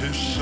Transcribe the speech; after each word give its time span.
to 0.00 0.14
see. 0.14 0.39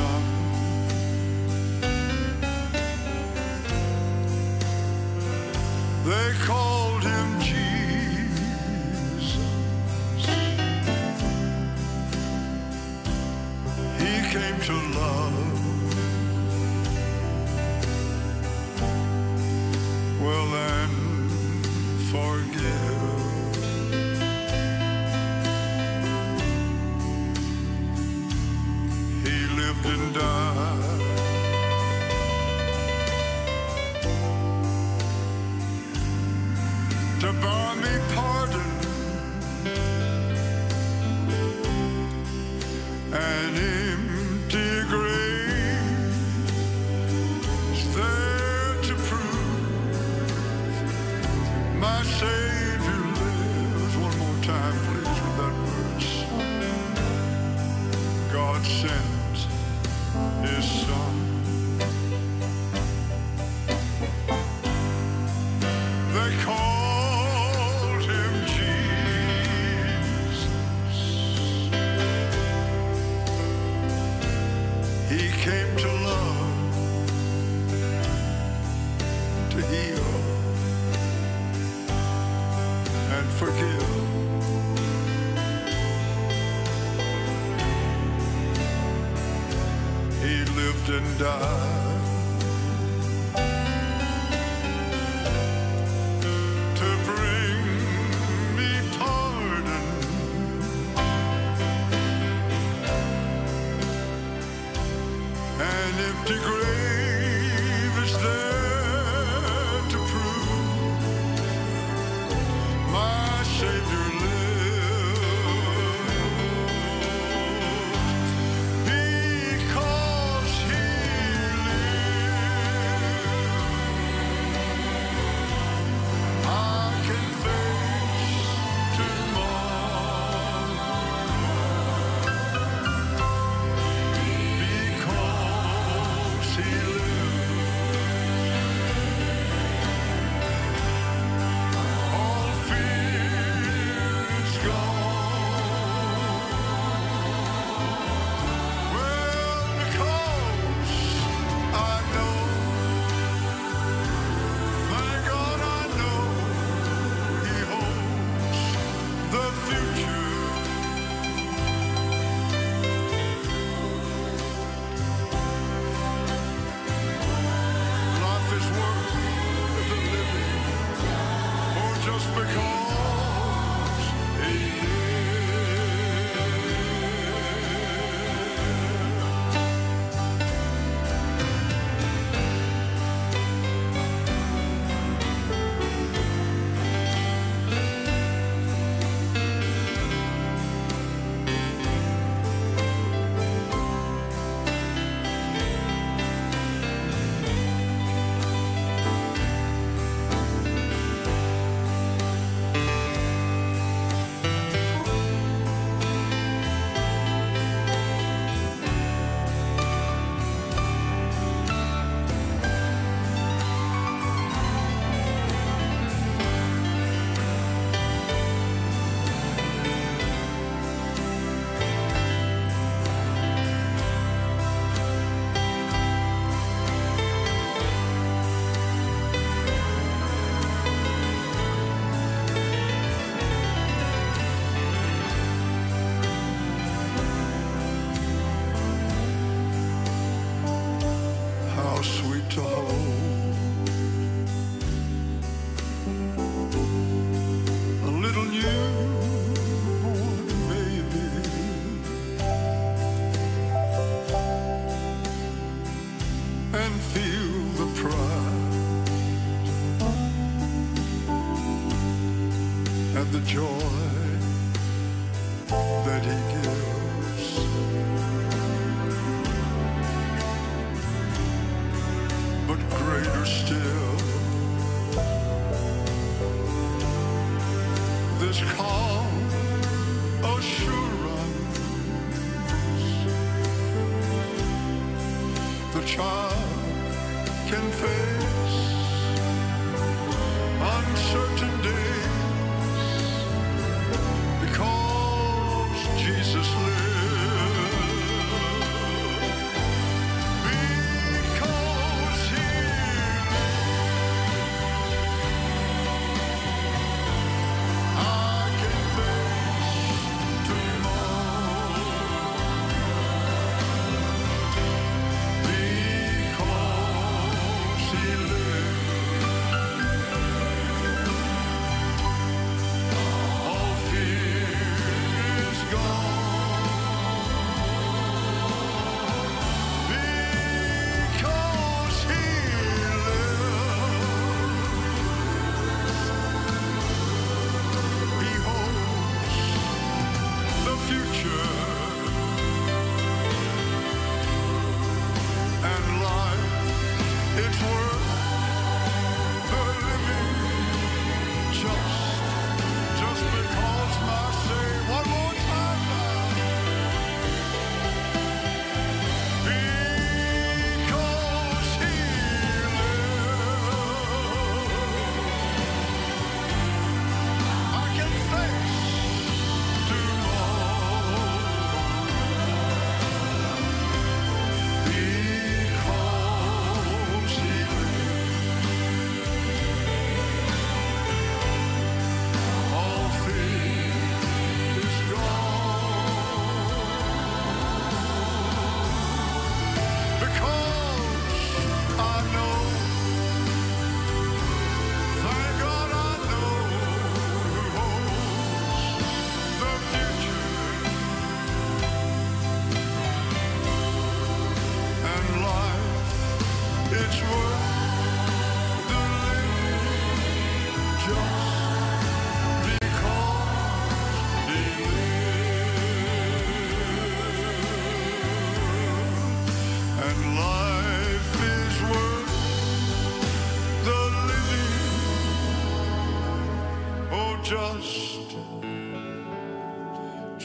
came 75.49 75.77
to 75.79 75.89
love, 76.09 76.91
to 79.49 79.59
heal, 79.71 80.09
and 83.17 83.27
forgive. 83.41 83.89
He 90.23 90.35
lived 90.61 90.89
and 90.91 91.19
died. 91.19 91.68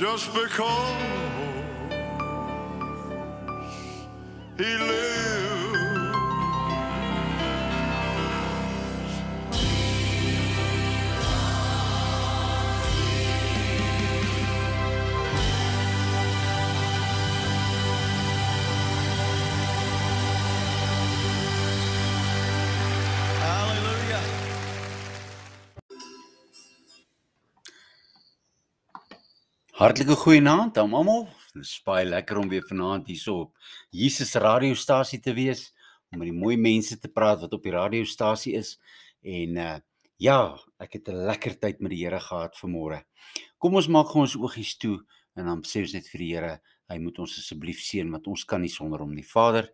Just 0.04 0.34
because 0.34 1.23
Hartlike 29.84 30.16
goeienaand 30.16 30.78
aan 30.80 30.94
almal. 30.96 31.26
Dit 31.52 31.66
is 31.66 31.82
baie 31.84 32.06
lekker 32.08 32.38
om 32.40 32.48
weer 32.48 32.64
vanaand 32.64 33.10
hierso 33.12 33.42
op 33.42 33.66
Jesus 33.92 34.30
radiostasie 34.40 35.20
te 35.20 35.34
wees 35.36 35.66
om 36.08 36.22
met 36.22 36.30
die 36.30 36.38
mooi 36.38 36.56
mense 36.56 36.96
te 36.96 37.10
praat 37.12 37.42
wat 37.44 37.58
op 37.58 37.68
die 37.68 37.74
radiostasie 37.74 38.54
is. 38.62 38.78
En 39.28 39.60
uh 39.60 39.74
ja, 40.24 40.38
ek 40.80 40.96
het 40.96 41.12
'n 41.12 41.26
lekker 41.28 41.60
tyd 41.60 41.84
met 41.84 41.92
die 41.92 42.00
Here 42.06 42.22
gehad 42.30 42.56
vanmôre. 42.56 43.02
Kom 43.60 43.76
ons 43.76 43.92
maak 43.92 44.16
ons 44.16 44.38
oogies 44.40 44.78
toe 44.78 45.04
en 45.36 45.52
dan 45.52 45.68
sê 45.68 45.84
ons 45.84 45.94
net 46.00 46.08
vir 46.08 46.20
die 46.20 46.32
Here, 46.32 46.62
hy 46.88 46.98
moet 47.00 47.20
ons 47.20 47.38
asseblief 47.44 47.84
seën 47.84 48.10
want 48.10 48.28
ons 48.28 48.46
kan 48.46 48.62
nie 48.62 48.72
sonder 48.72 49.00
hom 49.00 49.12
nie. 49.14 49.28
Vader, 49.36 49.68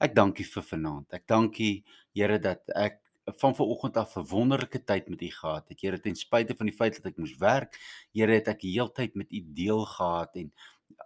ek 0.00 0.14
dank 0.14 0.40
U 0.40 0.42
vir 0.42 0.62
vanaand. 0.62 1.06
Ek 1.14 1.26
dank 1.26 1.60
U 1.60 1.82
Here 2.14 2.38
dat 2.38 2.66
ek 2.74 2.98
van 3.34 3.54
vanoggend 3.54 3.96
af 3.96 4.16
'n 4.16 4.26
wonderlike 4.26 4.84
tyd 4.84 5.08
met 5.08 5.22
U 5.22 5.30
gehad 5.30 5.68
het. 5.68 5.80
Here, 5.80 6.00
ten 6.00 6.14
spyte 6.14 6.56
van 6.56 6.66
die 6.66 6.76
feit 6.76 6.94
dat 6.94 7.06
ek 7.06 7.16
moes 7.16 7.36
werk, 7.36 7.78
Here, 8.16 8.38
het 8.38 8.48
ek 8.48 8.64
heeltyd 8.64 9.16
met 9.20 9.32
U 9.32 9.40
deel 9.56 9.84
gehad 9.92 10.38
en 10.40 10.52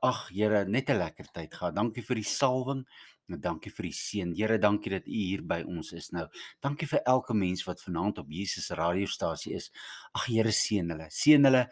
ag 0.06 0.28
Here, 0.30 0.64
net 0.64 0.90
'n 0.90 0.98
lekker 0.98 1.26
tyd 1.34 1.54
gehad. 1.54 1.74
Dankie 1.74 2.02
vir 2.06 2.20
die 2.22 2.28
salwing. 2.30 2.84
Dankie 3.30 3.70
vir 3.70 3.86
die 3.86 3.94
seën. 3.94 4.34
Here, 4.36 4.58
dankie 4.58 4.90
dat 4.90 5.06
U 5.06 5.12
hier 5.12 5.42
by 5.42 5.62
ons 5.66 5.92
is 5.92 6.10
nou. 6.12 6.26
Dankie 6.62 6.86
vir 6.86 7.02
elke 7.06 7.34
mens 7.34 7.64
wat 7.66 7.82
vanaand 7.82 8.18
op 8.18 8.30
Jesus 8.30 8.70
radiostasie 8.70 9.54
is. 9.54 9.70
Ag 10.14 10.26
Here, 10.26 10.50
seën 10.50 10.88
hulle. 10.90 11.06
Seën 11.10 11.44
hulle 11.44 11.68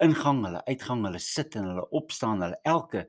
ingang, 0.00 0.44
hulle 0.46 0.62
uitgang, 0.66 1.04
hulle 1.04 1.20
sit 1.20 1.56
en 1.56 1.68
hulle 1.68 1.86
opstaan, 1.90 2.42
hulle 2.42 2.58
elke 2.64 3.06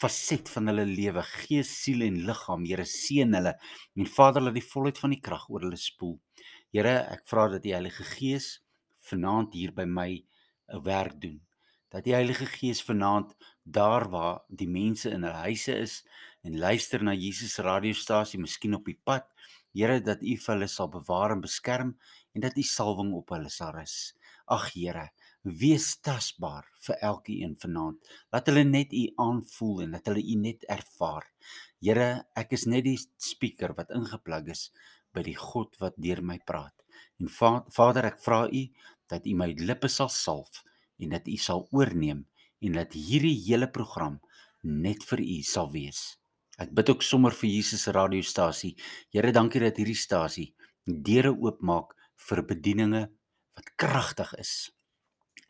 faset 0.00 0.48
van 0.48 0.70
hulle 0.72 0.86
lewe, 0.88 1.22
gees, 1.44 1.70
siel 1.82 2.06
en 2.06 2.22
liggaam. 2.26 2.64
Here 2.64 2.86
seën 2.88 3.34
hulle. 3.36 3.54
En 3.96 4.06
Vader, 4.06 4.46
laat 4.46 4.56
die 4.56 4.64
volheid 4.64 4.98
van 4.98 5.14
die 5.14 5.20
krag 5.20 5.48
oor 5.50 5.66
hulle 5.66 5.78
spoel. 5.80 6.16
Here, 6.72 7.00
ek 7.12 7.26
vra 7.28 7.48
dat 7.52 7.62
die 7.66 7.74
Heilige 7.74 8.06
Gees 8.14 8.60
vanaand 9.10 9.54
hier 9.58 9.74
by 9.76 9.86
my 9.88 10.10
'n 10.70 10.82
werk 10.82 11.20
doen. 11.20 11.40
Dat 11.90 12.04
die 12.04 12.14
Heilige 12.14 12.46
Gees 12.46 12.82
vanaand 12.82 13.34
daar 13.62 14.08
waar 14.10 14.42
die 14.48 14.68
mense 14.68 15.10
in 15.10 15.22
hulle 15.22 15.42
huise 15.46 15.74
is 15.76 16.04
en 16.42 16.58
luister 16.58 17.02
na 17.02 17.12
Jesus 17.12 17.58
radiostasie, 17.58 18.40
miskien 18.40 18.74
op 18.74 18.84
die 18.84 19.00
pad, 19.04 19.26
Here 19.72 20.00
dat 20.00 20.22
U 20.22 20.36
vir 20.36 20.54
hulle 20.54 20.66
sal 20.68 20.88
bewaar 20.88 21.30
en 21.30 21.40
beskerm 21.40 21.98
en 22.34 22.40
dat 22.40 22.56
U 22.56 22.62
salwing 22.62 23.12
op 23.14 23.28
hulle 23.30 23.50
sal 23.50 23.70
rus. 23.72 24.14
Ag 24.46 24.72
Here, 24.74 25.10
wees 25.42 25.94
tasbaar 26.04 26.66
vir 26.84 26.98
elkeen 27.00 27.56
vanaand. 27.60 27.98
Laat 28.32 28.48
hulle 28.50 28.64
net 28.64 28.92
u 28.92 29.06
aanvoel 29.16 29.86
en 29.86 29.96
dat 29.96 30.10
hulle 30.10 30.22
u 30.22 30.36
net 30.36 30.66
ervaar. 30.68 31.26
Here, 31.80 32.26
ek 32.36 32.52
is 32.58 32.66
net 32.68 32.84
die 32.84 32.98
speaker 33.16 33.74
wat 33.78 33.94
ingeplug 33.96 34.50
is 34.52 34.68
by 35.14 35.24
die 35.26 35.36
God 35.38 35.78
wat 35.80 35.96
deur 35.96 36.20
my 36.22 36.38
praat. 36.44 36.74
En 37.20 37.28
Va 37.32 37.64
Vader, 37.72 38.10
ek 38.12 38.20
vra 38.24 38.46
u 38.48 38.66
dat 39.10 39.26
u 39.26 39.34
my 39.34 39.52
lippe 39.58 39.88
sal 39.88 40.08
salf 40.08 40.62
en 41.00 41.14
dat 41.16 41.28
u 41.28 41.36
sal 41.36 41.66
oorneem 41.70 42.24
en 42.60 42.78
dat 42.78 42.96
hierdie 42.96 43.36
hele 43.46 43.70
program 43.70 44.20
net 44.62 45.04
vir 45.08 45.22
u 45.24 45.38
sal 45.46 45.70
wees. 45.72 46.16
Ek 46.60 46.74
bid 46.76 46.90
ook 46.92 47.02
sommer 47.02 47.32
vir 47.32 47.48
Jesus 47.48 47.86
radiostasie. 47.88 48.74
Here, 49.14 49.32
dankie 49.32 49.62
dat 49.62 49.78
hierdie 49.80 49.96
stasie 49.96 50.50
deure 50.84 51.32
oopmaak 51.32 51.94
vir 52.28 52.42
bedieninge 52.44 53.06
wat 53.56 53.72
kragtig 53.80 54.32
is 54.40 54.52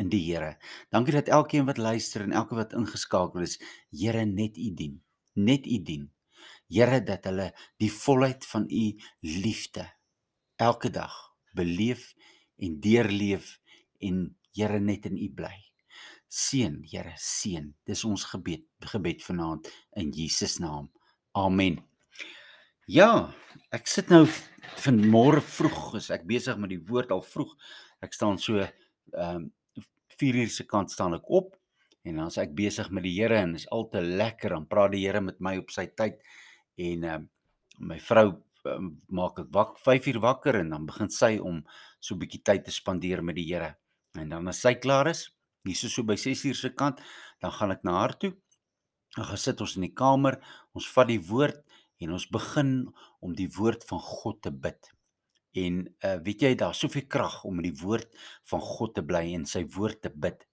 in 0.01 0.11
die 0.13 0.23
Here. 0.23 0.57
Dankie 0.95 1.15
dat 1.17 1.29
elkeen 1.29 1.67
wat 1.69 1.81
luister 1.81 2.25
en 2.25 2.33
elke 2.33 2.57
wat 2.59 2.75
ingeskakel 2.77 3.45
is, 3.45 3.59
Here 3.91 4.25
net 4.27 4.57
U 4.57 4.71
dien. 4.75 5.01
Net 5.35 5.67
U 5.67 5.81
dien. 5.83 6.09
Here 6.71 7.01
dat 7.05 7.27
hulle 7.29 7.51
die 7.83 7.91
volheid 7.93 8.47
van 8.47 8.69
U 8.71 8.85
liefde 9.27 9.89
elke 10.61 10.91
dag 10.95 11.15
beleef 11.57 12.13
en 12.61 12.79
deurleef 12.81 13.57
en 14.01 14.29
Here 14.51 14.81
net 14.83 15.05
in 15.07 15.15
U 15.15 15.29
bly. 15.31 15.55
Seën, 16.27 16.81
Here, 16.91 17.13
seën. 17.15 17.69
Dis 17.87 18.01
ons 18.05 18.25
gebed, 18.33 18.65
gebed 18.93 19.23
vanaand 19.23 19.69
in 20.01 20.11
Jesus 20.11 20.57
naam. 20.59 20.89
Amen. 21.39 21.79
Ja, 22.91 23.31
ek 23.71 23.87
sit 23.87 24.11
nou 24.11 24.25
vanmôre 24.83 25.39
vroeg, 25.47 26.01
is 26.01 26.11
ek 26.11 26.27
besig 26.27 26.59
met 26.59 26.73
die 26.73 26.81
woord 26.89 27.15
al 27.15 27.23
vroeg. 27.23 27.53
Ek 28.03 28.17
staan 28.17 28.41
so 28.43 28.59
ehm 28.59 29.47
um, 29.47 29.49
4 30.21 30.37
uur 30.43 30.51
se 30.53 30.67
kant 30.69 30.91
staan 30.93 31.15
ek 31.17 31.31
op 31.33 31.55
en 32.05 32.19
dan 32.19 32.29
is 32.29 32.37
ek 32.43 32.51
besig 32.57 32.91
met 32.93 33.07
die 33.07 33.15
Here 33.17 33.39
en 33.41 33.55
is 33.57 33.65
al 33.73 33.87
te 33.89 34.03
lekker 34.05 34.53
dan 34.53 34.67
praat 34.69 34.93
die 34.93 35.07
Here 35.07 35.23
met 35.25 35.39
my 35.41 35.55
op 35.63 35.73
sy 35.73 35.87
tyd 35.97 36.19
en 36.77 37.07
ehm 37.07 37.23
um, 37.23 37.29
my 37.81 37.97
vrou 38.05 38.35
maak 39.09 39.39
ek 39.39 39.51
wak 39.55 39.79
5 39.79 40.07
uur 40.13 40.21
wakker 40.21 40.61
en 40.61 40.71
dan 40.71 40.87
begin 40.87 41.11
sy 41.11 41.39
om 41.39 41.63
so 42.01 42.15
'n 42.15 42.19
bietjie 42.19 42.43
tyd 42.43 42.65
te 42.65 42.71
spandeer 42.71 43.23
met 43.23 43.37
die 43.37 43.49
Here. 43.53 43.77
En 44.19 44.29
dan 44.29 44.49
as 44.49 44.61
sy 44.61 44.75
klaar 44.75 45.09
is, 45.09 45.31
hier 45.65 45.77
so 45.77 46.03
by 46.03 46.17
6 46.17 46.45
uur 46.45 46.55
se 46.55 46.71
kant, 46.71 47.01
dan 47.41 47.53
gaan 47.53 47.71
ek 47.71 47.85
na 47.85 47.93
haar 47.93 48.17
toe. 48.19 48.33
Dan 49.17 49.25
gaan 49.25 49.39
sit 49.39 49.61
ons 49.61 49.77
in 49.77 49.83
die 49.83 49.95
kamer, 49.95 50.39
ons 50.73 50.89
vat 50.89 51.09
die 51.09 51.21
woord 51.21 51.61
en 52.01 52.13
ons 52.13 52.29
begin 52.31 52.93
om 53.21 53.35
die 53.35 53.49
woord 53.49 53.85
van 53.85 54.01
God 54.01 54.43
te 54.43 54.51
bid. 54.51 54.91
En 55.53 55.83
uh 56.07 56.19
weet 56.23 56.43
jy 56.43 56.55
daar's 56.55 56.79
soveel 56.79 57.07
krag 57.09 57.45
om 57.45 57.57
met 57.57 57.65
die 57.65 57.81
woord 57.83 58.15
van 58.51 58.61
God 58.61 58.95
te 58.95 59.03
bly 59.03 59.35
en 59.35 59.47
sy 59.47 59.65
woord 59.67 60.03
te 60.03 60.11
bid. 60.11 60.47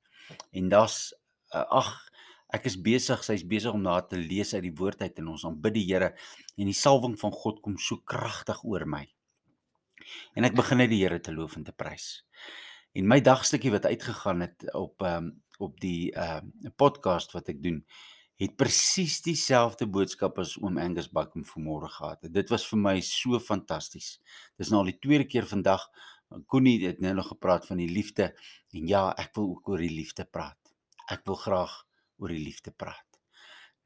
En 0.51 0.69
daar's 0.69 1.13
uh, 1.53 1.63
ag 1.69 2.06
ek 2.53 2.67
is 2.69 2.77
besig, 2.79 3.23
sy's 3.25 3.43
besig 3.47 3.75
om 3.75 3.83
daar 3.83 4.05
te 4.07 4.19
lees 4.19 4.53
uit 4.55 4.63
die 4.63 4.75
woord 4.75 5.01
uit 5.03 5.19
en 5.19 5.33
ons 5.33 5.45
aanbid 5.47 5.75
die 5.75 5.85
Here 5.89 6.13
en 6.57 6.69
die 6.69 6.77
salwing 6.77 7.17
van 7.19 7.33
God 7.35 7.61
kom 7.63 7.77
so 7.81 7.99
kragtig 8.07 8.63
oor 8.63 8.87
my. 8.87 9.03
En 10.37 10.47
ek 10.47 10.55
begin 10.55 10.81
net 10.83 10.91
die 10.93 11.01
Here 11.03 11.19
te 11.19 11.35
loof 11.35 11.57
en 11.59 11.65
te 11.67 11.75
prys. 11.75 12.23
En 12.97 13.07
my 13.09 13.19
dagstukkie 13.21 13.73
wat 13.73 13.89
uitgegaan 13.89 14.45
het 14.47 14.69
op 14.73 15.03
ehm 15.03 15.31
um, 15.31 15.35
op 15.57 15.79
die 15.81 16.11
ehm 16.13 16.51
uh, 16.67 16.71
podcast 16.77 17.31
wat 17.33 17.47
ek 17.49 17.63
doen, 17.63 17.79
het 18.37 18.53
presies 18.61 19.17
dieselfde 19.25 19.87
boodskap 19.89 20.37
as 20.37 20.53
oom 20.61 20.77
Angus 20.77 21.09
Buckham 21.09 21.45
vanmôre 21.49 21.89
gehad. 21.89 22.27
Dit 22.29 22.53
was 22.53 22.67
vir 22.69 22.79
my 22.79 22.99
so 23.01 23.39
fantasties. 23.41 24.19
Dis 24.61 24.69
nou 24.69 24.83
al 24.83 24.91
die 24.91 24.99
tweede 25.01 25.25
keer 25.25 25.49
vandag 25.49 25.87
Koenie 26.51 26.77
het 26.83 26.99
nou 26.99 27.13
nog 27.15 27.29
gepraat 27.31 27.65
van 27.65 27.79
die 27.79 27.89
liefde 27.89 28.33
en 28.75 28.87
ja, 28.87 29.09
ek 29.15 29.31
wil 29.37 29.53
ook 29.55 29.69
oor 29.71 29.81
die 29.81 29.93
liefde 29.93 30.25
praat. 30.25 30.59
Ek 31.09 31.23
wil 31.25 31.39
graag 31.39 31.86
oor 32.17 32.33
die 32.33 32.43
liefde 32.43 32.71
praat. 32.71 33.05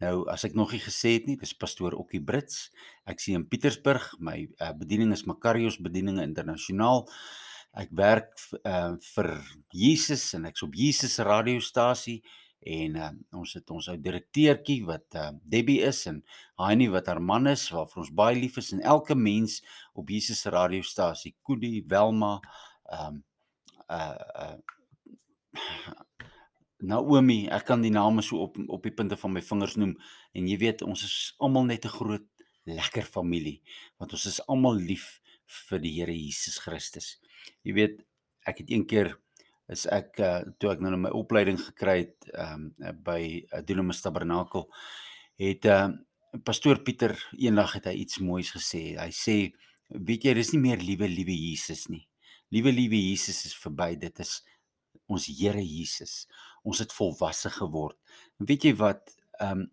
Nou 0.01 0.25
as 0.33 0.47
ek 0.47 0.55
nog 0.57 0.73
nie 0.73 0.81
gesê 0.81 1.15
het 1.19 1.27
nie, 1.29 1.38
dis 1.38 1.53
pastoor 1.53 1.93
Okkie 2.00 2.23
Brits. 2.25 2.71
Ek 3.05 3.21
sien 3.21 3.38
in 3.38 3.47
Pietersburg, 3.50 4.07
my 4.19 4.39
uh, 4.57 4.71
bediening 4.77 5.13
is 5.13 5.27
Makarios 5.29 5.77
Bedieninge 5.77 6.25
Internasionaal. 6.25 7.05
Ek 7.77 7.91
werk 7.95 8.33
uh, 8.65 8.97
vir 9.13 9.29
Jesus 9.77 10.31
en 10.35 10.50
ek's 10.50 10.65
op 10.65 10.73
Jesus 10.75 11.13
se 11.19 11.27
radiostasie 11.27 12.17
en 12.61 12.97
uh, 12.97 13.11
ons 13.38 13.53
het 13.57 13.71
ons 13.73 13.88
ou 13.89 13.95
direkteurtjie 13.97 14.81
wat 14.85 15.17
uh, 15.17 15.29
Debbie 15.53 15.79
is 15.85 16.03
en 16.09 16.19
Haini 16.61 16.89
wat 16.93 17.07
haar 17.09 17.21
man 17.21 17.50
is 17.50 17.63
waarvoor 17.73 18.03
ons 18.03 18.13
baie 18.13 18.38
lief 18.38 18.59
is 18.61 18.73
en 18.75 18.83
elke 18.85 19.17
mens 19.17 19.61
op 19.97 20.09
Jesus 20.13 20.43
se 20.43 20.53
radiostasie 20.53 21.35
Kudi 21.45 21.79
Welma 21.89 22.38
ehm 22.91 23.17
um, 23.17 23.23
uh, 23.91 24.15
uh 24.45 24.59
Naomi 26.81 27.47
ek 27.51 27.65
kan 27.69 27.81
die 27.81 27.93
name 27.93 28.23
so 28.25 28.41
op 28.47 28.57
op 28.67 28.83
die 28.83 28.93
punte 28.95 29.17
van 29.17 29.33
my 29.33 29.41
vingers 29.41 29.77
noem 29.77 29.95
en 30.33 30.47
jy 30.47 30.57
weet 30.61 30.85
ons 30.85 31.03
is 31.07 31.17
almal 31.39 31.65
net 31.65 31.85
'n 31.85 31.95
groot 31.97 32.27
lekker 32.65 33.03
familie 33.03 33.61
want 33.97 34.13
ons 34.13 34.25
is 34.25 34.41
almal 34.47 34.75
lief 34.75 35.21
vir 35.69 35.79
die 35.79 35.93
Here 36.00 36.13
Jesus 36.13 36.59
Christus 36.59 37.17
jy 37.63 37.73
weet 37.73 38.01
ek 38.45 38.63
het 38.63 38.69
een 38.71 38.85
keer 38.85 39.17
is 39.71 39.85
ek 39.88 40.19
uh, 40.19 40.41
toe 40.59 40.71
ek 40.73 40.81
nou 40.83 40.97
my 40.97 41.11
opleiding 41.15 41.59
gekry 41.59 41.97
het 42.03 42.29
um, 42.35 42.73
by 43.03 43.21
uh, 43.53 43.61
Dunamis 43.63 44.01
Tabernakel 44.03 44.67
het 45.39 45.65
uh, 45.65 45.88
pastoor 46.43 46.81
Pieter 46.83 47.15
eendag 47.38 47.75
het 47.77 47.89
hy 47.91 47.97
iets 48.03 48.21
moois 48.23 48.51
gesê. 48.55 48.95
Hy 49.00 49.09
sê 49.15 49.35
weet 49.91 50.27
jy 50.27 50.35
dis 50.38 50.53
nie 50.55 50.63
meer 50.63 50.83
liewe 50.83 51.09
liewe 51.11 51.35
Jesus 51.35 51.88
nie. 51.91 52.05
Liewe 52.51 52.71
liewe 52.75 53.00
Jesus 53.00 53.45
is 53.50 53.55
verby. 53.59 53.93
Dit 54.00 54.19
is 54.23 54.39
ons 55.11 55.27
Here 55.27 55.63
Jesus. 55.63 56.25
Ons 56.68 56.82
het 56.84 56.94
volwasse 56.94 57.50
geword. 57.50 57.98
Weet 58.38 58.70
jy 58.70 58.75
wat 58.80 59.15
ehm 59.39 59.65
um, 59.65 59.70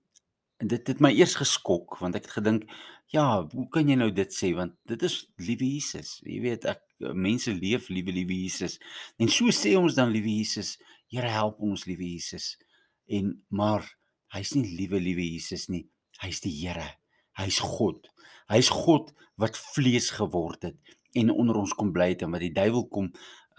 dit 0.59 0.88
het 0.90 0.99
my 0.99 1.12
eers 1.14 1.37
geskok 1.38 2.00
want 2.00 2.16
ek 2.18 2.25
het 2.26 2.33
gedink 2.35 2.64
ja, 3.14 3.47
hoe 3.47 3.68
kan 3.73 3.88
jy 3.88 3.95
nou 3.95 4.09
dit 4.12 4.33
sê 4.35 4.50
want 4.57 4.75
dit 4.90 5.02
is 5.07 5.21
liewe 5.40 5.68
Jesus. 5.76 6.16
Jy 6.26 6.40
weet 6.45 6.66
ek 6.68 6.83
mense 7.14 7.52
leef 7.54 7.88
liewe 7.92 8.12
liewe 8.12 8.37
Jesus. 8.42 8.76
En 9.23 9.30
so 9.33 9.54
sê 9.54 9.76
ons 9.78 9.95
dan 9.97 10.12
liewe 10.14 10.40
Jesus, 10.40 10.76
Here 11.09 11.30
help 11.33 11.62
ons 11.64 11.87
liewe 11.88 12.04
Jesus. 12.04 12.59
En 13.09 13.30
maar 13.49 13.87
hy's 14.35 14.52
nie 14.59 14.66
liewe 14.76 15.00
liewe 15.00 15.25
Jesus 15.25 15.68
nie. 15.73 15.87
Hy's 16.21 16.42
die 16.45 16.52
Here. 16.52 16.90
Hy's 17.38 17.62
God. 17.64 18.11
Hy's 18.50 18.68
God 18.75 19.14
wat 19.40 19.57
vlees 19.57 20.11
geword 20.18 20.66
het 20.66 20.99
en 21.16 21.33
onder 21.33 21.57
ons 21.57 21.73
kom 21.75 21.92
bly 21.95 22.12
het 22.12 22.25
en 22.26 22.35
wat 22.35 22.45
die 22.45 22.52
duiwel 22.52 22.85
kom 22.92 23.09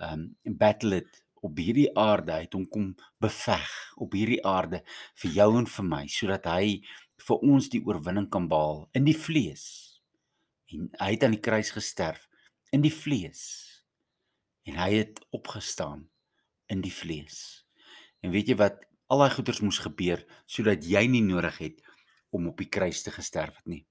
um 0.06 0.28
battle 0.62 1.02
het 1.02 1.24
op 1.46 1.58
hierdie 1.58 1.90
aarde 1.98 2.36
het 2.42 2.56
hom 2.58 2.66
kom 2.68 2.90
beveg 3.22 3.70
op 3.98 4.16
hierdie 4.18 4.42
aarde 4.46 4.82
vir 5.22 5.32
jou 5.38 5.50
en 5.60 5.68
vir 5.70 5.88
my 5.88 6.04
sodat 6.12 6.48
hy 6.50 6.80
vir 7.28 7.46
ons 7.54 7.70
die 7.72 7.82
oorwinning 7.86 8.30
kan 8.32 8.48
behaal 8.52 8.86
in 8.96 9.08
die 9.08 9.18
vlees. 9.18 9.66
En 10.70 10.90
hy 11.02 11.10
het 11.16 11.26
aan 11.26 11.36
die 11.36 11.44
kruis 11.44 11.72
gesterf 11.76 12.28
in 12.76 12.84
die 12.86 12.94
vlees. 12.94 13.42
En 14.70 14.78
hy 14.80 14.92
het 15.00 15.20
opgestaan 15.36 16.06
in 16.70 16.84
die 16.86 16.94
vlees. 16.94 17.66
En 18.22 18.32
weet 18.36 18.52
jy 18.52 18.60
wat? 18.60 18.84
Al 19.10 19.24
daai 19.24 19.34
goeders 19.34 19.64
moes 19.66 19.80
gebeur 19.82 20.22
sodat 20.46 20.86
jy 20.86 21.02
nie 21.10 21.24
nodig 21.26 21.58
het 21.64 21.80
om 22.36 22.52
op 22.52 22.60
die 22.62 22.70
kruis 22.70 23.02
te 23.02 23.14
gesterf 23.14 23.58
het 23.58 23.72
nie. 23.72 23.84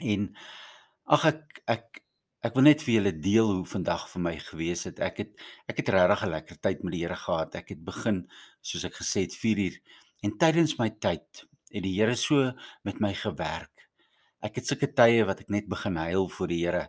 En 0.00 0.28
ag 1.08 1.24
ek 1.30 1.62
ek 1.70 2.02
Ek 2.40 2.54
wil 2.56 2.64
net 2.64 2.80
vir 2.80 2.94
julle 2.94 3.10
deel 3.20 3.50
hoe 3.52 3.64
vandag 3.68 4.06
vir 4.08 4.22
my 4.24 4.30
gewees 4.40 4.86
het. 4.88 5.00
Ek 5.04 5.18
het 5.20 5.42
ek 5.68 5.82
het 5.82 5.90
regtig 5.92 6.22
'n 6.24 6.30
lekker 6.34 6.56
tyd 6.66 6.78
met 6.84 6.92
die 6.94 7.02
Here 7.02 7.16
gehad. 7.16 7.54
Ek 7.54 7.68
het 7.68 7.84
begin 7.84 8.28
soos 8.62 8.84
ek 8.88 8.94
gesê 8.96 9.26
het 9.26 9.34
4 9.36 9.58
uur 9.66 9.76
en 10.24 10.32
tydens 10.38 10.78
my 10.78 10.88
tyd 10.88 11.44
het 11.70 11.82
die 11.84 11.92
Here 12.00 12.16
so 12.16 12.52
met 12.82 13.00
my 13.00 13.12
gewerk. 13.12 13.88
Ek 14.40 14.56
het 14.56 14.66
sulke 14.66 14.88
tye 14.88 15.26
wat 15.28 15.40
ek 15.40 15.50
net 15.50 15.68
begin 15.68 15.96
huil 15.96 16.28
voor 16.28 16.48
die 16.48 16.64
Here. 16.64 16.88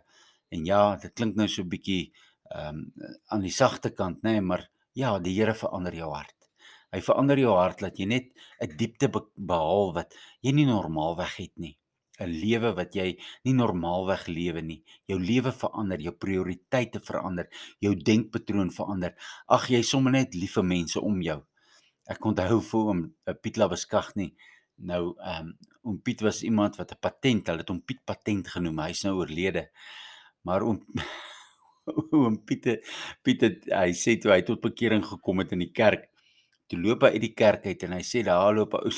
En 0.50 0.64
ja, 0.64 0.96
dit 0.96 1.12
klink 1.12 1.36
nou 1.36 1.48
so 1.48 1.62
'n 1.62 1.68
bietjie 1.68 2.12
ehm 2.50 2.68
um, 2.68 2.92
aan 3.28 3.42
die 3.42 3.52
sagte 3.52 3.90
kant, 3.90 4.22
nê, 4.22 4.32
nee, 4.32 4.40
maar 4.40 4.70
ja, 4.94 5.18
die 5.18 5.36
Here 5.36 5.54
verander 5.54 5.94
jou 5.94 6.14
hart. 6.14 6.48
Hy 6.92 7.00
verander 7.00 7.38
jou 7.38 7.54
hart 7.56 7.80
dat 7.80 7.98
jy 7.98 8.06
net 8.06 8.32
'n 8.60 8.76
diepte 8.76 9.08
behaal 9.36 9.92
wat 9.92 10.16
jy 10.40 10.52
nie 10.52 10.66
normaalweg 10.66 11.36
het 11.36 11.56
nie. 11.56 11.76
'n 12.20 12.28
lewe 12.28 12.72
wat 12.76 12.94
jy 12.94 13.08
nie 13.44 13.54
normaalweg 13.56 14.26
lewe 14.28 14.62
nie. 14.62 14.82
Jou 15.08 15.18
lewe 15.20 15.52
verander, 15.52 16.00
jou 16.00 16.12
prioriteite 16.12 17.00
verander, 17.00 17.48
jou 17.80 17.94
denkpatroon 17.96 18.70
verander. 18.70 19.14
Ag 19.48 19.68
jy 19.70 19.82
sommer 19.82 20.12
net 20.12 20.34
liewe 20.34 20.62
mense 20.62 21.00
om 21.00 21.22
jou. 21.22 21.40
Ek 22.10 22.24
onthou 22.24 22.60
vir 22.60 22.88
hom 22.90 23.02
eh, 23.26 23.34
Piet 23.34 23.56
Labeskag 23.56 24.14
nie. 24.16 24.32
Nou 24.76 25.14
ehm 25.18 25.52
um, 25.52 25.52
oom 25.82 25.98
Piet 26.02 26.20
was 26.22 26.42
iemand 26.46 26.76
wat 26.78 26.92
'n 26.92 27.00
patent, 27.00 27.46
hulle 27.46 27.62
het 27.64 27.68
hom 27.68 27.82
Piet 27.82 28.04
patent 28.04 28.48
genoem. 28.48 28.78
Hy's 28.86 29.04
nou 29.04 29.16
oorlede. 29.18 29.70
Maar 30.42 30.62
oom 30.62 30.80
oom 32.16 32.44
Piet 32.44 32.82
Piet 33.22 33.40
het, 33.40 33.66
hy 33.70 33.90
sê 33.92 34.18
toe 34.20 34.32
hy 34.32 34.42
tot 34.42 34.60
bekering 34.60 35.04
gekom 35.04 35.38
het 35.38 35.52
in 35.52 35.64
die 35.64 35.72
kerk. 35.72 36.08
Toe 36.68 36.78
loop 36.78 37.02
hy 37.02 37.14
uit 37.16 37.26
die 37.26 37.34
kerk 37.34 37.66
uit 37.66 37.82
en 37.82 37.92
hy 37.92 38.02
sê 38.02 38.22
daar 38.22 38.54
loop 38.54 38.74
'n 38.74 38.86
ou 38.86 38.92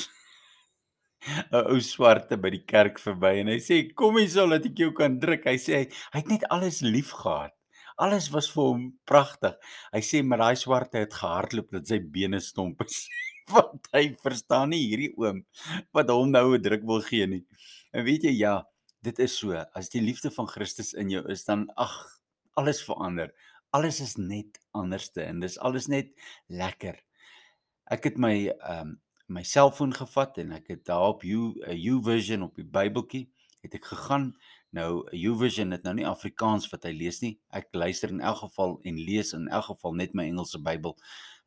'n 1.50 1.66
ou 1.72 1.80
swarte 1.80 2.36
by 2.40 2.50
die 2.54 2.64
kerk 2.68 3.00
verby 3.00 3.40
en 3.40 3.52
hy 3.52 3.58
sê 3.62 3.80
kom 3.94 4.18
hier 4.20 4.30
sou 4.30 4.46
dat 4.50 4.66
ek 4.66 4.78
jou 4.84 4.92
kan 4.96 5.18
druk. 5.20 5.46
Hy 5.46 5.58
sê 5.58 5.76
hy 5.78 6.18
het 6.20 6.28
net 6.28 6.48
alles 6.50 6.82
lief 6.82 7.12
gehad. 7.22 7.54
Alles 7.96 8.30
was 8.34 8.48
vir 8.50 8.64
hom 8.64 8.84
pragtig. 9.06 9.54
Hy 9.94 10.02
sê 10.02 10.22
maar 10.22 10.42
daai 10.42 10.56
swarte 10.58 10.98
het 11.04 11.14
gehardloop 11.14 11.70
dat 11.76 11.86
sy 11.88 12.00
bene 12.16 12.40
stomp 12.42 12.82
is. 12.86 13.04
Want 13.54 13.88
hy 13.92 14.08
verstaan 14.24 14.72
nie 14.72 14.82
hierdie 14.88 15.12
oom 15.20 15.42
wat 15.92 16.08
hom 16.08 16.30
nou 16.32 16.54
'n 16.56 16.62
druk 16.64 16.84
wil 16.88 17.02
gee 17.04 17.26
nie. 17.26 17.44
En 17.92 18.04
weet 18.04 18.24
jy 18.24 18.32
ja, 18.40 18.64
dit 19.04 19.18
is 19.20 19.36
so. 19.38 19.52
As 19.76 19.90
die 19.92 20.00
liefde 20.00 20.30
van 20.32 20.48
Christus 20.48 20.94
in 20.94 21.10
jou 21.12 21.22
is, 21.30 21.44
dan 21.44 21.68
ag, 21.76 21.92
alles 22.56 22.80
verander. 22.82 23.34
Alles 23.74 24.00
is 24.00 24.16
net 24.16 24.58
anderste 24.72 25.22
en 25.22 25.40
dis 25.40 25.58
alles 25.58 25.88
net 25.88 26.14
lekker. 26.48 26.96
Ek 27.90 28.04
het 28.08 28.18
my 28.18 28.34
ehm 28.48 28.80
um, 28.80 29.00
my 29.26 29.42
selfoon 29.42 29.94
gevat 29.96 30.38
en 30.42 30.52
ek 30.58 30.68
het 30.68 30.84
daar 30.88 31.14
op 31.14 31.24
U 31.24 31.54
YouVersion 31.62 32.42
op 32.42 32.56
die 32.56 32.66
Bybeltjie 32.66 33.28
het 33.64 33.74
ek 33.78 33.86
gegaan. 33.88 34.32
Nou 34.74 35.04
YouVersion 35.14 35.70
het 35.72 35.84
nou 35.86 35.94
nie 35.96 36.06
Afrikaans 36.08 36.66
wat 36.72 36.84
hy 36.84 36.92
lees 36.96 37.20
nie. 37.22 37.36
Ek 37.54 37.70
luister 37.72 38.12
in 38.12 38.20
elk 38.20 38.42
geval 38.42 38.76
en 38.84 38.98
lees 39.00 39.32
in 39.36 39.48
elk 39.48 39.70
geval 39.70 39.94
net 40.00 40.16
my 40.18 40.26
Engelse 40.28 40.60
Bybel. 40.60 40.96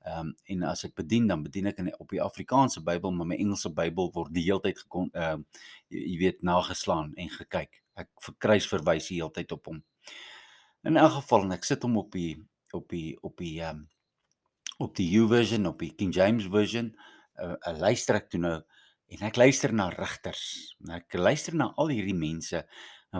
Ehm 0.07 0.29
um, 0.29 0.35
en 0.53 0.63
as 0.63 0.85
ek 0.87 0.95
bedien 0.95 1.27
dan 1.27 1.43
bedien 1.43 1.67
ek 1.67 1.81
in 1.83 1.91
op 1.99 2.09
die 2.13 2.21
Afrikaanse 2.23 2.81
Bybel, 2.85 3.11
maar 3.11 3.27
my 3.27 3.35
Engelse 3.35 3.69
Bybel 3.75 4.09
word 4.15 4.31
die 4.33 4.45
hele 4.47 4.63
tyd 4.63 4.79
gekon 4.79 5.11
ehm 5.13 5.43
uh, 5.43 5.65
jy, 5.91 6.05
jy 6.13 6.17
weet 6.23 6.45
nageslaan 6.47 7.11
en 7.15 7.29
gekyk. 7.33 7.81
Ek 7.97 8.09
verkruis 8.23 8.69
verwys 8.71 9.11
die 9.11 9.19
hele 9.19 9.33
tyd 9.35 9.51
op 9.51 9.67
hom. 9.67 9.83
In 10.87 10.97
elk 10.97 11.17
geval 11.19 11.45
en 11.47 11.57
ek 11.57 11.67
sit 11.67 11.83
hom 11.83 11.97
op 11.99 12.11
die 12.15 12.39
op 12.73 12.87
die 12.93 13.17
op 13.21 13.37
die 13.43 13.57
ehm 13.59 13.83
um, 13.83 13.85
op 14.77 14.95
die 14.95 15.09
YouVersion 15.09 15.65
op 15.65 15.79
die 15.81 15.91
King 15.97 16.13
James 16.13 16.47
version 16.53 16.93
'n 16.93 16.95
uh, 17.43 17.73
luister 17.79 18.19
ek 18.19 18.29
toe 18.31 18.41
nou 18.41 18.57
en 19.07 19.23
ek 19.23 19.39
luister 19.39 19.73
na 19.73 19.87
rigters. 19.93 20.43
Ek 20.91 21.15
luister 21.15 21.55
na 21.55 21.71
al 21.79 21.93
hierdie 21.95 22.17
mense 22.17 22.63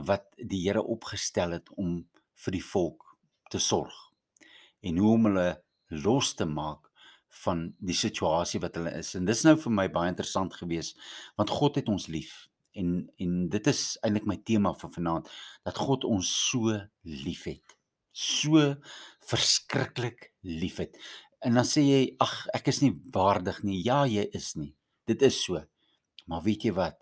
wat 0.07 0.27
die 0.37 0.65
Here 0.65 0.83
opgestel 0.83 1.55
het 1.55 1.71
om 1.79 2.01
vir 2.43 2.57
die 2.57 2.63
volk 2.63 3.05
te 3.51 3.61
sorg 3.63 3.95
en 4.85 4.99
hoe 5.01 5.13
om 5.15 5.29
hulle 5.29 5.47
los 6.03 6.33
te 6.35 6.45
maak 6.45 6.91
van 7.43 7.63
die 7.83 7.95
situasie 7.95 8.59
wat 8.63 8.77
hulle 8.79 8.93
is. 8.99 9.13
En 9.17 9.25
dis 9.27 9.43
nou 9.45 9.55
vir 9.59 9.73
my 9.73 9.87
baie 9.93 10.11
interessant 10.11 10.53
gewees 10.59 10.93
want 11.39 11.53
God 11.53 11.79
het 11.79 11.89
ons 11.91 12.09
lief 12.11 12.47
en 12.77 12.99
en 13.23 13.33
dit 13.53 13.71
is 13.71 13.81
eintlik 14.05 14.27
my 14.29 14.37
tema 14.45 14.73
vir 14.77 14.93
vanaand 14.93 15.31
dat 15.65 15.81
God 15.81 16.05
ons 16.07 16.29
so 16.49 16.75
liefhet. 17.03 17.75
So 18.11 18.75
verskriklik 19.29 20.31
liefhet. 20.41 20.95
En 21.45 21.53
dan 21.53 21.67
sê 21.67 21.83
jy, 21.85 22.01
ag, 22.23 22.33
ek 22.57 22.71
is 22.71 22.81
nie 22.81 22.93
waardig 23.13 23.61
nie. 23.63 23.81
Ja, 23.85 24.05
jy 24.09 24.25
is 24.37 24.55
nie. 24.57 24.73
Dit 25.07 25.21
is 25.21 25.37
so. 25.43 25.61
Maar 26.27 26.43
weet 26.43 26.67
jy 26.67 26.73
wat? 26.77 26.97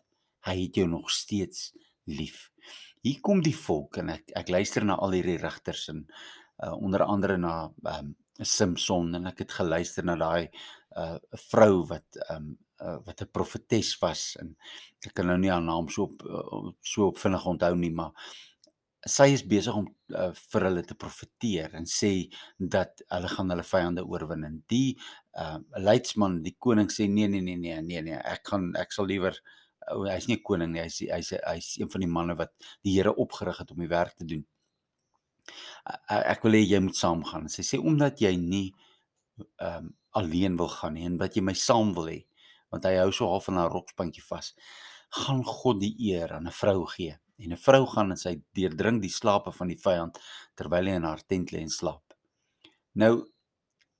Hy 0.45 0.57
het 0.59 0.75
jou 0.81 0.87
nog 0.89 1.09
steeds 1.13 1.71
lief. 2.05 2.49
Hier 3.05 3.21
kom 3.21 3.41
die 3.45 3.55
volk 3.55 3.99
en 4.01 4.11
ek 4.13 4.33
ek 4.37 4.51
luister 4.53 4.85
na 4.85 4.97
al 5.01 5.15
hierdie 5.17 5.39
rigters 5.41 5.87
en 5.93 6.03
uh, 6.05 6.73
onder 6.73 7.05
andere 7.05 7.37
na 7.37 7.55
um, 7.91 8.13
Samson 8.41 9.13
en 9.17 9.29
ek 9.29 9.45
het 9.45 9.57
geluister 9.59 10.05
na 10.05 10.15
daai 10.19 10.49
uh, 10.97 11.17
vrou 11.49 11.85
wat 11.89 12.19
um, 12.33 12.55
uh, 12.81 12.97
wat 13.05 13.21
'n 13.21 13.31
profetes 13.31 13.95
was 14.01 14.35
en 14.41 14.55
ek 15.05 15.13
kan 15.13 15.27
nou 15.27 15.37
nie 15.37 15.51
haar 15.53 15.63
naam 15.63 15.89
so 15.89 16.09
op 16.09 16.25
uh, 16.25 16.73
so 16.81 17.07
op 17.07 17.21
vinnig 17.21 17.45
onthou 17.45 17.75
nie 17.75 17.93
maar 17.93 18.11
sy 19.05 19.27
is 19.35 19.43
besig 19.45 19.75
om 19.77 19.85
uh, 20.17 20.31
vir 20.33 20.65
hulle 20.67 20.81
te 20.85 20.97
profeteer 20.97 21.75
en 21.77 21.85
sê 21.89 22.11
dat 22.57 23.03
hulle 23.13 23.29
gaan 23.29 23.53
hulle 23.53 23.65
vyande 23.67 24.05
oorwin 24.05 24.47
en 24.47 24.55
die 24.71 24.95
uh, 25.37 25.59
leidsman 25.77 26.39
die 26.45 26.55
koning 26.59 26.89
sê 26.89 27.05
nee 27.11 27.29
nee 27.29 27.43
nee 27.45 27.59
nee 27.61 27.81
nee 27.85 28.01
nee 28.01 28.17
ek 28.17 28.49
gaan 28.49 28.71
ek 28.81 28.95
sal 28.95 29.05
liewer 29.11 29.37
uh, 29.37 30.07
hy's 30.09 30.25
nie 30.31 30.39
koning 30.41 30.73
nie 30.73 30.81
hy's 30.81 31.03
hy's 31.05 31.35
hy's 31.37 31.69
een 31.77 31.91
van 31.93 32.05
die 32.05 32.11
manne 32.17 32.37
wat 32.39 32.55
die 32.81 32.95
Here 32.95 33.13
opgerig 33.13 33.61
het 33.61 33.75
om 33.75 33.83
die 33.83 33.91
werk 33.91 34.17
te 34.17 34.25
doen. 34.25 34.41
Uh, 35.85 36.23
ek 36.23 36.41
wil 36.47 36.57
hê 36.57 36.63
jy 36.65 36.81
moet 36.81 36.97
saamgaan. 36.97 37.45
Sy 37.53 37.65
sê 37.67 37.77
omdat 37.77 38.23
jy 38.25 38.33
nie 38.41 38.67
um, 39.61 39.91
alleen 40.17 40.57
wil 40.57 40.71
gaan 40.71 40.95
nie 40.97 41.05
en 41.05 41.19
wat 41.21 41.37
jy 41.37 41.43
my 41.45 41.53
saam 41.59 41.93
wil 41.93 42.09
hê 42.09 42.23
want 42.73 42.87
hy 42.87 42.95
hou 42.97 43.11
so 43.13 43.29
half 43.29 43.45
van 43.49 43.59
'n 43.61 43.69
rokspuntjie 43.71 44.23
vas 44.25 44.53
gaan 45.21 45.43
God 45.45 45.79
die 45.83 45.93
eer 46.09 46.33
aan 46.33 46.47
'n 46.47 46.57
vrou 46.61 46.85
gee 46.95 47.19
en 47.37 47.51
'n 47.51 47.63
vrou 47.67 47.85
gaan 47.85 48.11
en 48.11 48.17
sy 48.17 48.41
deurdring 48.53 49.01
die 49.01 49.09
slape 49.09 49.51
van 49.51 49.67
die 49.67 49.79
vyand 49.79 50.19
terwyl 50.55 50.87
hy 50.87 50.95
in 50.95 51.03
haar 51.03 51.23
tent 51.27 51.51
lê 51.51 51.61
en 51.61 51.69
slaap. 51.69 52.13
Nou 52.95 53.27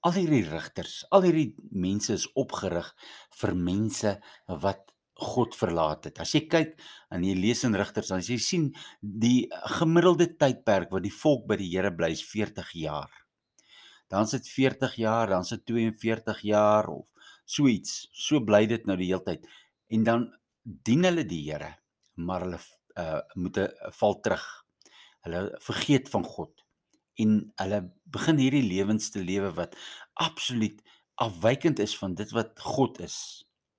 al 0.06 0.14
hierdie 0.14 0.46
rigters, 0.50 1.06
al 1.12 1.24
hierdie 1.26 1.56
mense 1.72 2.14
is 2.14 2.28
opgerig 2.36 2.94
vir 3.40 3.56
mense 3.56 4.22
wat 4.48 4.96
God 5.16 5.56
verlaat 5.56 6.10
het. 6.10 6.20
As 6.20 6.34
jy 6.36 6.44
kyk 6.52 6.74
en 7.16 7.24
jy 7.24 7.36
lees 7.40 7.64
in 7.64 7.76
Rigters 7.78 8.12
dan 8.12 8.24
jy 8.24 8.36
sien 8.42 8.66
die 9.00 9.48
gemiddelde 9.80 10.28
tydperk 10.36 10.92
wat 10.92 11.06
die 11.06 11.14
volk 11.14 11.46
by 11.48 11.56
die 11.62 11.70
Here 11.72 11.92
bly 11.96 12.12
is 12.12 12.24
40 12.28 12.74
jaar. 12.76 13.12
Dan 14.12 14.28
sit 14.28 14.48
40 14.52 14.98
jaar, 15.00 15.32
dan 15.32 15.48
sit 15.48 15.64
42 15.66 16.44
jaar 16.46 16.90
of 16.92 17.08
so 17.46 17.70
iets. 17.72 18.10
So 18.12 18.44
bly 18.44 18.66
dit 18.68 18.86
nou 18.86 18.98
die 19.00 19.10
hele 19.14 19.24
tyd. 19.24 19.48
En 19.90 20.04
dan 20.04 20.28
dien 20.64 21.08
hulle 21.08 21.24
die 21.26 21.46
Here, 21.48 21.72
maar 22.20 22.44
hulle 22.44 22.60
uh 23.00 23.22
moet 23.34 23.58
'n 23.58 23.72
val 24.00 24.20
terug. 24.20 24.46
Hulle 25.26 25.56
vergeet 25.60 26.10
van 26.10 26.24
God 26.24 26.66
en 27.16 27.52
hulle 27.56 27.80
begin 28.04 28.38
hierdie 28.38 28.64
lewens 28.64 29.10
te 29.10 29.24
lewe 29.24 29.52
wat 29.56 29.76
absoluut 30.14 30.82
afwykend 31.16 31.80
is 31.80 31.98
van 31.98 32.16
dit 32.16 32.32
wat 32.36 32.60
God 32.60 33.00
is. 33.00 33.18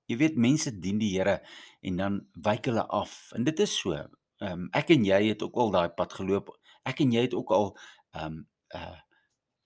Jy 0.06 0.16
weet 0.16 0.36
mense 0.40 0.72
dien 0.80 0.98
die 0.98 1.12
Here 1.16 1.40
en 1.80 1.96
dan 2.00 2.20
wyk 2.32 2.68
hulle 2.70 2.86
af 2.86 3.32
en 3.36 3.44
dit 3.44 3.58
is 3.60 3.78
so. 3.78 3.92
Ehm 3.92 4.52
um, 4.52 4.68
ek 4.76 4.92
en 4.94 5.04
jy 5.04 5.20
het 5.28 5.42
ook 5.42 5.56
al 5.56 5.72
daai 5.74 5.88
pad 5.96 6.12
geloop. 6.12 6.52
Ek 6.84 7.00
en 7.00 7.12
jy 7.12 7.26
het 7.28 7.34
ook 7.34 7.50
al 7.50 7.72
ehm 8.12 8.24
um, 8.24 8.46
uh 8.74 8.96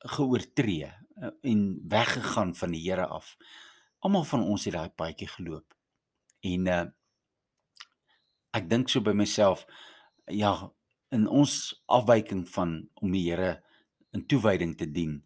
geoortree 0.00 0.88
en 1.44 1.58
weggegaan 1.88 2.54
van 2.56 2.70
die 2.72 2.80
Here 2.80 3.06
af. 3.06 3.36
Almal 4.00 4.24
van 4.24 4.42
ons 4.42 4.64
het 4.64 4.74
daai 4.74 4.88
paadjie 4.88 5.28
geloop. 5.28 5.76
En 6.40 6.66
uh 6.66 6.86
ek 8.56 8.68
dink 8.70 8.88
so 8.90 9.00
by 9.00 9.12
myself 9.12 9.66
ja 10.28 10.54
in 11.14 11.26
ons 11.26 11.74
afwyking 11.90 12.46
van 12.54 12.88
om 13.02 13.12
die 13.12 13.26
Here 13.28 13.60
in 14.14 14.26
toewyding 14.26 14.76
te 14.78 14.86
dien 14.86 15.20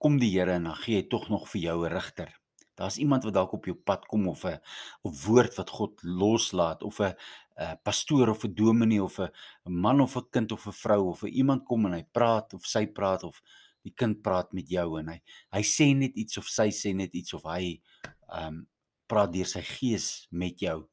kom 0.00 0.18
die 0.20 0.32
Here 0.34 0.56
en 0.58 0.68
dan 0.68 0.80
gee 0.84 1.00
hy 1.00 1.06
tog 1.08 1.30
nog 1.32 1.48
vir 1.52 1.60
jou 1.60 1.78
'n 1.84 1.92
rigter. 1.92 2.30
Daar's 2.76 2.98
iemand 2.98 3.24
wat 3.24 3.34
dalk 3.34 3.52
op 3.52 3.64
jou 3.64 3.74
pad 3.74 4.06
kom 4.06 4.28
of 4.28 4.44
'n 4.44 4.60
'n 5.04 5.12
woord 5.26 5.56
wat 5.56 5.70
God 5.70 6.02
loslaat 6.02 6.82
of 6.82 7.00
'n 7.00 7.14
'n 7.56 7.78
pastoor 7.82 8.28
of 8.28 8.44
'n 8.44 8.54
dominee 8.54 9.02
of 9.02 9.18
'n 9.18 9.30
man 9.64 10.00
of 10.00 10.16
'n 10.16 10.28
kind 10.30 10.52
of 10.52 10.66
'n 10.66 10.72
vrou 10.72 11.08
of 11.08 11.22
'n 11.22 11.32
iemand 11.32 11.64
kom 11.64 11.86
en 11.86 11.92
hy 11.92 12.04
praat 12.12 12.54
of 12.54 12.66
sy 12.66 12.86
praat 12.86 13.24
of 13.24 13.40
die 13.82 13.94
kind 13.94 14.22
praat 14.22 14.52
met 14.52 14.68
jou 14.68 14.98
en 14.98 15.08
hy 15.08 15.22
hy 15.52 15.62
sê 15.62 15.94
net 15.96 16.16
iets 16.16 16.36
of 16.36 16.46
sy 16.48 16.68
sê 16.70 16.94
net 16.94 17.14
iets 17.14 17.34
of 17.34 17.44
hy 17.44 17.80
ehm 18.28 18.46
um, 18.46 18.66
praat 19.06 19.32
deur 19.32 19.46
sy 19.46 19.60
gees 19.60 20.26
met 20.30 20.58
jou 20.60 20.88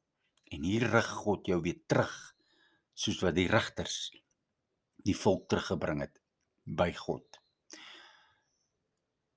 En 0.52 0.64
hier 0.68 0.84
rig 0.92 1.08
God 1.22 1.48
jou 1.48 1.60
weer 1.64 1.80
terug 1.88 2.12
soos 2.94 3.20
wat 3.24 3.36
die 3.38 3.48
rigters 3.48 4.10
die 5.02 5.16
volk 5.16 5.48
teruggebring 5.50 6.02
het 6.04 6.18
by 6.64 6.90
God. 6.94 7.40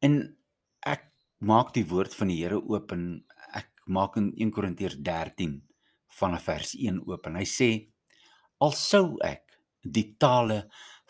En 0.05 0.19
ek 0.85 1.07
maak 1.39 1.73
die 1.73 1.85
woord 1.89 2.13
van 2.13 2.29
die 2.29 2.41
Here 2.43 2.59
oop 2.59 2.91
en 2.93 3.23
ek 3.57 3.71
maak 3.85 4.19
in 4.21 4.31
1 4.35 4.51
Korintiërs 4.53 4.99
13 5.01 5.57
vanaf 6.19 6.45
vers 6.49 6.75
1 6.77 7.01
oop 7.07 7.27
en 7.29 7.39
hy 7.39 7.47
sê 7.49 7.69
al 8.63 8.75
sou 8.77 9.17
ek 9.25 9.57
die 9.81 10.07
tale 10.21 10.65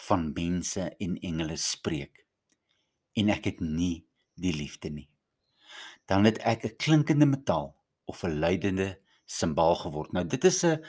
van 0.07 0.29
mense 0.35 0.87
en 1.01 1.17
engele 1.23 1.57
spreek 1.61 2.25
en 3.15 3.31
ek 3.35 3.51
het 3.51 3.61
nie 3.63 4.05
die 4.35 4.53
liefde 4.55 4.91
nie 4.91 5.07
dan 6.09 6.25
het 6.27 6.39
ek 6.43 6.65
'n 6.65 6.77
klinkende 6.77 7.25
metaal 7.25 7.75
of 8.05 8.23
'n 8.23 8.39
luidende 8.39 8.89
simbaal 9.25 9.75
geword. 9.75 10.13
Nou 10.13 10.25
dit 10.25 10.43
is 10.43 10.63
'n 10.63 10.83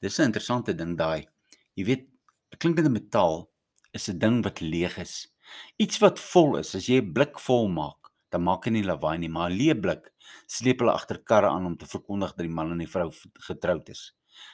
dis 0.00 0.18
'n 0.18 0.30
interessante 0.30 0.74
ding 0.74 0.96
daai. 0.96 1.26
Jy 1.74 1.84
weet, 1.84 2.04
'n 2.52 2.58
klinkende 2.58 2.90
metaal 2.90 3.50
is 3.92 4.08
'n 4.08 4.18
ding 4.18 4.42
wat 4.44 4.60
leeg 4.60 4.98
is. 4.98 5.28
Iets 5.76 5.98
wat 5.98 6.18
vol 6.18 6.58
is. 6.58 6.74
As 6.74 6.86
jy 6.86 7.00
'n 7.00 7.12
blik 7.12 7.38
vol 7.38 7.68
maak, 7.68 8.12
dan 8.30 8.42
maak 8.42 8.64
dit 8.64 8.72
nie 8.72 8.84
lawaai 8.84 9.18
nie, 9.18 9.28
maar 9.28 9.50
'n 9.50 9.58
leë 9.58 9.80
blik 9.80 10.12
sleep 10.46 10.80
hulle 10.80 10.92
agter 10.92 11.18
karre 11.24 11.48
aan 11.48 11.66
om 11.66 11.76
te 11.76 11.86
verkondig 11.86 12.34
dat 12.36 12.46
die 12.46 12.54
man 12.54 12.72
en 12.72 12.78
die 12.78 12.90
vrou 12.90 13.10
getroud 13.48 13.88
is. 13.88 14.12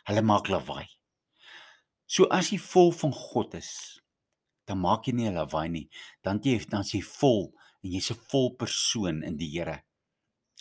Hulle 0.08 0.22
maak 0.22 0.48
lawaai. 0.48 0.86
So 2.06 2.24
as 2.30 2.50
jy 2.52 2.58
vol 2.58 2.92
van 2.92 3.12
God 3.12 3.54
is, 3.54 4.00
dan 4.68 4.80
maak 4.80 5.06
jy 5.06 5.14
nie 5.14 5.28
'n 5.28 5.34
lawaai 5.34 5.68
nie. 5.68 5.88
Dan 6.22 6.40
jy 6.42 6.58
dan 6.68 6.82
jy 6.82 7.02
vol 7.02 7.52
en 7.82 7.90
jy's 7.90 8.10
'n 8.10 8.20
vol 8.30 8.54
persoon 8.56 9.22
in 9.22 9.36
die 9.36 9.50
Here. 9.50 9.82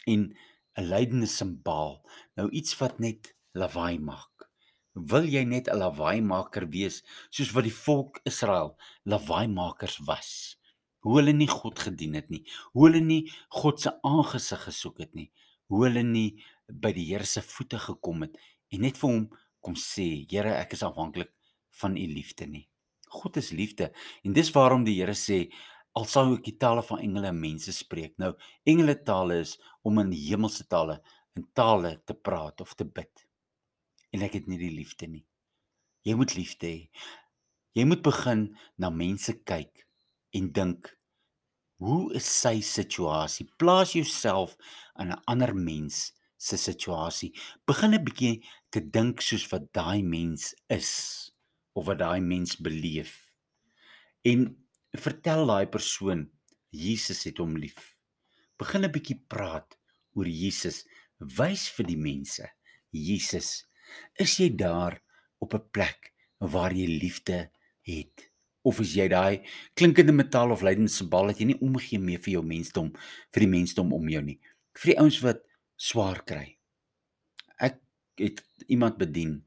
En 0.07 0.35
'n 0.77 0.89
lydende 0.89 1.27
simbaal, 1.27 2.01
nou 2.39 2.49
iets 2.49 2.77
wat 2.79 2.99
net 2.99 3.33
lawaai 3.53 3.99
maak. 3.99 4.49
Wil 4.93 5.25
jy 5.25 5.43
net 5.43 5.67
'n 5.67 5.79
lawaaaimaker 5.81 6.67
wees 6.69 7.01
soos 7.29 7.51
wat 7.53 7.65
die 7.65 7.73
volk 7.85 8.19
Israel 8.25 8.77
lawaaimakers 9.05 9.97
was? 10.05 10.57
Hoe 11.01 11.17
hulle 11.19 11.33
nie 11.33 11.47
God 11.47 11.79
gedien 11.79 12.13
het 12.13 12.29
nie, 12.29 12.45
hoe 12.73 12.87
hulle 12.87 13.01
nie 13.01 13.31
God 13.49 13.81
se 13.81 13.91
aangesig 14.03 14.61
gesoek 14.69 14.99
het 14.99 15.13
nie, 15.13 15.31
hoe 15.67 15.85
hulle 15.85 16.03
nie 16.03 16.43
by 16.69 16.93
die 16.93 17.05
Here 17.09 17.25
se 17.25 17.41
voete 17.41 17.79
gekom 17.79 18.21
het 18.21 18.37
en 18.69 18.81
net 18.81 18.97
vir 18.97 19.09
hom 19.09 19.29
kom 19.61 19.75
sê, 19.75 20.25
Here, 20.29 20.53
ek 20.59 20.73
is 20.73 20.83
afhanklik 20.83 21.31
van 21.81 21.97
u 21.97 22.05
liefde 22.07 22.45
nie. 22.47 22.67
God 23.09 23.37
is 23.37 23.51
liefde. 23.51 23.91
En 24.23 24.33
dis 24.33 24.51
waarom 24.51 24.83
die 24.83 24.99
Here 24.99 25.15
sê 25.17 25.47
al 25.93 26.05
sou 26.09 26.33
ek 26.35 26.45
die 26.47 26.57
tale 26.57 26.83
van 26.85 27.01
engele 27.05 27.29
en 27.29 27.39
mense 27.39 27.73
spreek. 27.73 28.15
Nou, 28.21 28.33
engele 28.65 28.95
tale 29.05 29.41
is 29.43 29.57
om 29.85 29.99
in 30.01 30.11
hemelse 30.11 30.65
tale 30.69 30.99
in 31.35 31.45
tale 31.53 31.97
te 32.05 32.13
praat 32.13 32.61
of 32.61 32.73
te 32.77 32.85
bid. 32.85 33.27
En 34.13 34.21
ek 34.21 34.37
het 34.39 34.47
nie 34.47 34.59
die 34.61 34.73
liefde 34.73 35.07
nie. 35.09 35.25
Jy 36.05 36.15
moet 36.19 36.35
liefde 36.37 36.67
hê. 36.67 36.81
Jy 37.73 37.85
moet 37.89 38.03
begin 38.05 38.51
na 38.77 38.91
mense 38.93 39.33
kyk 39.49 39.87
en 40.37 40.51
dink 40.53 40.91
hoe 41.83 42.13
is 42.15 42.27
sy 42.29 42.61
situasie? 42.63 43.47
Plaas 43.59 43.93
jouself 43.97 44.55
in 44.99 45.11
'n 45.11 45.21
ander 45.27 45.53
mens 45.55 46.13
se 46.37 46.57
situasie. 46.57 47.31
Begin 47.65 47.93
'n 47.93 48.03
bietjie 48.03 48.45
te 48.69 48.79
dink 48.79 49.21
soos 49.21 49.47
wat 49.51 49.73
daai 49.73 50.03
mens 50.03 50.53
is 50.69 51.31
of 51.73 51.85
wat 51.85 51.99
daai 51.99 52.21
mens 52.21 52.55
beleef. 52.55 53.33
En 54.23 54.67
vertel 54.91 55.45
daai 55.47 55.67
persoon 55.67 56.29
Jesus 56.69 57.23
het 57.23 57.37
hom 57.37 57.57
lief. 57.57 57.97
Begin 58.57 58.85
'n 58.85 58.91
bietjie 58.91 59.19
praat 59.27 59.77
oor 60.15 60.27
Jesus. 60.27 60.85
Wys 61.37 61.69
vir 61.75 61.87
die 61.87 61.99
mense 61.99 62.49
Jesus. 62.93 63.65
Is 64.19 64.37
jy 64.39 64.49
daar 64.55 65.01
op 65.39 65.53
'n 65.53 65.69
plek 65.71 66.13
waar 66.39 66.73
jy 66.73 66.87
liefde 66.87 67.49
het? 67.81 68.29
Of 68.63 68.79
is 68.79 68.93
jy 68.95 69.07
daai 69.07 69.43
klinkende 69.73 70.13
metaal 70.13 70.51
of 70.51 70.61
lydende 70.61 70.91
simbol 70.91 71.27
dat 71.27 71.39
jy 71.39 71.45
nie 71.45 71.61
omgee 71.61 71.99
meer 71.99 72.19
vir 72.19 72.33
jou 72.33 72.43
mensdom, 72.43 72.93
vir 73.31 73.39
die 73.39 73.49
mensdom 73.49 73.93
om 73.93 74.09
jou 74.09 74.21
nie. 74.21 74.39
Vir 74.73 74.93
die 74.93 74.99
ouens 74.99 75.19
wat 75.21 75.43
swaar 75.75 76.23
kry. 76.23 76.57
Ek 77.59 77.81
het 78.17 78.43
iemand 78.67 78.97
bedien 78.97 79.43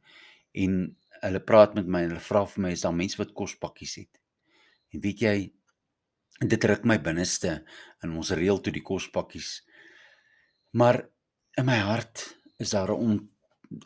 en 0.53 0.97
hulle 1.23 1.41
praat 1.41 1.75
met 1.75 1.87
my 1.87 2.03
en 2.03 2.11
hulle 2.11 2.21
vra 2.21 2.45
vir 2.45 2.63
my 2.63 2.73
is 2.73 2.85
daar 2.85 2.93
mense 2.93 3.19
wat 3.19 3.33
kospakkies 3.33 3.97
het. 3.97 4.21
En 4.93 5.01
weet 5.01 5.21
jy 5.21 5.53
dit 6.45 6.65
ruk 6.65 6.85
my 6.85 6.99
binneste 6.99 7.65
in 8.05 8.13
ons 8.13 8.31
reël 8.37 8.61
toe 8.61 8.73
die 8.73 8.85
kospakkies. 8.85 9.63
Maar 10.77 11.07
in 11.57 11.65
my 11.65 11.79
hart 11.79 12.41
is 12.57 12.71
daar 12.71 12.89
'n 12.89 13.01
on, 13.09 13.31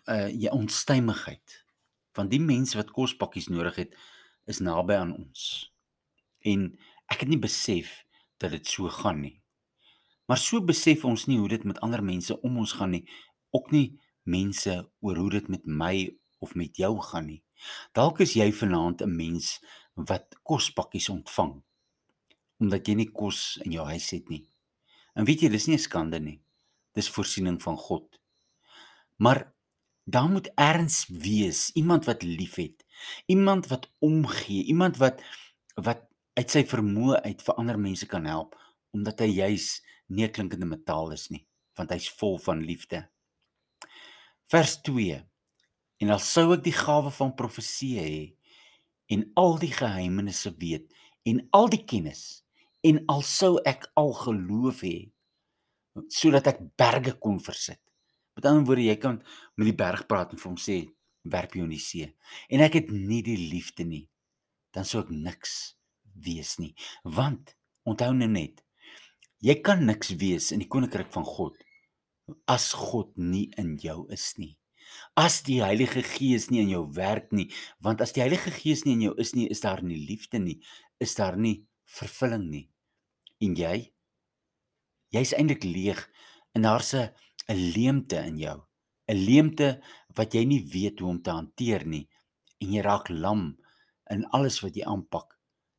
uh, 0.05 0.41
ja 0.41 0.51
onstuimigheid 0.51 1.65
van 2.13 2.29
die 2.29 2.41
mense 2.41 2.77
wat 2.77 2.91
kospakkies 2.91 3.49
nodig 3.49 3.75
het 3.75 3.99
is 4.45 4.59
naby 4.59 4.95
aan 4.95 5.15
ons. 5.15 5.73
En 6.39 6.79
ek 7.07 7.21
het 7.21 7.29
nie 7.29 7.39
besef 7.39 8.05
dat 8.37 8.51
dit 8.51 8.67
so 8.67 8.89
gaan 8.89 9.21
nie. 9.21 9.43
Maar 10.27 10.39
so 10.39 10.65
besef 10.65 11.05
ons 11.05 11.27
nie 11.27 11.39
hoe 11.39 11.49
dit 11.49 11.65
met 11.65 11.81
ander 11.81 12.03
mense 12.05 12.41
om 12.41 12.57
ons 12.57 12.73
gaan 12.73 12.91
nie, 12.91 13.11
ook 13.51 13.71
nie 13.71 14.01
mense 14.23 14.91
oor 15.01 15.17
hoe 15.17 15.31
dit 15.31 15.49
met 15.49 15.67
my 15.67 16.19
of 16.39 16.55
met 16.55 16.77
jou 16.77 17.01
gaan 17.01 17.27
nie. 17.27 17.43
Dalk 17.93 18.21
is 18.21 18.35
jy 18.35 18.53
vanaand 18.53 19.03
'n 19.03 19.17
mens 19.17 19.61
wat 19.95 20.39
kospakkies 20.43 21.09
ontvang 21.09 21.63
omdat 22.61 22.87
jy 22.87 22.95
nie 22.95 23.11
kos 23.11 23.57
in 23.65 23.73
jou 23.73 23.87
huis 23.87 24.11
het 24.11 24.29
nie. 24.29 24.47
En 25.15 25.25
weet 25.25 25.41
jy, 25.41 25.49
dis 25.49 25.67
nie 25.67 25.77
'n 25.77 25.79
skande 25.79 26.21
nie. 26.21 26.41
Dis 26.97 27.11
voorsiening 27.11 27.61
van 27.63 27.77
God. 27.77 28.21
Maar 29.17 29.53
daar 30.05 30.29
moet 30.29 30.51
erns 30.55 31.07
wees, 31.09 31.71
iemand 31.73 32.05
wat 32.05 32.23
liefhet, 32.23 32.85
iemand 33.27 33.67
wat 33.67 33.91
omgee, 33.99 34.65
iemand 34.65 34.97
wat 34.97 35.23
wat 35.75 36.09
uit 36.35 36.51
sy 36.51 36.65
vermoë 36.67 37.21
uit 37.23 37.43
vir 37.43 37.57
ander 37.61 37.79
mense 37.79 38.07
kan 38.07 38.27
help 38.29 38.57
omdat 38.91 39.21
hy 39.23 39.29
juis 39.31 39.67
nie 40.11 40.25
'n 40.27 40.33
klinkende 40.35 40.67
metaal 40.67 41.13
is 41.15 41.29
nie, 41.31 41.47
want 41.79 41.91
hy's 41.91 42.09
vol 42.11 42.39
van 42.39 42.65
liefde. 42.65 43.09
Vers 44.51 44.81
2. 44.83 45.23
En 46.03 46.11
al 46.11 46.19
sou 46.19 46.53
ek 46.55 46.65
die 46.65 46.75
gawe 46.75 47.11
van 47.11 47.35
profesie 47.35 47.99
hê 47.99 48.35
en 49.15 49.31
al 49.35 49.59
die 49.59 49.73
geheimenisse 49.73 50.51
weet 50.59 50.91
en 51.23 51.47
al 51.51 51.69
die 51.69 51.85
kennis 51.85 52.43
en 52.81 53.03
al 53.07 53.23
sou 53.23 53.59
ek 53.69 53.91
al 53.95 54.13
geloof 54.13 54.81
hê 54.87 55.11
sodat 56.13 56.47
ek 56.53 56.63
berge 56.79 57.17
kon 57.19 57.41
versit. 57.43 57.81
Met 58.37 58.47
ander 58.47 58.67
woorde, 58.69 58.87
jy 58.87 58.97
kan 59.01 59.21
met 59.59 59.69
die 59.69 59.77
berg 59.77 60.07
praat 60.09 60.33
en 60.33 60.41
vir 60.41 60.51
hom 60.53 60.61
sê 60.61 60.81
werp 61.31 61.55
jou 61.57 61.67
in 61.67 61.75
die 61.75 61.83
see. 61.83 62.09
En 62.49 62.63
ek 62.65 62.79
het 62.79 62.93
nie 62.95 63.21
die 63.27 63.39
liefde 63.51 63.85
nie, 63.85 64.07
dan 64.75 64.87
sou 64.89 65.03
ek 65.03 65.11
niks 65.13 65.75
wees 66.25 66.57
nie. 66.63 66.73
Want 67.05 67.57
onthou 67.89 68.13
nou 68.17 68.31
net, 68.31 68.63
Jy 69.41 69.55
kan 69.65 69.87
niks 69.89 70.13
wees 70.21 70.51
in 70.53 70.61
die 70.61 70.69
koninkryk 70.69 71.09
van 71.15 71.25
God 71.25 71.57
as 72.51 72.71
God 72.77 73.15
nie 73.17 73.49
in 73.59 73.73
jou 73.81 74.05
is 74.13 74.35
nie. 74.37 74.53
As 75.19 75.41
die 75.47 75.63
Heilige 75.65 76.03
Gees 76.05 76.51
nie 76.53 76.61
in 76.61 76.73
jou 76.75 76.83
werk 76.95 77.31
nie, 77.33 77.47
want 77.81 78.03
as 78.05 78.13
die 78.13 78.21
Heilige 78.21 78.53
Gees 78.53 78.85
nie 78.85 78.99
in 78.99 79.07
jou 79.07 79.15
is 79.23 79.33
nie, 79.35 79.49
is 79.49 79.65
daar 79.65 79.81
nie 79.83 79.97
liefde 80.11 80.39
nie, 80.43 80.59
is 81.01 81.17
daar 81.17 81.39
nie 81.41 81.63
vervulling 81.89 82.47
nie. 82.51 82.67
En 83.41 83.57
jy 83.57 83.79
jy's 85.15 85.35
eintlik 85.35 85.65
leeg 85.67 86.01
en 86.55 86.63
daar's 86.63 86.95
'n 86.95 87.11
'n 87.51 87.73
leemte 87.75 88.19
in 88.31 88.39
jou, 88.39 88.59
'n 89.09 89.17
leemte 89.29 89.83
wat 90.17 90.35
jy 90.35 90.45
nie 90.45 90.63
weet 90.73 91.01
hoe 91.01 91.11
om 91.11 91.23
te 91.23 91.31
hanteer 91.31 91.87
nie 91.87 92.09
en 92.61 92.73
jy 92.73 92.83
raak 92.83 93.09
lam 93.09 93.59
in 94.11 94.27
alles 94.37 94.61
wat 94.63 94.77
jy 94.77 94.85
aanpak 94.85 95.39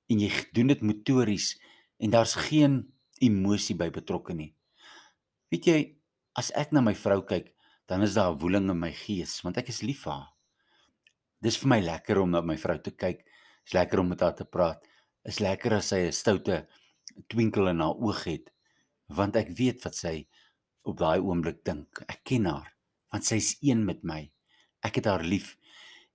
en 0.09 0.19
jy 0.19 0.31
doen 0.53 0.67
dit 0.67 0.81
motories 0.81 1.55
en 1.99 2.09
daar's 2.09 2.35
geen 2.35 2.93
emosie 3.19 3.75
by 3.75 3.89
betrokke 3.89 4.33
nie. 4.33 4.55
Weet 5.51 5.65
jy, 5.65 5.79
as 6.35 6.51
ek 6.55 6.71
na 6.71 6.81
my 6.81 6.95
vrou 6.95 7.21
kyk, 7.21 7.53
dan 7.87 8.01
is 8.01 8.15
daar 8.15 8.37
woeling 8.39 8.69
in 8.69 8.79
my 8.79 8.91
gees 8.91 9.41
want 9.43 9.57
ek 9.57 9.69
is 9.69 9.81
lief 9.81 10.03
vir 10.03 10.13
haar. 10.13 10.31
Dis 11.41 11.57
vir 11.57 11.69
my 11.69 11.81
lekker 11.81 12.19
om 12.21 12.31
na 12.31 12.41
my 12.41 12.57
vrou 12.57 12.77
te 12.77 12.91
kyk. 12.91 13.23
Is 13.65 13.73
lekker 13.73 13.99
om 13.99 14.09
met 14.09 14.21
haar 14.21 14.35
te 14.35 14.45
praat. 14.45 14.81
Is 15.25 15.39
lekker 15.39 15.73
as 15.73 15.89
sy 15.89 16.07
'n 16.07 16.11
stoute 16.11 16.67
twinkel 17.27 17.67
in 17.67 17.79
haar 17.79 17.95
oog 17.95 18.23
het 18.25 18.51
want 19.15 19.35
ek 19.35 19.51
weet 19.57 19.83
wat 19.85 19.95
sy 19.95 20.15
op 20.87 20.97
daai 20.97 21.19
oomblik 21.19 21.63
dink. 21.65 22.03
Ek 22.07 22.23
ken 22.23 22.45
haar 22.45 22.69
want 23.11 23.27
sy's 23.27 23.57
een 23.59 23.83
met 23.85 24.05
my. 24.07 24.31
Ek 24.87 24.95
het 24.95 25.09
haar 25.11 25.23
lief. 25.23 25.57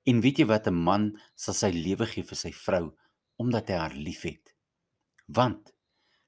En 0.08 0.22
weet 0.24 0.38
jy 0.40 0.46
wat 0.48 0.66
'n 0.66 0.74
man 0.74 1.20
sal 1.36 1.54
sy 1.54 1.70
lewe 1.70 2.06
gee 2.06 2.24
vir 2.24 2.36
sy 2.36 2.52
vrou 2.52 2.96
omdat 3.36 3.68
hy 3.68 3.76
haar 3.76 3.94
liefhet. 3.94 4.54
Want 5.28 5.76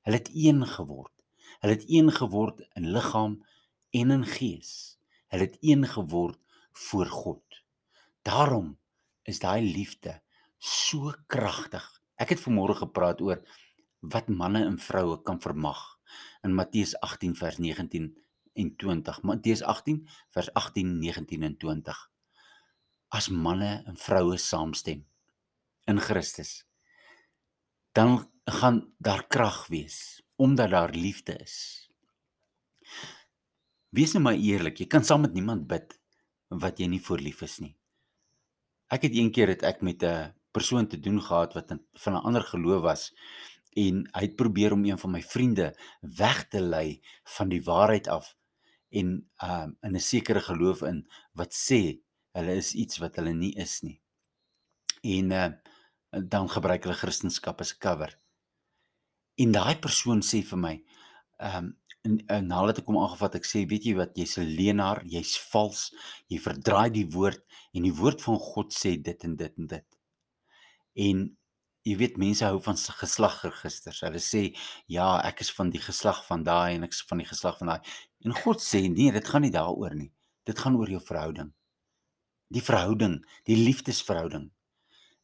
Hulle 0.09 0.17
het 0.17 0.31
een 0.33 0.67
geword. 0.67 1.13
Hulle 1.61 1.73
het 1.73 1.85
een 1.87 2.13
geword 2.13 2.61
in 2.73 2.91
liggaam 2.91 3.45
en 3.91 4.11
in 4.11 4.25
gees. 4.25 4.97
Hulle 5.29 5.43
het 5.43 5.59
een 5.61 5.87
geword 5.87 6.39
voor 6.73 7.07
God. 7.07 7.45
Daarom 8.23 8.79
is 9.23 9.39
daai 9.39 9.61
liefde 9.63 10.23
so 10.57 11.13
kragtig. 11.27 11.85
Ek 12.17 12.33
het 12.33 12.41
vanmôre 12.41 12.79
gepraat 12.81 13.21
oor 13.21 13.45
wat 14.01 14.33
manne 14.33 14.65
en 14.65 14.79
vroue 14.81 15.21
kan 15.23 15.43
vermag 15.45 15.98
in 16.43 16.55
Matteus 16.55 16.95
18 17.01 17.37
vers 17.37 17.59
19 17.59 18.09
en 18.53 18.77
20. 18.77 19.23
Matteus 19.23 19.63
18 19.63 20.09
vers 20.29 20.53
18, 20.53 20.99
19 20.99 21.43
en 21.43 21.57
20. 21.57 22.11
As 23.09 23.29
manne 23.29 23.83
en 23.87 23.97
vroue 23.97 24.37
saamstem 24.37 25.07
in 25.89 26.01
Christus, 26.01 26.67
dan 27.93 28.31
gaan 28.45 28.83
daar 28.99 29.27
krag 29.27 29.67
wees 29.67 30.23
omdat 30.39 30.71
daar 30.71 30.95
liefde 30.95 31.35
is. 31.43 31.89
Wees 33.89 34.13
nou 34.15 34.23
maar 34.23 34.39
eerlik, 34.39 34.79
jy 34.79 34.87
kan 34.87 35.05
saam 35.05 35.25
met 35.27 35.35
niemand 35.35 35.67
bid 35.67 35.97
wat 36.63 36.79
jy 36.79 36.87
nie 36.87 37.01
voor 37.03 37.19
lief 37.19 37.43
is 37.43 37.59
nie. 37.59 37.75
Ek 38.93 39.03
het 39.05 39.17
eendag 39.17 39.51
het 39.57 39.65
ek 39.67 39.83
met 39.83 40.05
'n 40.05 40.33
persoon 40.53 40.87
te 40.87 41.01
doen 41.01 41.21
gehad 41.21 41.55
wat 41.55 41.75
van 42.05 42.15
'n 42.15 42.25
ander 42.25 42.43
geloof 42.43 42.83
was 42.83 43.13
en 43.77 44.05
hy 44.13 44.21
het 44.21 44.37
probeer 44.37 44.73
om 44.73 44.85
een 44.85 44.99
van 44.99 45.11
my 45.11 45.23
vriende 45.23 45.77
weg 46.01 46.49
te 46.49 46.61
lei 46.61 47.01
van 47.37 47.49
die 47.49 47.63
waarheid 47.63 48.09
af 48.09 48.37
en 48.91 49.29
um 49.45 49.77
in 49.83 49.97
'n 49.97 50.01
sekere 50.01 50.41
geloof 50.41 50.83
in 50.83 51.09
wat 51.33 51.53
sê 51.53 52.01
hulle 52.33 52.55
is 52.55 52.75
iets 52.75 52.99
wat 52.99 53.17
hulle 53.17 53.35
nie 53.35 53.55
is 53.57 53.81
nie. 53.83 54.01
En 55.03 55.31
uh 55.31 55.51
dan 56.11 56.49
gebruik 56.49 56.83
hulle 56.83 56.97
Christendom 56.97 57.55
as 57.59 57.75
'n 57.75 57.79
cover. 57.79 58.19
En 59.35 59.53
daai 59.53 59.77
persoon 59.79 60.21
sê 60.23 60.43
vir 60.43 60.59
my, 60.59 60.85
um, 61.39 61.77
en, 62.03 62.27
en 62.27 62.47
nadat 62.47 62.79
ek 62.79 62.87
hom 62.87 62.99
aangevat, 62.99 63.35
ek 63.35 63.45
sê, 63.45 63.67
weet 63.69 63.85
jy 63.85 63.95
wat, 63.95 64.17
jy's 64.17 64.39
'n 64.39 64.49
leenaar, 64.59 65.03
jy's 65.05 65.37
vals, 65.53 65.93
jy 66.29 66.39
verdraai 66.39 66.91
die 66.91 67.07
woord 67.07 67.45
en 67.75 67.83
die 67.83 67.95
woord 67.95 68.23
van 68.23 68.39
God 68.39 68.73
sê 68.73 68.97
dit 69.03 69.25
en 69.25 69.37
dit 69.37 69.59
en 69.59 69.67
dit. 69.67 69.99
En 70.95 71.38
jy 71.87 71.95
weet 72.01 72.19
mense 72.21 72.45
hou 72.45 72.59
van 72.63 72.77
geslagregisters. 72.77 74.03
Hulle 74.07 74.21
sê, 74.23 74.43
ja, 74.91 75.09
ek 75.27 75.43
is 75.45 75.51
van 75.55 75.71
die 75.75 75.83
geslag 75.83 76.25
van 76.27 76.45
daai 76.47 76.77
en 76.77 76.87
ek 76.89 76.97
is 76.97 77.05
van 77.09 77.23
die 77.23 77.29
geslag 77.29 77.59
van 77.61 77.73
daai. 77.73 77.95
En 78.27 78.35
God 78.35 78.63
sê, 78.65 78.85
nee, 78.93 79.13
dit 79.15 79.29
gaan 79.29 79.45
nie 79.47 79.55
daaroor 79.55 79.95
nie. 79.97 80.11
Dit 80.49 80.59
gaan 80.59 80.77
oor 80.79 80.91
jou 80.91 81.01
verhouding. 81.05 81.53
Die 82.55 82.65
verhouding, 82.65 83.19
die 83.49 83.59
liefdesverhouding. 83.61 84.49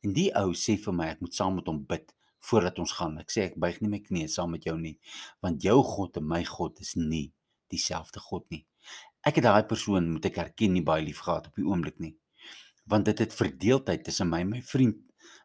En 0.05 0.13
die 0.13 0.29
ou 0.37 0.51
sê 0.59 0.77
vir 0.81 0.97
my 0.97 1.09
ek 1.15 1.23
moet 1.25 1.37
saam 1.37 1.57
met 1.59 1.69
hom 1.71 1.81
bid 1.89 2.13
voordat 2.45 2.79
ons 2.83 2.93
gaan. 2.99 3.17
Ek 3.23 3.33
sê 3.33 3.47
ek 3.49 3.57
buig 3.61 3.81
nie 3.81 3.91
my 3.93 4.01
knieë 4.05 4.29
saam 4.35 4.53
met 4.53 4.67
jou 4.69 4.77
nie, 4.77 4.99
want 5.45 5.65
jou 5.65 5.79
God 5.95 6.21
en 6.21 6.29
my 6.29 6.43
God 6.49 6.81
is 6.85 6.93
nie 7.01 7.31
dieselfde 7.73 8.21
God 8.21 8.45
nie. 8.53 8.65
Ek 9.25 9.41
het 9.41 9.47
daai 9.47 9.65
persoon 9.69 10.11
moet 10.13 10.29
ek 10.29 10.43
erken 10.43 10.75
nie 10.77 10.85
baie 10.85 11.05
lief 11.05 11.23
gehad 11.25 11.49
op 11.49 11.57
die 11.57 11.65
oomblik 11.65 11.97
nie. 12.05 12.13
Want 12.91 13.09
dit 13.09 13.23
het 13.25 13.33
verdeeldheid 13.33 14.05
tussen 14.05 14.29
my 14.29 14.43
en 14.45 14.51
my 14.53 14.61
vriend 14.69 15.01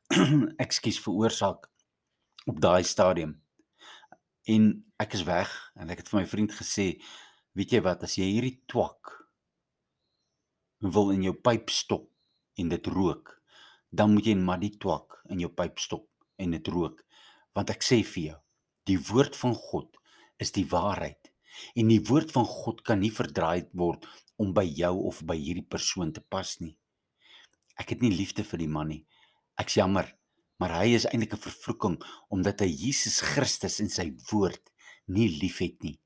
ekskuus 0.63 0.97
veroorsaak 1.05 1.67
op 2.49 2.61
daai 2.61 2.83
stadium. 2.83 3.35
En 4.49 4.71
ek 4.97 5.13
is 5.19 5.23
weg 5.27 5.51
en 5.77 5.91
ek 5.93 6.01
het 6.01 6.09
vir 6.09 6.19
my 6.21 6.25
vriend 6.31 6.55
gesê, 6.57 6.87
weet 7.53 7.75
jy 7.75 7.81
wat, 7.85 8.05
as 8.07 8.15
jy 8.17 8.25
hierdie 8.31 8.57
twak 8.71 9.13
wil 10.81 11.11
in 11.13 11.27
jou 11.27 11.35
pyp 11.35 11.69
stop 11.69 12.07
en 12.57 12.71
dit 12.73 12.89
rook, 12.89 13.35
dan 13.93 14.15
moet 14.15 14.31
jy 14.31 14.35
maar 14.39 14.61
die 14.61 14.73
twak 14.81 15.19
in 15.29 15.43
jou 15.43 15.51
pyp 15.53 15.77
stop 15.83 16.07
en 16.41 16.57
dit 16.57 16.71
rook. 16.73 17.03
Want 17.53 17.69
ek 17.73 17.85
sê 17.85 18.01
vir 18.01 18.23
jou, 18.31 18.39
die 18.89 18.97
woord 19.11 19.37
van 19.37 19.53
God 19.53 20.01
is 20.41 20.55
die 20.55 20.65
waarheid. 20.73 21.29
En 21.77 21.91
die 21.91 22.01
woord 22.09 22.33
van 22.33 22.47
God 22.49 22.81
kan 22.87 23.01
nie 23.03 23.13
verdraai 23.13 23.67
word 23.77 24.07
om 24.41 24.55
by 24.55 24.65
jou 24.65 24.95
of 25.11 25.21
by 25.27 25.37
hierdie 25.37 25.67
persoon 25.69 26.15
te 26.15 26.23
pas 26.33 26.55
nie. 26.63 26.73
Ek 27.77 27.93
het 27.93 28.01
nie 28.01 28.13
liefde 28.15 28.41
vir 28.47 28.65
die 28.65 28.71
man 28.71 28.89
nie. 28.95 29.03
Ek's 29.59 29.75
jammer, 29.75 30.07
maar 30.59 30.77
hy 30.79 30.95
is 30.95 31.05
eintlik 31.09 31.33
'n 31.35 31.45
vervloeking 31.45 31.97
omdat 32.29 32.61
hy 32.63 32.69
Jesus 32.69 33.19
Christus 33.21 33.79
en 33.79 33.89
sy 33.89 34.11
woord 34.31 34.71
nie 35.07 35.27
liefhet 35.41 35.83
nie. 35.83 35.99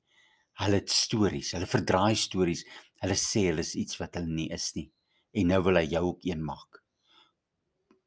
Hulle 0.61 0.79
het 0.81 0.89
stories, 0.89 1.51
hulle 1.55 1.69
verdraai 1.69 2.15
stories. 2.15 2.63
Hulle 3.01 3.17
sê 3.17 3.47
hulle 3.49 3.63
is 3.65 3.75
iets 3.75 3.99
wat 3.99 4.15
hulle 4.15 4.29
nie 4.29 4.49
is 4.53 4.71
nie. 4.77 4.91
En 5.33 5.47
nou 5.47 5.61
wil 5.63 5.81
hy 5.81 5.87
jou 5.95 6.03
ook 6.11 6.25
een 6.25 6.43
maak. 6.45 6.81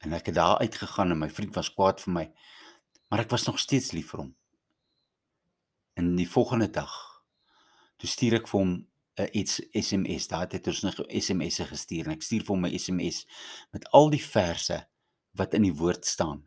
En 0.04 0.12
ek 0.12 0.30
het 0.30 0.38
daar 0.38 0.58
uitgegaan 0.62 1.10
en 1.10 1.18
my 1.18 1.30
vriend 1.30 1.54
was 1.54 1.72
kwaad 1.74 2.00
vir 2.00 2.12
my. 2.12 2.26
Maar 3.10 3.24
ek 3.26 3.30
was 3.34 3.46
nog 3.46 3.58
steeds 3.58 3.92
lief 3.92 4.10
vir 4.10 4.20
hom. 4.20 4.34
En 5.96 6.14
die 6.16 6.28
volgende 6.28 6.70
dag 6.70 6.94
toe 7.96 8.08
stuur 8.08 8.40
ek 8.40 8.48
vir 8.48 8.60
hom 8.60 8.74
'n 9.18 9.30
iets 9.32 9.60
SMS. 9.72 10.28
Daar 10.28 10.46
het 10.50 10.66
ons 10.66 10.82
nog 10.82 11.00
SMS'e 11.08 11.64
gestuur 11.64 12.06
en 12.06 12.12
ek 12.12 12.22
stuur 12.22 12.44
vir 12.44 12.54
hom 12.54 12.66
'n 12.66 12.78
SMS 12.78 13.26
met 13.72 13.88
al 13.90 14.10
die 14.10 14.22
verse 14.22 14.86
wat 15.36 15.54
in 15.54 15.66
die 15.68 15.76
woord 15.76 16.06
staan 16.06 16.44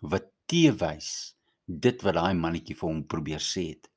wat 0.00 0.30
teewys 0.50 1.36
dit 1.66 2.02
wat 2.02 2.16
daai 2.16 2.34
mannetjie 2.34 2.76
vir 2.78 2.88
hom 2.88 3.02
probeer 3.06 3.42
sê 3.44 3.66
het. 3.70 3.90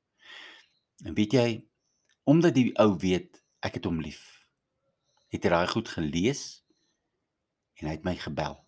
En 1.04 1.16
weet 1.16 1.34
jy, 1.34 1.48
omdat 2.30 2.54
die 2.54 2.70
ou 2.80 2.92
weet 3.00 3.40
ek 3.64 3.80
het 3.80 3.88
hom 3.88 3.98
lief, 4.04 4.44
het 5.32 5.42
hy 5.42 5.50
daai 5.50 5.70
goed 5.72 5.88
gelees 5.90 6.44
en 7.80 7.88
hy 7.88 7.96
het 7.96 8.06
my 8.06 8.14
gebel. 8.20 8.60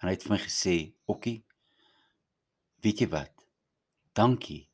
En 0.00 0.10
hy 0.10 0.16
het 0.16 0.26
vir 0.26 0.34
my 0.34 0.40
gesê, 0.42 0.76
"Okkie, 1.06 1.44
weet 2.82 3.00
jy 3.00 3.08
wat? 3.08 3.46
Dankie 4.12 4.70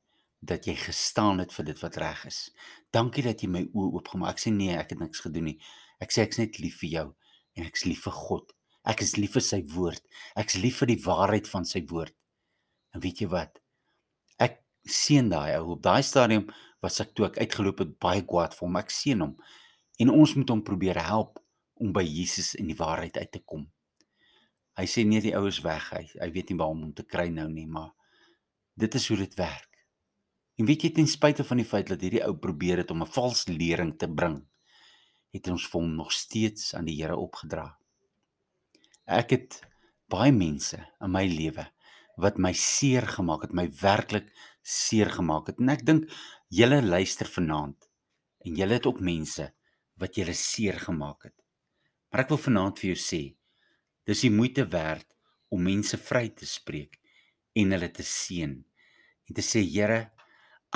dat 0.46 0.66
jy 0.66 0.74
gestaan 0.78 1.38
het 1.38 1.52
vir 1.54 1.64
dit 1.64 1.80
wat 1.80 1.96
reg 1.96 2.24
is. 2.28 2.50
Dankie 2.94 3.24
dat 3.26 3.42
jy 3.42 3.48
my 3.50 3.62
oë 3.72 3.92
oopgemaak. 3.98 4.36
Ek 4.36 4.42
sê 4.42 4.52
nee, 4.54 4.76
ek 4.76 4.94
het 4.94 5.02
niks 5.02 5.20
gedoen 5.24 5.50
nie. 5.50 5.56
Ek 6.02 6.12
sê 6.12 6.26
ek's 6.26 6.38
net 6.38 6.60
lief 6.62 6.80
vir 6.82 6.90
jou 6.90 7.06
en 7.56 7.64
ek's 7.66 7.86
lief 7.88 8.04
vir 8.06 8.12
God. 8.12 8.52
Ek 8.86 9.02
is 9.02 9.16
lief 9.18 9.34
vir 9.36 9.44
sy 9.44 9.60
woord. 9.74 10.02
Ek's 10.38 10.58
lief 10.62 10.80
vir 10.82 10.92
die 10.92 11.02
waarheid 11.02 11.48
van 11.50 11.66
sy 11.66 11.82
woord. 11.90 12.14
En 12.94 13.02
weet 13.02 13.24
jy 13.24 13.28
wat? 13.32 13.58
Ek 14.38 14.60
seën 14.86 15.28
daai 15.32 15.56
ou. 15.58 15.74
Op 15.74 15.82
daai 15.82 16.02
stadium 16.06 16.46
was 16.84 17.00
ek 17.02 17.14
toe 17.16 17.26
ek 17.26 17.40
uitgeloop 17.42 17.82
het 17.82 17.96
baie 18.02 18.22
kwaad 18.22 18.54
vir 18.54 18.68
hom. 18.68 18.78
Ek 18.78 18.94
seën 18.94 19.24
hom. 19.24 19.34
En 19.98 20.12
ons 20.12 20.36
moet 20.38 20.52
hom 20.54 20.62
probeer 20.62 21.00
help 21.02 21.40
om 21.82 21.92
by 21.92 22.04
Jesus 22.06 22.54
en 22.60 22.70
die 22.70 22.78
waarheid 22.78 23.18
uit 23.18 23.32
te 23.32 23.42
kom. 23.44 23.66
Hy 24.76 24.84
sê 24.88 25.06
nee, 25.08 25.22
die 25.24 25.34
ou 25.36 25.46
is 25.48 25.62
weg. 25.64 25.88
Hy, 25.92 26.04
hy 26.20 26.28
weet 26.34 26.52
nie 26.52 26.58
waar 26.60 26.74
om 26.74 26.84
hom 26.84 26.92
te 26.96 27.04
kry 27.08 27.30
nou 27.32 27.48
nie, 27.48 27.66
maar 27.66 27.94
dit 28.76 28.98
is 28.98 29.08
hoe 29.08 29.18
dit 29.22 29.38
werk. 29.40 29.72
En 30.60 30.68
weet 30.68 30.86
jy 30.86 30.90
ten 30.96 31.08
spyte 31.08 31.44
van 31.44 31.60
die 31.60 31.68
feit 31.68 31.88
dat 31.90 32.04
hierdie 32.04 32.22
ou 32.24 32.34
probeer 32.40 32.84
het 32.84 32.92
om 32.92 33.02
'n 33.02 33.12
vals 33.12 33.46
lering 33.48 33.96
te 33.98 34.08
bring, 34.08 34.44
het 35.32 35.48
ons 35.48 35.66
vir 35.68 35.80
hom 35.80 35.96
nog 35.96 36.12
steeds 36.12 36.74
aan 36.74 36.84
die 36.84 36.96
Here 36.96 37.16
opgedra. 37.16 37.76
Ek 39.06 39.30
het 39.30 39.60
baie 40.10 40.32
mense 40.34 40.78
in 41.02 41.12
my 41.14 41.24
lewe 41.30 41.66
wat 42.18 42.40
my 42.42 42.52
seer 42.56 43.06
gemaak 43.06 43.44
het, 43.46 43.52
my 43.54 43.68
werklik 43.80 44.32
seer 44.66 45.12
gemaak 45.14 45.52
het. 45.52 45.60
En 45.62 45.70
ek 45.70 45.84
dink 45.86 46.08
julle 46.50 46.80
luister 46.82 47.28
vanaand 47.30 47.86
en 48.46 48.56
julle 48.58 48.78
het 48.78 48.86
ook 48.88 49.02
mense 49.04 49.46
wat 50.00 50.18
julle 50.18 50.34
seer 50.34 50.78
gemaak 50.82 51.28
het. 51.28 51.36
Maar 52.10 52.24
ek 52.24 52.32
wil 52.34 52.42
vanaand 52.48 52.80
vir 52.82 52.92
jou 52.92 53.00
sê, 53.00 53.22
dis 54.06 54.24
die 54.26 54.32
moeite 54.32 54.66
werd 54.72 55.06
om 55.54 55.62
mense 55.62 55.98
vry 56.02 56.28
te 56.34 56.46
spreek 56.48 56.98
en 57.56 57.74
hulle 57.76 57.90
te 57.94 58.06
seën 58.06 58.56
en 59.26 59.34
te 59.34 59.42
sê 59.42 59.62
Here, 59.62 60.10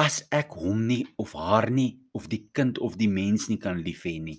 as 0.00 0.22
ek 0.32 0.54
hom 0.56 0.86
nie 0.88 1.02
of 1.20 1.34
haar 1.36 1.68
nie 1.68 1.98
of 2.16 2.30
die 2.32 2.46
kind 2.56 2.78
of 2.80 2.96
die 2.96 3.10
mens 3.10 3.50
nie 3.50 3.58
kan 3.60 3.82
lief 3.84 4.06
hê 4.08 4.16
nie. 4.22 4.38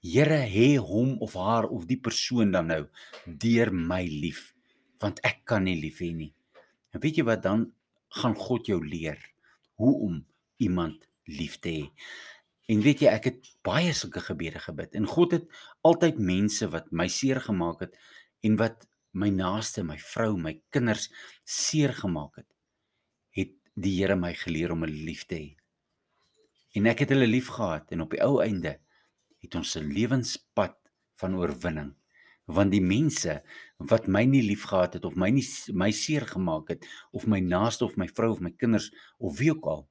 Here 0.00 0.40
hê 0.48 0.78
hom 0.80 1.18
of 1.24 1.36
haar 1.36 1.68
of 1.68 1.84
die 1.90 2.00
persoon 2.00 2.54
dan 2.54 2.70
nou 2.72 2.82
deur 3.26 3.72
my 3.76 4.02
lief 4.08 4.52
want 5.02 5.20
ek 5.26 5.42
kan 5.50 5.66
nie 5.66 5.76
lief 5.76 6.00
hê 6.00 6.12
nie. 6.16 6.30
En 6.94 7.02
weet 7.02 7.20
jy 7.20 7.26
wat 7.28 7.42
dan 7.44 7.66
gaan 8.22 8.36
God 8.38 8.70
jou 8.70 8.78
leer 8.80 9.18
hoe 9.80 9.92
om 10.06 10.22
iemand 10.62 11.04
lief 11.28 11.58
te 11.60 11.74
hê. 11.74 11.84
En 12.72 12.80
weet 12.80 13.04
jy 13.04 13.12
ek 13.12 13.28
het 13.28 13.52
baie 13.66 13.92
sulke 13.96 14.22
gebede 14.24 14.62
gebid 14.64 14.96
en 14.96 15.10
God 15.10 15.36
het 15.36 15.60
altyd 15.84 16.22
mense 16.22 16.70
wat 16.72 16.88
my 16.88 17.08
seer 17.12 17.42
gemaak 17.44 17.84
het 17.84 18.00
en 18.46 18.56
wat 18.56 18.88
my 19.12 19.28
naaste, 19.28 19.84
my 19.84 19.98
vrou, 20.00 20.38
my 20.40 20.54
kinders 20.72 21.10
seer 21.44 21.92
gemaak 21.92 22.40
het 22.40 22.51
die 23.74 23.94
Here 23.98 24.16
my 24.16 24.34
geleer 24.36 24.72
om 24.74 24.84
hulle 24.84 25.04
lief 25.06 25.24
te 25.26 25.38
hê. 25.38 25.50
En 26.76 26.88
ek 26.88 27.04
het 27.04 27.12
hulle 27.14 27.28
lief 27.28 27.50
gehad 27.52 27.92
en 27.92 28.04
op 28.04 28.12
die 28.14 28.22
ou 28.24 28.40
einde 28.44 28.78
het 29.42 29.54
ons 29.54 29.76
'n 29.76 29.92
lewenspad 29.92 30.76
van 31.20 31.36
oorwinning 31.36 31.92
want 32.46 32.72
die 32.72 32.82
mense 32.82 33.38
wat 33.90 34.08
my 34.08 34.24
nie 34.24 34.42
lief 34.42 34.64
gehad 34.70 34.94
het 34.94 35.04
of 35.04 35.14
my 35.16 35.30
nie 35.30 35.44
my 35.72 35.90
seer 35.90 36.26
gemaak 36.26 36.68
het 36.74 36.86
of 37.12 37.26
my 37.26 37.40
naaste 37.40 37.84
of 37.84 37.96
my 37.96 38.08
vrou 38.08 38.32
of 38.32 38.40
my 38.40 38.50
kinders 38.50 38.90
of 39.18 39.38
wie 39.38 39.50
ook 39.50 39.66
al 39.66 39.88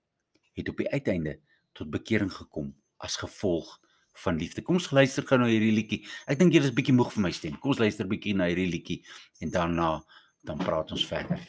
het 0.54 0.70
op 0.70 0.78
die 0.78 0.90
uiteinde 0.92 1.40
tot 1.74 1.92
bekering 1.92 2.32
gekom 2.32 2.74
as 2.98 3.16
gevolg 3.16 3.80
van 4.14 4.38
liefde. 4.38 4.62
Kom 4.62 4.76
ons 4.76 4.92
luister 4.92 5.24
gou 5.24 5.40
na 5.40 5.48
hierdie 5.48 5.72
liedjie. 5.72 6.02
Ek 6.28 6.40
dink 6.40 6.54
julle 6.54 6.68
is 6.68 6.76
bietjie 6.76 6.96
moeg 6.96 7.14
vir 7.16 7.24
my 7.24 7.32
stem. 7.32 7.56
Kom 7.64 7.72
ons 7.72 7.80
luister 7.80 8.10
bietjie 8.10 8.36
na 8.36 8.50
hierdie 8.52 8.68
liedjie 8.68 9.00
en 9.40 9.54
daarna 9.54 9.92
dan 10.44 10.60
praat 10.60 10.92
ons 10.92 11.08
verder. 11.08 11.40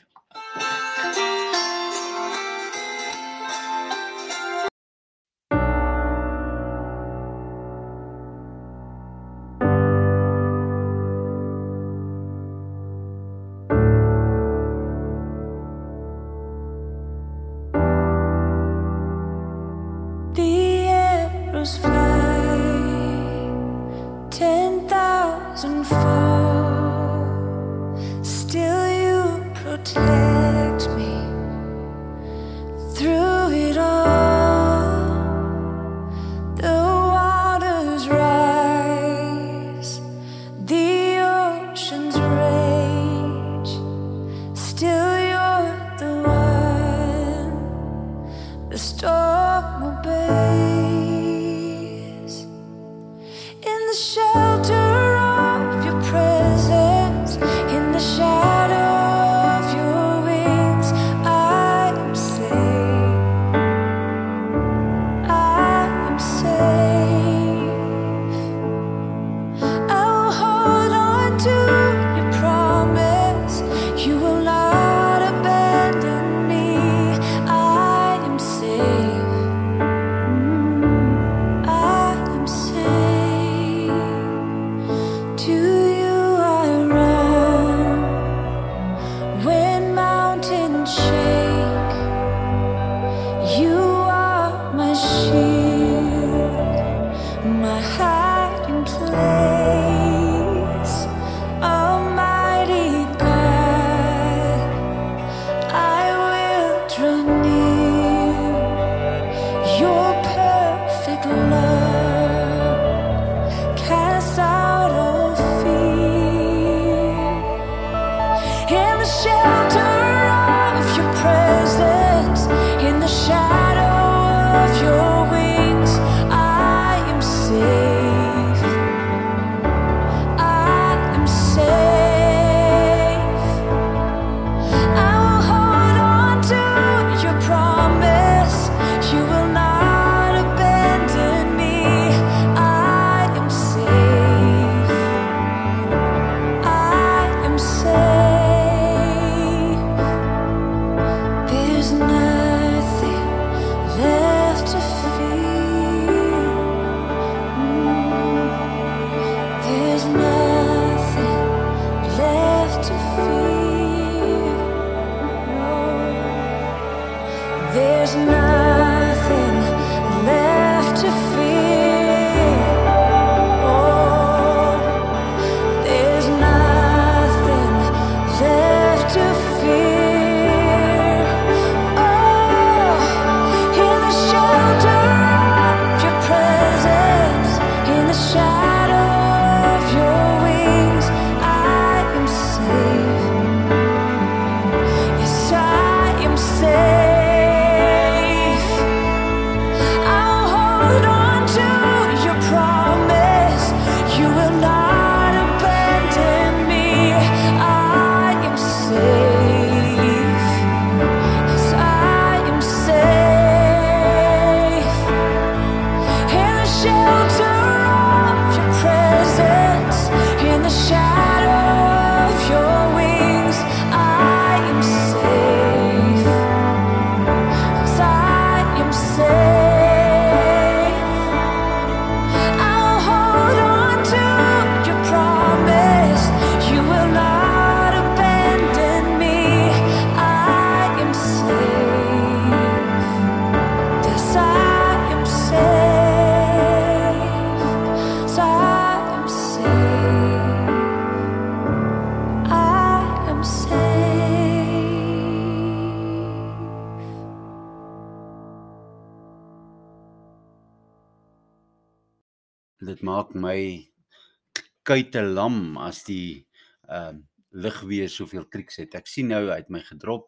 Kuite 264.92 265.22
lam 265.24 265.78
as 265.80 266.02
die 266.04 266.44
ehm 266.88 267.16
uh, 267.16 267.28
lugweer 267.52 268.08
soveel 268.08 268.46
triks 268.48 268.78
het. 268.80 268.94
Ek 268.96 269.08
sien 269.08 269.28
nou 269.28 269.42
hy 269.50 269.58
het 269.58 269.70
my 269.72 269.80
gedrop. 269.84 270.26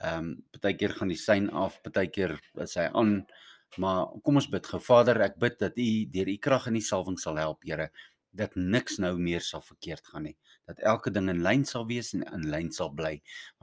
Ehm 0.00 0.18
um, 0.18 0.28
partykeer 0.52 0.92
gaan 0.98 1.12
die 1.12 1.20
sein 1.20 1.48
af, 1.48 1.78
partykeer 1.84 2.34
is 2.64 2.76
hy 2.80 2.90
aan. 2.92 3.12
Maar 3.80 4.12
kom 4.24 4.36
ons 4.36 4.50
bid 4.52 4.68
gou. 4.68 4.80
Vader, 4.84 5.20
ek 5.24 5.38
bid 5.40 5.56
dat 5.60 5.78
U 5.80 5.88
deur 6.12 6.28
U 6.28 6.36
krag 6.44 6.68
en 6.68 6.76
die 6.76 6.84
salwing 6.84 7.16
sal 7.20 7.40
help, 7.40 7.64
Here, 7.64 7.88
dat 8.36 8.56
niks 8.56 8.98
nou 9.00 9.14
meer 9.20 9.40
sal 9.44 9.64
verkeerd 9.64 10.04
gaan 10.12 10.26
nie. 10.28 10.34
Dat 10.68 10.80
elke 10.92 11.12
ding 11.12 11.30
in 11.32 11.40
lyn 11.44 11.64
sal 11.68 11.86
wees 11.88 12.12
en 12.16 12.26
in 12.36 12.44
lyn 12.52 12.68
sal 12.72 12.92
bly. 12.92 13.14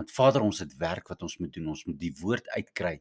Want 0.01 0.13
Vader, 0.13 0.45
ons 0.45 0.63
het 0.65 0.73
werk 0.81 1.13
wat 1.13 1.25
ons 1.25 1.37
moet 1.41 1.53
doen. 1.53 1.69
Ons 1.75 1.85
moet 1.89 1.99
die 2.01 2.13
woord 2.21 2.49
uitkry. 2.55 2.95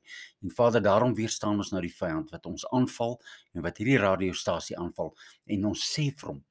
En 0.45 0.53
Vader, 0.53 0.85
daarom 0.85 1.17
weerstaan 1.17 1.61
ons 1.65 1.73
nou 1.73 1.85
die 1.85 1.97
vyand 1.97 2.33
wat 2.37 2.49
ons 2.49 2.69
aanval 2.77 3.17
en 3.57 3.65
wat 3.65 3.81
hierdie 3.81 4.01
radiostasie 4.05 4.77
aanval 4.81 5.15
en 5.57 5.69
ons 5.73 5.89
sê 5.95 6.11
vir 6.13 6.35
hom, 6.35 6.45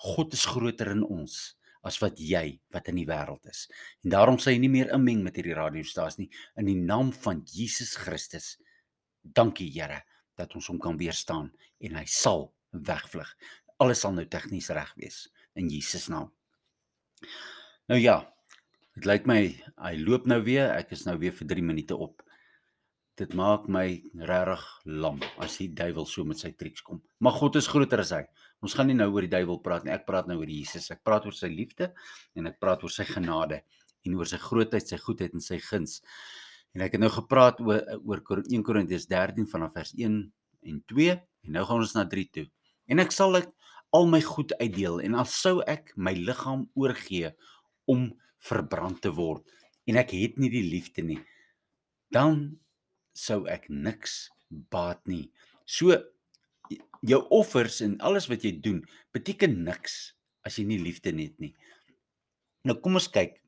God 0.00 0.32
is 0.36 0.46
groter 0.48 0.92
in 0.94 1.02
ons 1.04 1.56
as 1.86 1.96
wat 2.02 2.20
jy 2.20 2.58
wat 2.74 2.90
in 2.92 2.98
die 3.00 3.08
wêreld 3.08 3.46
is. 3.48 3.64
En 4.04 4.12
daarom 4.14 4.38
sê 4.40 4.54
jy 4.54 4.62
nie 4.64 4.72
meer 4.72 4.92
inmeng 4.96 5.22
met 5.24 5.36
hierdie 5.38 5.56
radiostasie 5.56 6.26
nie 6.26 6.40
in 6.60 6.68
die 6.68 6.78
naam 6.78 7.12
van 7.24 7.42
Jesus 7.48 7.94
Christus. 8.00 8.54
Dankie 9.20 9.68
Here 9.72 10.02
dat 10.40 10.54
ons 10.56 10.70
hom 10.72 10.80
kan 10.80 10.98
weerstaan 11.00 11.50
en 11.84 11.96
hy 12.00 12.06
sal 12.08 12.48
wegvlug. 12.72 13.28
Alles 13.80 14.04
sal 14.04 14.14
nou 14.16 14.26
tegnies 14.28 14.70
reg 14.76 14.92
wees 15.00 15.24
in 15.58 15.68
Jesus 15.72 16.08
naam. 16.12 16.30
Nou 17.90 17.98
ja, 18.00 18.20
dit 18.96 19.08
lyk 19.08 19.26
my 19.28 19.40
hy 19.80 19.94
loop 20.00 20.28
nou 20.30 20.40
weer. 20.46 20.70
Ek 20.76 20.92
is 20.96 21.06
nou 21.08 21.16
weer 21.20 21.34
vir 21.36 21.48
3 21.56 21.64
minute 21.64 21.96
op. 21.96 22.24
Dit 23.18 23.34
maak 23.36 23.66
my 23.68 23.86
regtig 24.28 24.62
lam 24.86 25.18
as 25.42 25.58
die 25.60 25.68
duiwel 25.76 26.06
so 26.08 26.24
met 26.24 26.40
sy 26.40 26.52
triks 26.56 26.84
kom. 26.86 27.02
Maar 27.20 27.36
God 27.36 27.58
is 27.60 27.68
groter 27.68 28.00
as 28.04 28.12
hy. 28.16 28.22
Ons 28.64 28.76
gaan 28.76 28.88
nie 28.88 28.96
nou 28.96 29.10
oor 29.12 29.26
die 29.26 29.32
duiwel 29.32 29.60
praat 29.64 29.84
nie. 29.84 29.92
Ek 29.94 30.06
praat 30.08 30.28
nou 30.30 30.38
oor 30.40 30.50
Jesus. 30.50 30.90
Ek 30.94 31.02
praat 31.04 31.26
oor 31.28 31.36
sy 31.36 31.50
liefde 31.52 31.90
en 32.38 32.48
ek 32.50 32.60
praat 32.62 32.84
oor 32.84 32.92
sy 32.92 33.04
genade 33.08 33.62
en 34.06 34.16
oor 34.16 34.28
sy 34.28 34.40
grootheid, 34.40 34.86
sy 34.88 34.96
goedheid 35.00 35.36
en 35.36 35.44
sy 35.44 35.58
guns. 35.64 36.00
En 36.74 36.86
ek 36.86 36.96
het 36.96 37.02
nou 37.02 37.10
gepraat 37.12 37.60
oor 37.60 37.82
oor 37.98 38.44
1 38.46 38.64
Korintiërs 38.64 39.08
13 39.10 39.48
vanaf 39.50 39.74
vers 39.76 39.92
1 39.98 40.20
en 40.70 40.82
2 40.92 41.16
en 41.16 41.56
nou 41.56 41.64
gaan 41.66 41.84
ons 41.84 41.96
na 41.96 42.06
3 42.08 42.28
toe. 42.36 42.46
En 42.90 43.02
ek 43.02 43.12
sal 43.12 43.36
ek 43.40 43.50
al 43.92 44.06
my 44.06 44.20
goed 44.22 44.54
uitdeel 44.60 45.00
en 45.02 45.16
al 45.18 45.28
sou 45.28 45.58
ek 45.68 45.92
my 45.96 46.14
liggaam 46.14 46.68
oorgee 46.78 47.32
om 47.90 48.10
verbrand 48.40 49.00
te 49.02 49.12
word 49.14 49.44
en 49.90 49.98
ek 50.00 50.14
het 50.14 50.38
nie 50.40 50.50
die 50.52 50.64
liefde 50.64 51.02
nie 51.04 51.18
dan 52.14 52.60
sou 53.20 53.44
ek 53.50 53.68
niks 53.68 54.30
baat 54.72 55.02
nie. 55.08 55.28
So 55.68 55.94
jou 57.06 57.20
offers 57.32 57.80
en 57.84 57.98
alles 58.04 58.28
wat 58.30 58.44
jy 58.44 58.56
doen 58.62 58.80
beteken 59.14 59.60
niks 59.66 60.16
as 60.46 60.58
jy 60.58 60.66
nie 60.68 60.80
liefde 60.80 61.12
het 61.16 61.36
nie. 61.42 61.52
Nou 62.64 62.76
kom 62.80 62.98
ons 63.00 63.08
kyk, 63.12 63.38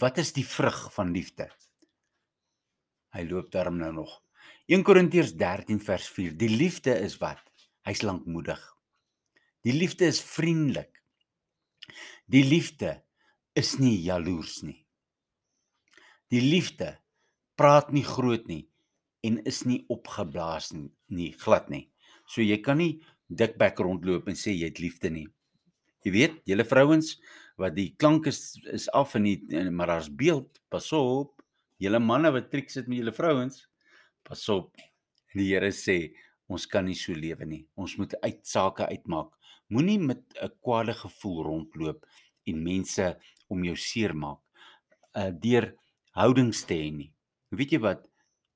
wat 0.00 0.18
is 0.22 0.32
die 0.34 0.46
vrug 0.46 0.86
van 0.94 1.12
liefde? 1.14 1.48
Hy 3.14 3.24
loop 3.28 3.50
daarom 3.54 3.78
nou 3.78 3.92
nog. 3.94 4.20
1 4.66 4.82
Korintiërs 4.86 5.34
13 5.38 5.80
vers 5.84 6.06
4. 6.10 6.34
Die 6.40 6.50
liefde 6.50 6.94
is 7.04 7.18
wat? 7.20 7.42
Hy's 7.86 8.02
lankmoedig. 8.02 8.60
Die 9.64 9.74
liefde 9.74 10.08
is 10.08 10.22
vriendelik. 10.24 11.02
Die 12.26 12.42
liefde 12.46 12.96
is 13.54 13.76
nie 13.78 13.96
jaloers 14.02 14.62
nie. 14.64 14.80
Die 16.32 16.40
liefde 16.42 16.96
praat 17.60 17.92
nie 17.94 18.04
groot 18.06 18.48
nie 18.50 18.64
en 19.24 19.40
is 19.48 19.62
nie 19.64 19.82
opgeblaas 19.92 20.72
nie, 20.72 20.90
nie 21.08 21.32
glad 21.40 21.70
nie. 21.72 21.88
So 22.28 22.44
jy 22.44 22.60
kan 22.64 22.78
nie 22.80 23.00
dikbek 23.28 23.80
rondloop 23.80 24.28
en 24.28 24.38
sê 24.38 24.52
jy 24.54 24.68
het 24.70 24.80
liefde 24.82 25.10
nie. 25.12 25.26
Jy 26.04 26.12
weet, 26.12 26.40
julle 26.48 26.66
vrouens 26.68 27.14
wat 27.60 27.76
die 27.76 27.92
klank 28.00 28.28
is 28.28 28.58
is 28.72 28.88
af 28.92 29.14
in 29.18 29.28
die 29.28 29.70
maar 29.70 29.94
daar's 29.94 30.10
beeld, 30.10 30.60
pas 30.68 30.90
op. 30.96 31.40
Julle 31.80 32.00
manne 32.00 32.32
wat 32.34 32.50
triks 32.52 32.78
het 32.78 32.88
met 32.88 33.00
julle 33.00 33.14
vrouens, 33.14 33.64
pas 34.26 34.42
op. 34.52 34.74
Die 35.34 35.50
Here 35.50 35.72
sê 35.74 36.14
ons 36.46 36.66
kan 36.70 36.84
nie 36.86 36.98
so 36.98 37.16
lewe 37.16 37.46
nie. 37.48 37.64
Ons 37.80 37.96
moet 37.98 38.14
uit 38.22 38.40
sake 38.46 38.86
uitmaak. 38.86 39.32
Moenie 39.72 39.98
met 39.98 40.22
'n 40.42 40.52
kwade 40.60 40.94
gevoel 40.94 41.42
rondloop 41.44 42.04
en 42.46 42.62
mense 42.62 43.16
om 43.48 43.64
jou 43.64 43.76
seermaak 43.76 44.40
uh 45.16 45.30
deur 45.30 45.74
houdings 46.12 46.64
te 46.64 46.74
hê 46.74 46.90
nie. 46.92 47.12
Weet 47.50 47.72
jy 47.72 47.80
wat? 47.80 48.06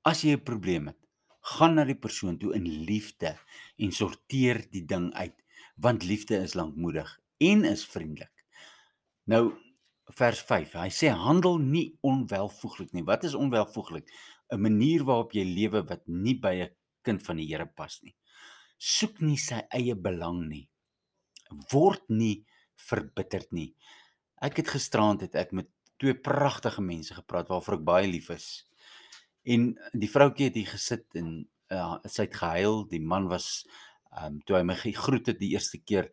As 0.07 0.23
jy 0.23 0.35
'n 0.35 0.43
probleem 0.43 0.87
het, 0.87 0.99
gaan 1.41 1.75
na 1.75 1.83
die 1.83 1.97
persoon 1.97 2.37
toe 2.37 2.53
in 2.55 2.67
liefde 2.85 3.37
en 3.77 3.91
sorteer 3.91 4.63
die 4.71 4.85
ding 4.85 5.13
uit, 5.13 5.35
want 5.75 6.03
liefde 6.03 6.37
is 6.37 6.55
lankmoedig 6.55 7.19
en 7.37 7.65
is 7.65 7.85
vriendelik. 7.85 8.45
Nou 9.25 9.53
vers 10.15 10.41
5. 10.41 10.73
Hy 10.73 10.89
sê 10.89 11.11
handel 11.13 11.59
nie 11.61 11.97
onwelvoeglik 12.01 12.93
nie. 12.93 13.03
Wat 13.03 13.23
is 13.23 13.35
onwelvoeglik? 13.35 14.09
'n 14.51 14.61
Manier 14.61 15.03
waarop 15.03 15.33
jy 15.33 15.43
lewe 15.43 15.83
wat 15.85 16.07
nie 16.07 16.35
by 16.39 16.53
'n 16.63 16.69
kind 17.03 17.21
van 17.23 17.37
die 17.37 17.47
Here 17.47 17.65
pas 17.65 17.99
nie. 18.03 18.15
Soek 18.77 19.21
nie 19.21 19.37
sy 19.37 19.61
eie 19.69 19.95
belang 19.95 20.47
nie. 20.49 20.69
Word 21.71 22.09
nie 22.09 22.45
verbitterd 22.75 23.51
nie. 23.51 23.75
Ek 24.41 24.57
het 24.57 24.67
gisterand 24.67 25.21
het 25.21 25.35
ek 25.35 25.51
met 25.51 25.67
twee 25.97 26.13
pragtige 26.13 26.81
mense 26.81 27.13
gepraat 27.13 27.49
waarvoor 27.49 27.79
ek 27.79 27.85
baie 27.85 28.07
lief 28.07 28.29
is. 28.29 28.65
En 29.49 29.71
die 29.97 30.09
vroutjie 30.09 30.49
het 30.49 30.57
hier 30.59 30.69
gesit 30.69 31.17
en 31.17 31.31
uh, 31.73 31.95
sy 32.05 32.27
het 32.27 32.37
gehuil. 32.37 32.83
Die 32.91 33.01
man 33.01 33.29
was 33.31 33.63
ehm 34.09 34.35
um, 34.35 34.37
toe 34.45 34.57
hy 34.57 34.63
my 34.65 34.75
gegroet 34.77 35.27
het 35.29 35.37
die 35.41 35.51
eerste 35.53 35.77
keer 35.77 36.07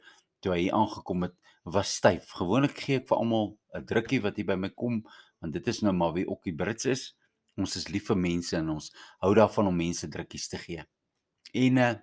toe 0.45 0.53
hy 0.53 0.66
hier 0.66 0.74
aangekom 0.76 1.24
het, 1.24 1.37
was 1.64 1.95
styf. 1.97 2.28
Gewoonlik 2.37 2.76
gee 2.84 3.01
ek 3.01 3.09
vir 3.09 3.16
almal 3.18 3.55
'n 3.74 3.87
drukkie 3.89 4.20
wat 4.24 4.37
hier 4.37 4.49
by 4.49 4.57
my 4.61 4.68
kom, 4.68 5.01
want 5.41 5.57
dit 5.57 5.68
is 5.72 5.80
nou 5.82 5.93
maar 5.97 6.12
wie 6.12 6.26
ook 6.28 6.45
die 6.45 6.55
Brits 6.55 6.84
is. 6.84 7.16
Ons 7.57 7.76
is 7.76 7.89
lief 7.89 8.11
vir 8.12 8.20
mense 8.20 8.57
en 8.57 8.68
ons 8.68 8.91
hou 9.24 9.32
daarvan 9.34 9.66
om 9.66 9.76
mense 9.76 10.09
drukkies 10.09 10.49
te 10.49 10.61
gee. 10.61 10.84
En 11.53 11.76
uh, 11.76 11.95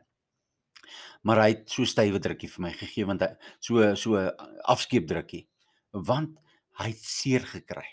maar 1.22 1.40
hy 1.46 1.50
het 1.54 1.70
so 1.70 1.86
stywe 1.86 2.20
drukkie 2.20 2.50
vir 2.50 2.62
my 2.66 2.72
gegee 2.76 3.06
want 3.06 3.22
hy 3.22 3.30
so 3.60 3.96
so 3.96 4.20
afskeep 4.74 5.08
drukkie 5.08 5.48
want 5.94 6.40
hy 6.82 6.90
het 6.90 7.04
seer 7.06 7.46
gekry. 7.46 7.86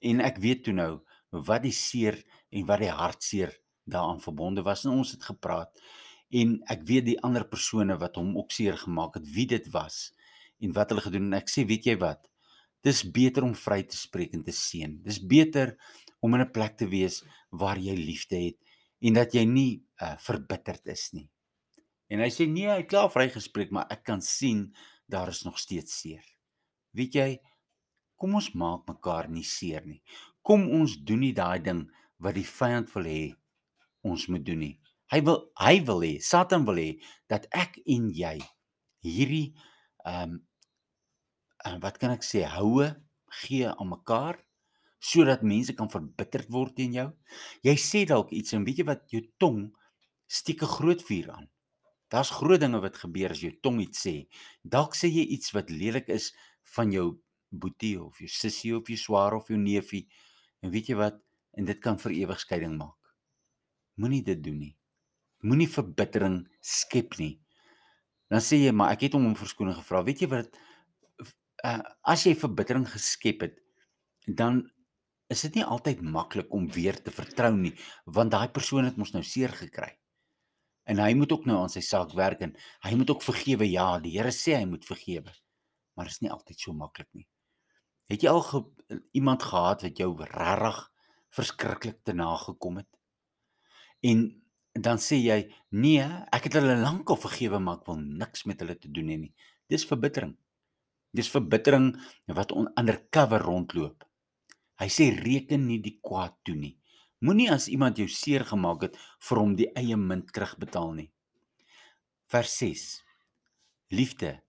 En 0.00 0.20
ek 0.24 0.40
weet 0.42 0.64
toe 0.64 0.74
nou 0.74 0.92
wat 1.32 1.64
die 1.64 1.74
seer 1.74 2.18
en 2.52 2.66
wat 2.68 2.82
die 2.84 2.92
hartseer 2.92 3.54
daaraan 3.88 4.20
verbonde 4.20 4.62
was 4.62 4.84
en 4.84 4.98
ons 4.98 5.14
het 5.16 5.24
gepraat 5.24 5.72
en 6.32 6.56
ek 6.72 6.84
weet 6.88 7.06
die 7.10 7.20
ander 7.24 7.44
persone 7.48 7.96
wat 8.00 8.16
hom 8.20 8.36
ook 8.38 8.52
seer 8.52 8.76
gemaak 8.80 9.18
het 9.18 9.26
wie 9.34 9.46
dit 9.48 9.66
was 9.72 10.12
en 10.62 10.72
wat 10.76 10.92
hulle 10.92 11.04
gedoen 11.04 11.28
en 11.30 11.40
ek 11.40 11.50
sê 11.50 11.64
weet 11.68 11.88
jy 11.90 11.96
wat? 12.00 12.28
Dis 12.86 13.02
beter 13.14 13.44
om 13.46 13.54
vry 13.58 13.82
te 13.86 13.98
spreek 13.98 14.34
en 14.36 14.44
te 14.46 14.54
seën. 14.54 14.94
Dis 15.02 15.18
beter 15.18 15.74
om 16.22 16.34
in 16.34 16.42
'n 16.42 16.52
plek 16.54 16.76
te 16.78 16.86
wees 16.86 17.22
waar 17.50 17.78
jy 17.78 17.94
liefde 17.94 18.38
het 18.38 18.58
en 19.00 19.14
dat 19.14 19.34
jy 19.34 19.44
nie 19.44 19.82
uh, 20.00 20.16
verbitterd 20.18 20.86
is 20.86 21.10
nie. 21.12 21.28
En 22.08 22.20
hy 22.20 22.30
sê 22.30 22.46
nee 22.46 22.68
hy 22.68 22.82
het 22.82 22.88
klaar 22.88 23.10
vrygespreek 23.10 23.70
maar 23.70 23.90
ek 23.90 24.04
kan 24.04 24.20
sien 24.22 24.74
daar 25.06 25.28
is 25.28 25.44
nog 25.44 25.58
steeds 25.58 26.00
seer. 26.00 26.24
Weet 26.92 27.14
jy 27.14 27.40
kom 28.16 28.34
ons 28.34 28.52
maak 28.54 28.86
mekaar 28.86 29.28
nie 29.28 29.44
seer 29.44 29.82
nie 29.86 30.02
kom 30.42 30.68
ons 30.70 30.96
doen 31.06 31.22
nie 31.22 31.34
daai 31.36 31.62
ding 31.62 31.86
wat 32.22 32.36
die 32.38 32.46
vyand 32.46 32.90
wil 32.94 33.06
hê 33.08 33.22
ons 34.02 34.26
moet 34.28 34.44
doen 34.44 34.58
nie. 34.58 34.76
Hy 35.12 35.20
wil 35.26 35.38
hy 35.60 35.76
wil 35.86 36.00
hê, 36.02 36.14
Satan 36.20 36.64
wil 36.66 36.80
hê 36.80 36.90
dat 37.30 37.46
ek 37.52 37.78
en 37.86 38.08
jy 38.10 38.38
hierdie 39.04 39.52
ehm 40.06 40.38
um, 40.38 40.40
wat 41.82 41.98
kan 42.02 42.10
ek 42.10 42.24
sê, 42.26 42.42
houe 42.42 42.88
gee 43.42 43.68
aan 43.70 43.90
mekaar 43.92 44.40
sodat 45.02 45.42
mense 45.46 45.74
kan 45.78 45.90
verbitterd 45.90 46.50
word 46.54 46.76
teen 46.78 46.94
jou. 46.94 47.08
Jy 47.66 47.74
sê 47.78 48.02
dalk 48.06 48.30
iets 48.34 48.54
en 48.54 48.66
weet 48.66 48.82
jy 48.82 48.86
wat 48.86 49.02
jou 49.10 49.22
tong 49.42 49.64
steek 50.30 50.62
'n 50.62 50.74
groot 50.78 51.02
vuur 51.02 51.30
aan. 51.30 51.46
Daar's 52.10 52.30
groot 52.30 52.60
dinge 52.60 52.80
wat 52.80 52.96
gebeur 52.96 53.30
as 53.30 53.40
jou 53.40 53.52
tong 53.62 53.80
iets 53.80 54.06
sê. 54.06 54.28
Dalk 54.62 54.94
sê 54.94 55.08
jy 55.08 55.24
iets 55.34 55.54
wat 55.54 55.70
lelik 55.70 56.08
is 56.08 56.32
van 56.76 56.92
jou 56.92 57.18
boetie 57.50 57.96
of 58.00 58.18
jou 58.18 58.28
sussie 58.28 58.76
of 58.76 58.88
jou 58.88 58.96
swaar 58.96 59.34
of 59.34 59.48
jou 59.48 59.58
neefie. 59.58 60.08
En 60.62 60.70
weet 60.70 60.92
jy 60.92 60.96
wat? 60.98 61.18
En 61.58 61.66
dit 61.68 61.78
kan 61.82 61.98
vir 62.00 62.14
ewig 62.22 62.40
skeiding 62.40 62.76
maak. 62.78 62.98
Moenie 64.00 64.22
dit 64.24 64.40
doen 64.42 64.58
nie. 64.58 64.74
Moenie 65.42 65.68
verbittering 65.68 66.44
skep 66.62 67.18
nie. 67.20 67.34
Dan 68.32 68.40
sê 68.40 68.62
jy, 68.62 68.70
maar 68.72 68.94
ek 68.94 69.08
het 69.08 69.16
hom 69.18 69.26
om 69.28 69.36
verskoning 69.36 69.76
gevra. 69.76 70.04
Weet 70.06 70.22
jy 70.24 70.30
wat? 70.32 70.54
Uh, 71.66 71.80
as 72.08 72.24
jy 72.26 72.32
verbittering 72.38 72.86
geskep 72.88 73.44
het, 73.44 73.58
dan 74.26 74.62
is 75.32 75.42
dit 75.46 75.58
nie 75.58 75.66
altyd 75.66 76.00
maklik 76.04 76.50
om 76.54 76.68
weer 76.72 76.96
te 77.02 77.12
vertrou 77.14 77.52
nie, 77.56 77.72
want 78.06 78.32
daai 78.34 78.48
persoon 78.54 78.88
het 78.88 78.98
mos 79.00 79.12
nou 79.14 79.22
seer 79.26 79.52
gekry. 79.56 79.90
En 80.88 80.98
hy 80.98 81.12
moet 81.14 81.32
ook 81.32 81.44
nou 81.46 81.60
aan 81.62 81.70
sy 81.72 81.82
saak 81.84 82.14
werk 82.18 82.42
en 82.42 82.56
hy 82.86 82.96
moet 82.98 83.12
ook 83.14 83.22
vergewe. 83.22 83.68
Ja, 83.70 84.00
die 84.02 84.16
Here 84.16 84.32
sê 84.34 84.56
hy 84.58 84.66
moet 84.66 84.86
vergewe. 84.86 85.30
Maar 85.94 86.08
dit 86.08 86.16
is 86.16 86.24
nie 86.24 86.32
altyd 86.32 86.58
so 86.58 86.74
maklik 86.74 87.08
nie. 87.14 87.28
Het 88.12 88.26
jy 88.26 88.28
al 88.28 88.42
ge 88.44 88.60
iemand 89.16 89.42
gehad 89.42 89.82
wat 89.86 89.98
jou 89.98 90.10
regtig 90.20 90.80
verskriklik 91.32 92.02
te 92.04 92.12
nagekom 92.12 92.82
het? 92.82 92.90
En 94.04 94.26
dan 94.72 95.00
sê 95.00 95.16
jy 95.16 95.38
nee, 95.70 96.04
ek 96.32 96.48
het 96.48 96.58
hulle 96.60 96.76
lankal 96.80 97.16
vergewe, 97.16 97.60
maar 97.60 97.80
ek 97.80 97.88
wil 97.88 98.02
niks 98.02 98.44
met 98.48 98.60
hulle 98.60 98.76
te 98.76 98.90
doen 98.92 99.08
hê 99.08 99.16
nie. 99.16 99.32
Dis 99.72 99.86
verbittering. 99.88 100.34
Dis 101.16 101.30
verbittering 101.32 101.94
wat 102.36 102.52
on, 102.52 102.68
undercover 102.76 103.40
rondloop. 103.44 104.04
Hy 104.80 104.88
sê 104.92 105.08
reken 105.16 105.64
nie 105.68 105.80
die 105.80 105.98
kwaad 106.04 106.36
toe 106.44 106.56
nie. 106.58 106.76
Moenie 107.24 107.48
as 107.54 107.70
iemand 107.72 108.00
jou 108.00 108.08
seer 108.10 108.44
gemaak 108.44 108.88
het 108.88 108.96
vir 109.28 109.40
hom 109.40 109.56
die 109.56 109.70
eie 109.78 109.96
munt 109.96 110.32
terugbetaal 110.36 110.96
nie. 110.96 111.10
Vers 112.32 112.56
6. 112.60 112.86
Liefde 113.92 114.40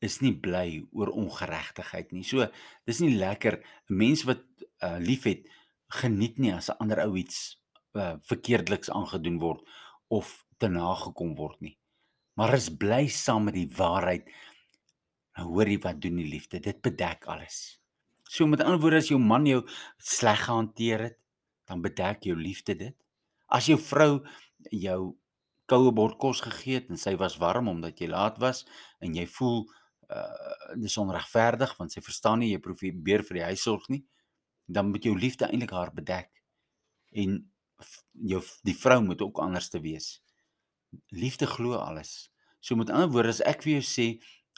is 0.00 0.20
nie 0.24 0.32
bly 0.32 0.80
oor 0.96 1.12
ongeregtigheid 1.12 2.12
nie. 2.12 2.24
So, 2.24 2.46
dis 2.88 3.00
nie 3.00 3.16
lekker 3.16 3.60
'n 3.60 3.96
mens 3.96 4.24
wat 4.24 4.42
uh, 4.82 4.98
liefhet 4.98 5.46
geniet 6.00 6.38
nie 6.38 6.52
as 6.52 6.70
'n 6.70 6.78
ander 6.80 7.04
ou 7.04 7.16
iets 7.16 7.60
uh, 7.94 8.16
verkeerdeliks 8.22 8.90
aangedoen 8.90 9.38
word 9.38 9.60
of 10.08 10.44
te 10.58 10.68
nagekom 10.68 11.34
word 11.36 11.60
nie. 11.60 11.76
Maar 12.36 12.54
is 12.54 12.70
bly 12.76 13.08
saam 13.08 13.44
met 13.44 13.54
die 13.54 13.68
waarheid. 13.76 14.28
Nou 15.36 15.46
hoor 15.54 15.68
jy 15.68 15.78
wat 15.78 16.00
doen 16.00 16.16
die 16.16 16.30
liefde? 16.30 16.60
Dit 16.60 16.80
bedek 16.82 17.26
alles. 17.26 17.80
So 18.24 18.46
met 18.46 18.60
ander 18.60 18.80
woorde 18.80 19.02
as 19.02 19.10
jou 19.10 19.18
man 19.18 19.46
jou 19.46 19.66
sleg 19.98 20.44
gehanteer 20.46 21.00
het, 21.08 21.18
dan 21.66 21.82
bedek 21.82 22.24
jou 22.24 22.36
liefde 22.36 22.74
dit. 22.74 22.96
As 23.48 23.66
jou 23.66 23.78
vrou 23.78 24.22
jou 24.70 25.16
koue 25.70 25.92
bord 25.94 26.18
kos 26.18 26.40
gegee 26.40 26.80
het 26.80 26.90
en 26.90 26.98
sy 26.98 27.14
was 27.18 27.38
warm 27.38 27.68
omdat 27.70 28.00
jy 28.00 28.08
laat 28.10 28.38
was 28.42 28.64
en 29.00 29.14
jy 29.14 29.26
voel 29.30 29.64
uh 30.10 30.76
dis 30.80 30.96
onregverdig 31.02 31.72
want 31.78 31.92
sy 31.92 32.00
verstaan 32.04 32.38
nie 32.42 32.52
jy 32.52 32.60
probeer 32.62 33.24
vir 33.26 33.40
die 33.40 33.46
huishoud 33.48 33.88
nie, 33.90 34.04
dan 34.70 34.90
moet 34.90 35.06
jou 35.06 35.16
liefde 35.18 35.48
eintlik 35.48 35.72
haar 35.74 35.90
bedek. 35.94 36.30
En 37.10 37.40
jou 38.12 38.42
die 38.66 38.76
vrou 38.76 39.00
moet 39.02 39.22
ook 39.22 39.40
anders 39.42 39.70
te 39.72 39.80
wees. 39.82 40.20
Liefde 41.10 41.46
glo 41.50 41.78
alles. 41.78 42.30
So 42.60 42.76
met 42.76 42.90
ander 42.90 43.10
woorde 43.10 43.34
as 43.34 43.42
ek 43.46 43.64
vir 43.66 43.78
jou 43.78 43.86
sê 43.86 44.06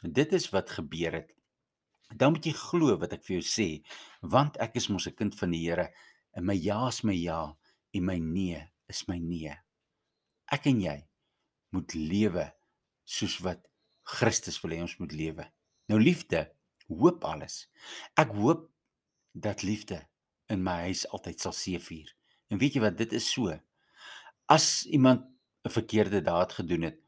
dit 0.03 0.33
is 0.35 0.49
wat 0.53 0.73
gebeur 0.75 1.15
het, 1.21 1.33
dan 2.17 2.35
moet 2.35 2.47
jy 2.47 2.53
glo 2.59 2.97
wat 3.01 3.15
ek 3.17 3.25
vir 3.25 3.39
jou 3.39 3.47
sê, 3.47 3.69
want 4.21 4.59
ek 4.61 4.77
is 4.81 4.89
mos 4.93 5.07
'n 5.07 5.17
kind 5.17 5.35
van 5.39 5.51
die 5.55 5.63
Here 5.65 5.93
en 6.37 6.45
my 6.45 6.55
ja 6.55 6.89
is 6.89 7.03
my 7.05 7.15
ja 7.15 7.57
en 7.95 8.05
my 8.05 8.19
nee 8.19 8.61
is 8.89 9.07
my 9.09 9.19
nee. 9.19 9.55
Ek 10.53 10.67
en 10.67 10.81
jy 10.81 10.99
moet 11.71 11.95
lewe 11.95 12.53
soos 13.05 13.39
wat 13.41 13.72
Christus 14.13 14.61
wil 14.63 14.77
hê 14.77 14.81
ons 14.85 14.99
moet 15.01 15.13
lewe. 15.17 15.47
Nou 15.89 15.99
liefde 16.01 16.45
hoop 16.89 17.25
alles. 17.25 17.67
Ek 18.21 18.33
hoop 18.37 18.69
dat 19.33 19.65
liefde 19.65 20.03
in 20.53 20.63
my 20.65 20.83
huis 20.89 21.07
altyd 21.09 21.41
sal 21.41 21.55
seëvier. 21.57 22.11
En 22.53 22.61
weet 22.61 22.77
jy 22.77 22.83
wat, 22.85 22.99
dit 22.99 23.15
is 23.17 23.29
so. 23.33 23.55
As 24.53 24.85
iemand 24.87 25.25
'n 25.65 25.71
verkeerde 25.71 26.21
daad 26.21 26.53
gedoen 26.53 26.83
het, 26.83 26.99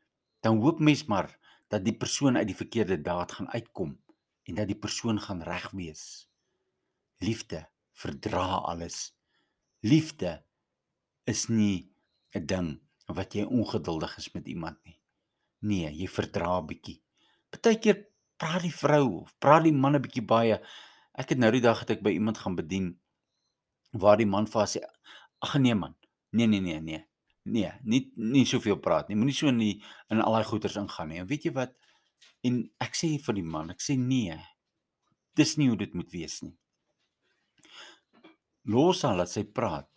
dan 0.40 0.60
hoop 0.62 0.80
mens 0.80 1.04
maar 1.04 1.38
dat 1.68 1.84
die 1.84 1.96
persoon 1.96 2.36
uit 2.36 2.46
die 2.46 2.56
verkeerde 2.56 3.00
daad 3.00 3.32
gaan 3.32 3.50
uitkom 3.50 3.98
en 4.44 4.54
dat 4.54 4.66
die 4.66 4.78
persoon 4.78 5.20
gaan 5.20 5.42
reg 5.42 5.70
wees. 5.70 6.28
Liefde 7.18 7.68
verdra 7.92 8.60
alles. 8.70 9.16
Liefde 9.80 10.44
is 11.24 11.48
nie 11.48 11.90
'n 12.34 12.46
ding 12.46 12.80
wat 13.06 13.34
jy 13.34 13.44
ongeduldig 13.44 14.16
is 14.16 14.32
met 14.32 14.46
iemand 14.46 14.84
nie. 14.84 14.98
Nee, 15.64 15.88
jy 15.96 16.08
verdra 16.12 16.58
bietjie. 16.68 16.98
Partykeer 17.54 18.02
praat 18.40 18.64
die 18.66 18.74
vrou 18.74 19.04
of 19.22 19.32
praat 19.40 19.64
die 19.64 19.72
man 19.72 19.96
'n 19.96 20.02
bietjie 20.04 20.26
baie. 20.34 20.60
Ek 21.14 21.30
het 21.30 21.38
nou 21.38 21.50
die 21.52 21.64
dag 21.64 21.80
het 21.80 21.90
ek 21.90 22.02
by 22.02 22.10
iemand 22.10 22.38
gaan 22.38 22.56
bedien 22.56 22.98
waar 23.92 24.16
die 24.16 24.26
man 24.26 24.46
vir 24.46 24.60
haar 24.60 24.68
sê 24.68 24.80
Ag 25.44 25.58
nee 25.58 25.74
man. 25.74 25.94
Nee 26.32 26.46
nee 26.46 26.60
nee 26.60 26.80
nee. 26.80 27.04
Nee, 27.44 27.72
nie 27.84 28.12
nie 28.16 28.44
soveel 28.48 28.78
praat 28.80 29.08
nie. 29.08 29.16
Moenie 29.16 29.34
so 29.34 29.48
in 29.48 29.58
die 29.58 29.82
in 30.10 30.20
al 30.20 30.32
daai 30.32 30.44
goeters 30.44 30.76
ingaan 30.76 31.08
nie. 31.08 31.20
En 31.20 31.26
weet 31.26 31.44
jy 31.44 31.52
wat? 31.52 31.74
En 32.42 32.70
ek 32.80 32.96
sê 32.96 33.18
vir 33.20 33.34
die 33.34 33.44
man, 33.44 33.70
ek 33.70 33.80
sê 33.80 33.96
nee. 34.00 34.36
Dis 35.36 35.56
nie 35.56 35.68
hoe 35.68 35.76
dit 35.76 35.94
moet 35.94 36.10
wees 36.12 36.40
nie. 36.42 36.56
Los 38.64 39.02
haar 39.04 39.16
laat 39.16 39.28
sy 39.28 39.44
praat. 39.44 39.90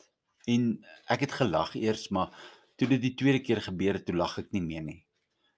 En 0.47 0.83
ek 1.07 1.23
het 1.27 1.31
gelag 1.39 1.75
eers, 1.75 2.09
maar 2.11 2.35
toe 2.75 2.87
dit 2.87 3.01
die 3.01 3.15
tweede 3.15 3.39
keer 3.39 3.61
gebeur 3.61 3.99
het, 3.99 4.05
toe 4.05 4.15
lag 4.15 4.37
ek 4.39 4.51
nie 4.51 4.63
meer 4.63 4.83
nie. 4.83 5.06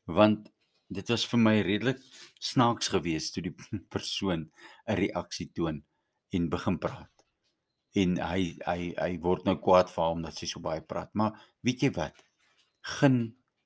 Want 0.09 0.49
dit 0.89 1.13
was 1.13 1.25
vir 1.29 1.39
my 1.39 1.55
redelik 1.61 2.01
snaaks 2.41 2.89
geweest 2.95 3.35
toe 3.35 3.45
die 3.45 3.55
persoon 3.93 4.49
'n 4.87 4.99
reaksie 5.03 5.51
toon 5.53 5.83
en 6.33 6.49
begin 6.49 6.77
praat 6.81 7.19
en 7.97 8.17
hy 8.21 8.41
hy 8.67 8.91
hy 8.97 9.11
word 9.23 9.47
nou 9.47 9.55
kwaad 9.61 9.89
vir 9.89 10.11
hom 10.11 10.21
dat 10.25 10.37
sy 10.37 10.49
so 10.49 10.61
baie 10.61 10.81
praat. 10.81 11.09
Maar 11.17 11.37
weet 11.65 11.85
jy 11.85 11.91
wat? 11.97 12.17
Gun 12.99 13.19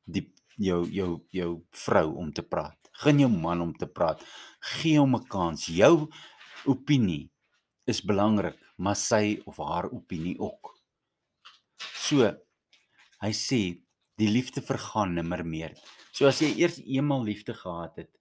die 0.05 0.29
jou 0.57 0.83
jou 0.93 1.11
jou 1.33 1.51
vrou 1.85 2.07
om 2.21 2.31
te 2.31 2.45
praat. 2.45 2.77
Gun 3.03 3.23
jou 3.23 3.29
man 3.31 3.63
om 3.65 3.73
te 3.75 3.89
praat. 3.89 4.21
Gee 4.77 4.99
hom 4.99 5.15
'n 5.15 5.27
kans. 5.27 5.67
Jou 5.67 6.09
opinie 6.65 7.29
is 7.87 8.01
belangrik, 8.01 8.55
maar 8.77 8.95
sy 8.95 9.41
of 9.45 9.57
haar 9.57 9.89
opinie 9.91 10.37
ook. 10.39 10.79
So 11.77 12.31
hy 13.21 13.31
sê 13.31 13.81
die 14.17 14.29
liefde 14.29 14.61
vergaan 14.61 15.15
nimmer 15.15 15.43
meer. 15.43 15.73
So 16.13 16.29
as 16.29 16.39
jy 16.43 16.51
eers 16.61 16.77
eenmal 16.85 17.23
liefde 17.25 17.55
gehad 17.57 17.97
het, 17.97 18.11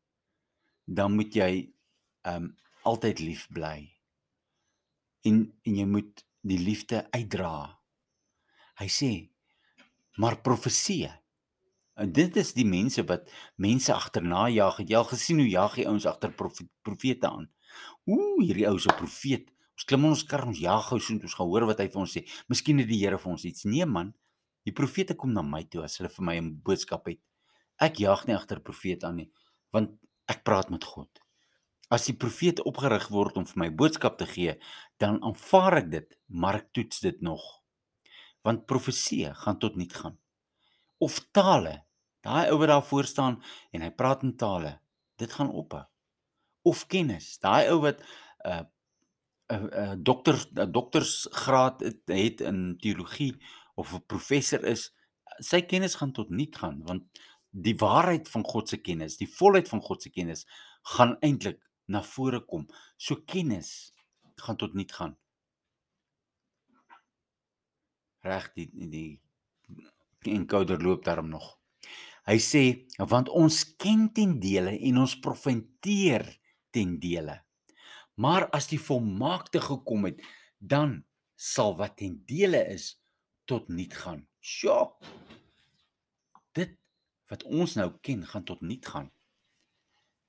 dan 0.88 1.12
moet 1.16 1.34
jy 1.36 1.52
um 2.28 2.52
altyd 2.88 3.20
lief 3.22 3.46
bly 3.54 3.92
en 5.28 5.44
en 5.62 5.76
jy 5.78 5.84
moet 5.86 6.24
die 6.42 6.58
liefde 6.58 7.04
uitdra. 7.14 7.78
Hy 8.80 8.88
sê 8.90 9.10
maar 10.18 10.40
profesie. 10.44 11.10
En 12.00 12.10
dit 12.12 12.36
is 12.40 12.52
die 12.56 12.66
mense 12.68 13.04
wat 13.08 13.28
mense 13.60 13.92
agterna 13.94 14.46
jag. 14.52 14.80
Jy 14.80 14.96
al 14.96 15.08
gesien 15.08 15.40
hoe 15.40 15.48
jag 15.48 15.76
die 15.76 15.86
ouens 15.88 16.08
agter 16.08 16.32
profete 16.32 17.28
aan? 17.28 17.48
Ooh, 18.08 18.40
hierdie 18.40 18.68
ou 18.68 18.76
'n 18.76 18.96
profeet. 18.96 19.52
Ons 19.76 19.84
klim 19.84 20.04
ons 20.04 20.24
kar 20.24 20.46
ons 20.46 20.58
jag 20.58 20.82
gou 20.88 20.98
so 20.98 21.12
en 21.12 21.20
ons 21.22 21.34
gaan 21.34 21.46
hoor 21.46 21.66
wat 21.66 21.78
hy 21.78 21.88
vir 21.88 22.00
ons 22.00 22.12
sê. 22.16 22.24
Miskien 22.48 22.78
het 22.78 22.88
die 22.88 22.98
Here 23.04 23.18
vir 23.18 23.32
ons 23.32 23.44
iets. 23.44 23.64
Nee 23.64 23.86
man. 23.86 24.14
Die 24.64 24.72
profete 24.72 25.14
kom 25.14 25.32
na 25.32 25.42
my 25.42 25.64
toe 25.64 25.82
as 25.84 25.98
hulle 25.98 26.08
vir 26.08 26.24
my 26.24 26.36
'n 26.40 26.60
boodskap 26.62 27.06
het. 27.06 27.20
Ek 27.82 27.98
jag 27.98 28.26
nie 28.28 28.36
agter 28.36 28.62
profete 28.62 29.08
aan 29.08 29.18
nie, 29.18 29.28
want 29.74 29.96
ek 30.30 30.44
praat 30.46 30.70
met 30.70 30.84
God. 30.86 31.10
As 31.92 32.06
die 32.08 32.16
profeet 32.16 32.62
opgerig 32.68 33.08
word 33.12 33.36
om 33.40 33.46
vir 33.48 33.60
my 33.64 33.68
boodskap 33.82 34.20
te 34.20 34.28
gee, 34.28 34.54
dan 35.02 35.18
aanvaar 35.26 35.82
ek 35.82 35.88
dit, 35.92 36.14
maar 36.28 36.60
ek 36.62 36.70
toets 36.76 37.02
dit 37.04 37.18
nog. 37.26 37.42
Want 38.46 38.68
profesie 38.70 39.26
gaan 39.42 39.58
tot 39.60 39.76
niet 39.76 39.92
gaan. 39.98 40.16
Of 41.02 41.18
tale, 41.34 41.82
daai 42.22 42.52
ou 42.52 42.60
wat 42.62 42.70
daar 42.70 42.86
voor 42.86 43.08
staan 43.10 43.40
en 43.74 43.82
hy 43.82 43.90
praat 43.90 44.22
in 44.22 44.36
tale, 44.38 44.76
dit 45.18 45.34
gaan 45.34 45.50
ophou. 45.50 45.82
Of 46.62 46.86
kennis, 46.86 47.34
daai 47.42 47.68
ou 47.74 47.82
wat 47.82 48.00
'n 48.00 48.48
uh, 48.48 48.64
'n 49.52 49.66
uh, 49.66 49.82
uh, 49.82 49.94
dokter 49.98 50.38
'n 50.38 50.60
uh, 50.64 50.70
doktersgraad 50.70 51.80
het, 51.80 52.00
het 52.06 52.40
in 52.40 52.78
teologie 52.78 53.34
of 53.74 53.92
'n 53.92 54.06
professor 54.06 54.64
is, 54.64 54.92
sy 55.40 55.62
kennis 55.62 55.96
gaan 56.00 56.12
tot 56.12 56.30
niet 56.30 56.56
gaan 56.56 56.80
want 56.88 57.22
die 57.52 57.76
waarheid 57.76 58.28
van 58.32 58.44
God 58.48 58.68
se 58.72 58.80
kennis, 58.80 59.18
die 59.20 59.28
volheid 59.28 59.68
van 59.68 59.82
God 59.84 60.02
se 60.02 60.10
kennis 60.10 60.46
gaan 60.96 61.16
eintlik 61.20 61.60
na 61.86 62.02
vore 62.02 62.40
kom. 62.48 62.66
So 62.96 63.20
kennis 63.28 63.92
gaan 64.40 64.56
tot 64.56 64.74
niet 64.74 64.92
gaan. 64.92 65.16
Reg 68.24 68.48
die 68.56 68.70
die 68.72 69.20
encoder 70.32 70.80
loop 70.82 71.04
daarom 71.04 71.28
nog. 71.28 71.58
Hy 72.26 72.38
sê 72.38 72.64
want 73.10 73.28
ons 73.28 73.64
ken 73.76 74.06
ten 74.14 74.36
dele 74.40 74.76
en 74.78 75.00
ons 75.02 75.18
profeteer 75.20 76.28
ten 76.70 76.98
dele. 77.02 77.40
Maar 78.14 78.46
as 78.54 78.68
die 78.70 78.80
volmaakte 78.80 79.60
gekom 79.60 80.06
het, 80.06 80.20
dan 80.58 81.00
sal 81.34 81.74
wat 81.76 81.96
ten 81.98 82.20
dele 82.28 82.62
is 82.70 82.94
tot 83.50 83.68
niet 83.68 83.94
gaan. 83.98 84.22
Sjoe. 84.38 84.92
Dit 86.54 86.78
wat 87.32 87.46
ons 87.48 87.78
nou 87.80 87.88
ken 88.04 88.26
gaan 88.28 88.44
tot 88.44 88.60
niet 88.60 88.84
gaan. 88.84 89.08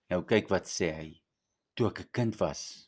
Nou 0.07 0.21
kyk 0.23 0.47
wat 0.51 0.69
sê 0.71 0.93
hy 0.95 1.09
toe 1.75 1.89
ek 1.89 1.99
'n 1.99 2.11
kind 2.11 2.35
was, 2.39 2.87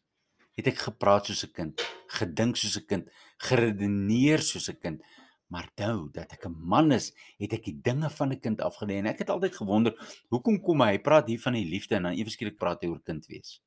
het 0.55 0.67
ek 0.67 0.79
gepraat 0.87 1.25
soos 1.27 1.43
'n 1.43 1.51
kind, 1.51 1.81
gedink 2.07 2.55
soos 2.55 2.77
'n 2.77 2.87
kind, 2.87 3.05
geredeneer 3.37 4.39
soos 4.39 4.69
'n 4.69 4.79
kind. 4.79 5.01
Maar 5.47 5.69
nou 5.77 6.09
dat 6.11 6.31
ek 6.31 6.45
'n 6.45 6.55
man 6.55 6.91
is, 6.91 7.11
het 7.37 7.53
ek 7.53 7.63
die 7.63 7.81
dinge 7.81 8.09
van 8.09 8.31
'n 8.31 8.39
kind 8.39 8.61
afgelê 8.61 8.97
en 8.97 9.05
ek 9.07 9.19
het 9.19 9.29
altyd 9.29 9.55
gewonder, 9.55 9.93
hoekom 10.29 10.61
kom 10.61 10.81
hy 10.81 10.97
praat 10.97 11.27
hier 11.27 11.41
van 11.41 11.53
die 11.53 11.65
liefde 11.65 11.95
en 11.95 12.03
dan 12.03 12.17
ewe 12.17 12.29
skielik 12.29 12.57
praat 12.57 12.81
hy 12.81 12.87
oor 12.87 13.01
kind 13.01 13.25
wees. 13.27 13.61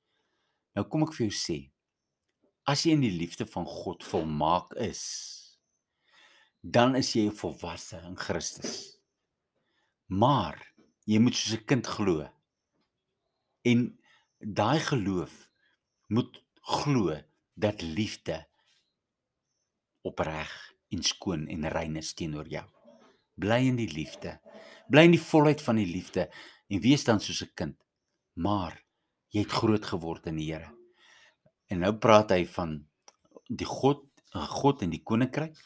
Nou 0.74 0.86
kom 0.88 1.02
ek 1.02 1.12
vir 1.12 1.26
jou 1.28 1.34
sê, 1.34 1.70
as 2.64 2.82
jy 2.84 2.92
in 2.92 3.00
die 3.00 3.18
liefde 3.18 3.46
van 3.46 3.66
God 3.66 4.04
volmaak 4.04 4.72
is, 4.74 5.58
dan 6.62 6.96
is 6.96 7.12
jy 7.12 7.30
volwasse 7.30 8.00
in 8.06 8.16
Christus. 8.16 8.97
Maar 10.08 10.56
jy 11.04 11.20
moet 11.20 11.36
soos 11.36 11.58
'n 11.58 11.64
kind 11.64 11.86
glo. 11.86 12.28
En 13.62 14.00
daai 14.38 14.80
geloof 14.80 15.50
moet 16.06 16.44
glo 16.54 17.16
dat 17.54 17.82
liefde 17.82 18.46
opreg 20.02 20.52
en 20.88 21.02
skoon 21.02 21.46
en 21.48 21.68
rein 21.68 21.96
is 21.96 22.14
teenoor 22.14 22.48
jou. 22.48 22.64
Bly 23.34 23.66
in 23.68 23.76
die 23.76 23.92
liefde. 23.92 24.40
Bly 24.88 25.04
in 25.08 25.16
die 25.16 25.26
volheid 25.30 25.62
van 25.62 25.76
die 25.76 25.86
liefde 25.86 26.28
en 26.68 26.80
wees 26.80 27.04
dan 27.04 27.20
soos 27.20 27.42
'n 27.42 27.54
kind. 27.54 27.76
Maar 28.32 28.84
jy 29.28 29.40
het 29.40 29.52
groot 29.52 29.84
geword 29.84 30.26
in 30.26 30.36
die 30.36 30.52
Here. 30.52 30.72
En 31.68 31.78
nou 31.78 31.92
praat 31.92 32.30
hy 32.30 32.46
van 32.46 32.88
die 33.48 33.66
God, 33.66 34.04
God 34.32 34.82
en 34.82 34.90
die 34.90 35.02
koninkryk. 35.02 35.56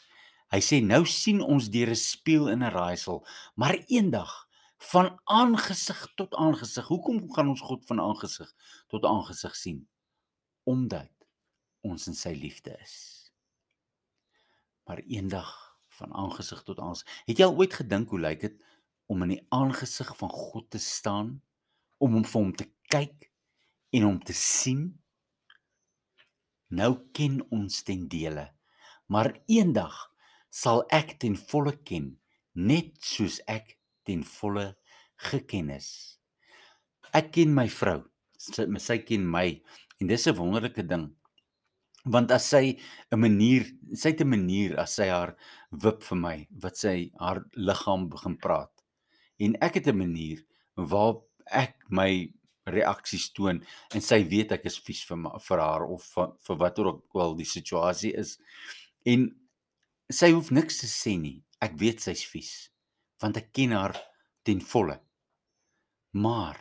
Hy 0.53 0.61
sê 0.61 0.77
nou 0.85 1.01
sien 1.09 1.39
ons 1.41 1.65
deur 1.73 1.89
'n 1.89 1.97
spieël 1.97 2.47
in 2.53 2.61
'n 2.61 2.69
raaisel, 2.69 3.25
maar 3.55 3.73
eendag 3.89 4.47
van 4.91 5.19
aangesig 5.23 6.13
tot 6.15 6.35
aangesig. 6.35 6.87
Hoekom 6.87 7.31
gaan 7.33 7.49
ons 7.49 7.61
God 7.61 7.85
van 7.85 7.99
aangesig 7.99 8.53
tot 8.87 9.05
aangesig 9.05 9.55
sien? 9.55 9.87
Omdat 10.63 11.09
ons 11.81 12.07
in 12.07 12.13
sy 12.13 12.35
liefde 12.37 12.77
is. 12.81 13.31
Maar 14.85 15.01
eendag 15.07 15.77
van 15.87 16.13
aangesig 16.13 16.63
tot 16.63 16.79
aangesig. 16.79 17.23
Het 17.25 17.37
jy 17.37 17.45
al 17.45 17.57
ooit 17.57 17.73
gedink 17.73 18.09
hoe 18.09 18.19
lyk 18.19 18.41
dit 18.41 18.61
om 19.05 19.21
in 19.23 19.29
die 19.29 19.45
aangesig 19.49 20.17
van 20.17 20.29
God 20.29 20.69
te 20.69 20.79
staan, 20.79 21.41
om 21.97 22.13
hom 22.13 22.25
vir 22.25 22.41
hom 22.41 22.55
te 22.55 22.69
kyk 22.93 23.31
en 23.89 24.01
hom 24.03 24.19
te 24.23 24.33
sien? 24.33 25.01
Nou 26.67 27.09
ken 27.11 27.41
ons 27.49 27.83
ten 27.83 28.07
dele, 28.07 28.51
maar 29.07 29.33
eendag 29.47 30.12
sal 30.53 30.83
ek 30.93 31.17
ten 31.23 31.35
volle 31.49 31.73
ken, 31.87 32.11
net 32.53 32.93
soos 33.01 33.39
ek 33.49 33.77
ten 34.05 34.21
volle 34.35 34.73
geken 35.31 35.71
is. 35.73 35.89
Ek 37.17 37.31
ken 37.33 37.53
my 37.55 37.65
vrou, 37.73 38.03
sy, 38.37 38.67
sy 38.81 38.99
ken 39.01 39.25
my 39.25 39.47
en 39.99 40.11
dis 40.11 40.27
'n 40.27 40.37
wonderlike 40.37 40.85
ding. 40.85 41.09
Want 42.05 42.31
as 42.31 42.45
sy 42.53 42.77
'n 43.11 43.19
manier, 43.19 43.65
sy 43.95 44.09
het 44.13 44.21
'n 44.21 44.29
manier 44.29 44.77
as 44.77 44.95
sy 44.95 45.07
haar 45.09 45.35
wip 45.71 46.03
vir 46.03 46.17
my, 46.17 46.47
wat 46.51 46.77
sy 46.77 47.11
haar 47.19 47.45
liggaam 47.55 48.09
begin 48.09 48.37
praat. 48.37 48.71
En 49.39 49.55
ek 49.61 49.75
het 49.75 49.87
'n 49.87 49.97
manier 49.97 50.45
waarop 50.75 51.25
ek 51.47 51.75
my 51.89 52.33
reaksies 52.65 53.31
toon 53.33 53.63
en 53.93 54.01
sy 54.01 54.23
weet 54.23 54.51
ek 54.51 54.65
is 54.65 54.77
vies 54.79 55.03
vir 55.03 55.17
my, 55.17 55.31
vir 55.39 55.59
haar 55.59 55.83
of 55.83 56.03
vir, 56.15 56.33
vir 56.47 56.57
wat 56.57 56.79
ook 56.79 57.15
al 57.15 57.35
die 57.35 57.45
situasie 57.45 58.13
is. 58.15 58.37
En 59.05 59.42
sy 60.11 60.31
hoef 60.33 60.51
niks 60.51 60.81
te 60.81 60.89
sê 60.89 61.17
nie. 61.19 61.41
Ek 61.63 61.77
weet 61.79 62.03
sy's 62.03 62.25
vies 62.27 62.53
want 63.23 63.37
ek 63.39 63.53
ken 63.55 63.71
haar 63.71 63.95
ten 64.43 64.59
volle. 64.59 64.97
Maar 66.11 66.59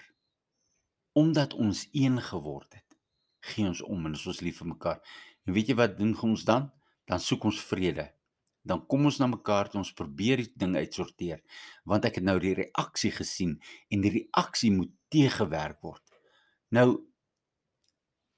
omdat 1.18 1.56
ons 1.58 1.88
een 1.90 2.20
geword 2.22 2.76
het, 2.78 2.96
gee 3.50 3.66
ons 3.66 3.82
om 3.82 4.06
en 4.06 4.14
ons 4.14 4.40
lief 4.46 4.60
vir 4.62 4.70
mekaar. 4.70 5.00
En 5.42 5.56
weet 5.56 5.72
jy 5.72 5.76
wat 5.80 5.96
doen 5.98 6.14
ons 6.22 6.44
dan? 6.46 6.70
Dan 7.10 7.20
soek 7.20 7.48
ons 7.50 7.58
vrede. 7.66 8.06
Dan 8.62 8.84
kom 8.86 9.08
ons 9.10 9.18
na 9.18 9.26
mekaar 9.26 9.72
en 9.72 9.80
ons 9.82 9.94
probeer 9.98 10.44
die 10.44 10.52
ding 10.54 10.76
uitsorteer, 10.78 11.40
want 11.82 12.04
ek 12.06 12.20
het 12.20 12.26
nou 12.28 12.36
die 12.38 12.54
reaksie 12.60 13.10
gesien 13.10 13.56
en 13.90 14.04
die 14.04 14.12
reaksie 14.20 14.70
moet 14.70 14.92
teëgewerk 15.10 15.82
word. 15.82 16.04
Nou 16.70 17.02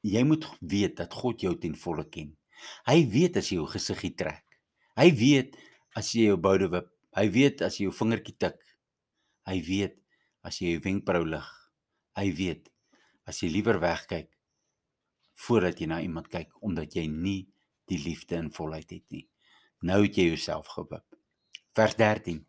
jy 0.04 0.24
moet 0.24 0.48
weet 0.60 0.96
dat 1.02 1.12
God 1.12 1.44
jou 1.44 1.52
ten 1.60 1.76
volle 1.76 2.08
ken. 2.08 2.32
Hy 2.88 3.04
weet 3.12 3.36
as 3.40 3.52
jy 3.52 3.60
jou 3.60 3.68
gesiggie 3.68 4.14
trek. 4.16 4.43
Hy 4.98 5.10
weet 5.18 5.56
as 5.98 6.12
jy 6.14 6.28
jou 6.30 6.38
boude 6.40 6.68
wip. 6.70 6.90
Hy 7.14 7.26
weet 7.34 7.62
as 7.66 7.78
jy 7.78 7.88
jou 7.88 7.94
vingertjie 7.94 8.36
tik. 8.38 8.60
Hy 9.48 9.58
weet 9.66 9.98
as 10.46 10.60
jy 10.60 10.74
jou 10.74 10.84
wenkbrau 10.84 11.24
lig. 11.26 11.50
Hy 12.18 12.28
weet 12.38 12.70
as 13.26 13.40
jy 13.42 13.50
liewer 13.50 13.80
wegkyk 13.82 14.30
voordat 15.44 15.80
jy 15.82 15.88
na 15.90 15.98
iemand 16.04 16.28
kyk 16.30 16.52
omdat 16.62 16.94
jy 16.94 17.08
nie 17.10 17.40
die 17.90 17.98
liefde 17.98 18.38
in 18.38 18.52
volheid 18.54 18.90
het 18.92 19.04
nie. 19.10 19.26
Nou 19.84 20.04
het 20.04 20.16
jy 20.16 20.30
jouself 20.30 20.70
gewip. 20.76 21.04
Vers 21.74 21.96
13. 21.98 22.44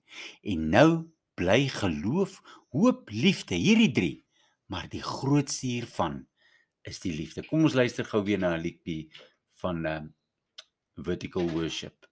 En 0.54 0.70
nou 0.72 0.90
bly 1.36 1.66
geloof, 1.74 2.38
hoop, 2.76 3.10
liefde, 3.12 3.58
hierdie 3.60 3.92
3, 3.92 4.12
maar 4.72 4.88
die 4.92 5.04
grootste 5.04 5.68
hiervan 5.68 6.22
is 6.88 7.02
die 7.04 7.14
liefde. 7.16 7.44
Kom 7.50 7.66
ons 7.68 7.76
luister 7.76 8.08
gou 8.08 8.22
weer 8.24 8.40
na 8.40 8.56
'n 8.56 8.62
liedjie 8.62 9.10
van 9.62 9.86
um, 9.86 10.14
vertical 10.96 11.50
worship. 11.50 12.06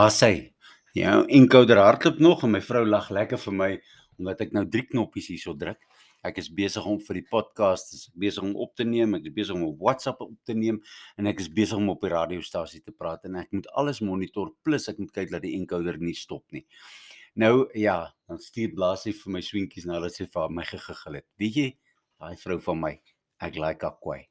Daar 0.00 0.12
sê 0.16 0.56
ja, 0.96 1.26
encoder 1.28 1.76
hardloop 1.76 2.20
nog 2.24 2.44
en 2.46 2.54
my 2.54 2.60
vrou 2.64 2.86
lag 2.88 3.10
lekker 3.12 3.36
vir 3.42 3.54
my 3.56 3.66
omdat 4.16 4.38
ek 4.46 4.54
nou 4.56 4.62
drie 4.72 4.86
knoppies 4.88 5.26
hierso 5.28 5.52
druk. 5.60 5.76
Ek 6.24 6.38
is 6.40 6.48
besig 6.56 6.86
om 6.88 6.96
vir 7.04 7.18
die 7.18 7.24
podcast, 7.28 7.92
ek 7.92 7.98
is 7.98 8.06
besig 8.22 8.46
om 8.46 8.54
op 8.64 8.72
te 8.80 8.86
neem, 8.88 9.18
ek 9.18 9.28
is 9.28 9.34
besig 9.36 9.58
om 9.58 9.66
op 9.66 9.82
WhatsApp 9.84 10.22
op 10.24 10.32
te 10.48 10.56
neem 10.56 10.78
en 11.20 11.28
ek 11.28 11.44
is 11.44 11.50
besig 11.52 11.76
om 11.76 11.92
op 11.92 12.00
die 12.06 12.12
radiostasie 12.14 12.80
te 12.80 12.96
praat 12.96 13.28
en 13.28 13.36
ek 13.42 13.52
moet 13.58 13.68
alles 13.82 14.00
monitor 14.00 14.54
plus 14.64 14.88
ek 14.88 15.04
moet 15.04 15.12
kyk 15.20 15.36
dat 15.36 15.44
die 15.44 15.52
encoder 15.58 16.00
nie 16.00 16.16
stop 16.16 16.46
nie. 16.56 16.64
Nou 17.36 17.68
ja, 17.76 17.98
dan 18.24 18.40
stuur 18.40 18.72
blaas 18.80 19.04
hy 19.04 19.12
vir 19.20 19.36
my 19.36 19.44
swinkies 19.44 19.90
nadat 19.90 20.16
sy 20.16 20.30
vir 20.32 20.56
my 20.62 20.64
gegigel 20.70 21.20
het. 21.20 21.28
Weet 21.36 21.60
jy, 21.60 21.70
daai 22.16 22.40
vrou 22.40 22.56
van 22.70 22.84
my, 22.88 22.96
ek 23.44 23.60
like 23.60 23.84
haar 23.84 24.00
kwai. 24.00 24.22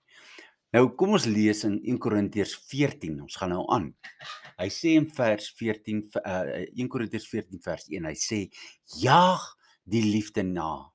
Nou 0.73 0.87
kom 0.97 1.15
ons 1.17 1.29
lees 1.29 1.63
in 1.65 1.79
1 1.81 2.01
Korintiërs 2.01 2.57
14. 2.69 3.21
Ons 3.25 3.37
gaan 3.41 3.53
nou 3.53 3.63
aan. 3.73 3.91
Hy 4.59 4.67
sê 4.73 4.97
in 4.99 5.07
vers 5.15 5.45
14 5.55 6.01
uh 6.19 6.65
1 6.75 6.89
Korintiërs 6.91 7.27
14 7.31 7.61
vers 7.63 7.85
1, 7.87 8.07
hy 8.09 8.15
sê 8.19 8.39
jaag 8.99 9.45
die 9.87 10.03
liefde 10.03 10.43
na. 10.43 10.91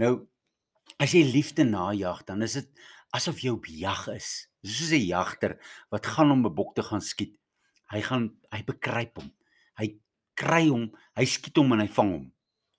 Nou 0.00 0.14
as 0.98 1.12
jy 1.14 1.26
liefde 1.28 1.66
najag, 1.68 2.24
dan 2.26 2.42
is 2.46 2.56
dit 2.58 2.70
asof 3.14 3.42
jy 3.44 3.52
op 3.54 3.68
jag 3.68 4.06
is. 4.14 4.48
Dis 4.64 4.78
soos 4.80 4.92
'n 4.96 5.04
jagter 5.04 5.58
wat 5.92 6.06
gaan 6.06 6.32
om 6.32 6.46
'n 6.46 6.54
bok 6.54 6.74
te 6.74 6.82
gaan 6.82 7.00
skiet. 7.00 7.36
Hy 7.92 8.00
gaan 8.00 8.36
hy 8.52 8.62
bekruip 8.64 9.16
hom. 9.16 9.30
Hy 9.78 10.00
kry 10.34 10.68
hom, 10.68 10.90
hy 11.16 11.24
skiet 11.24 11.56
hom 11.56 11.72
en 11.72 11.80
hy 11.80 11.88
vang 11.88 12.12
hom. 12.12 12.26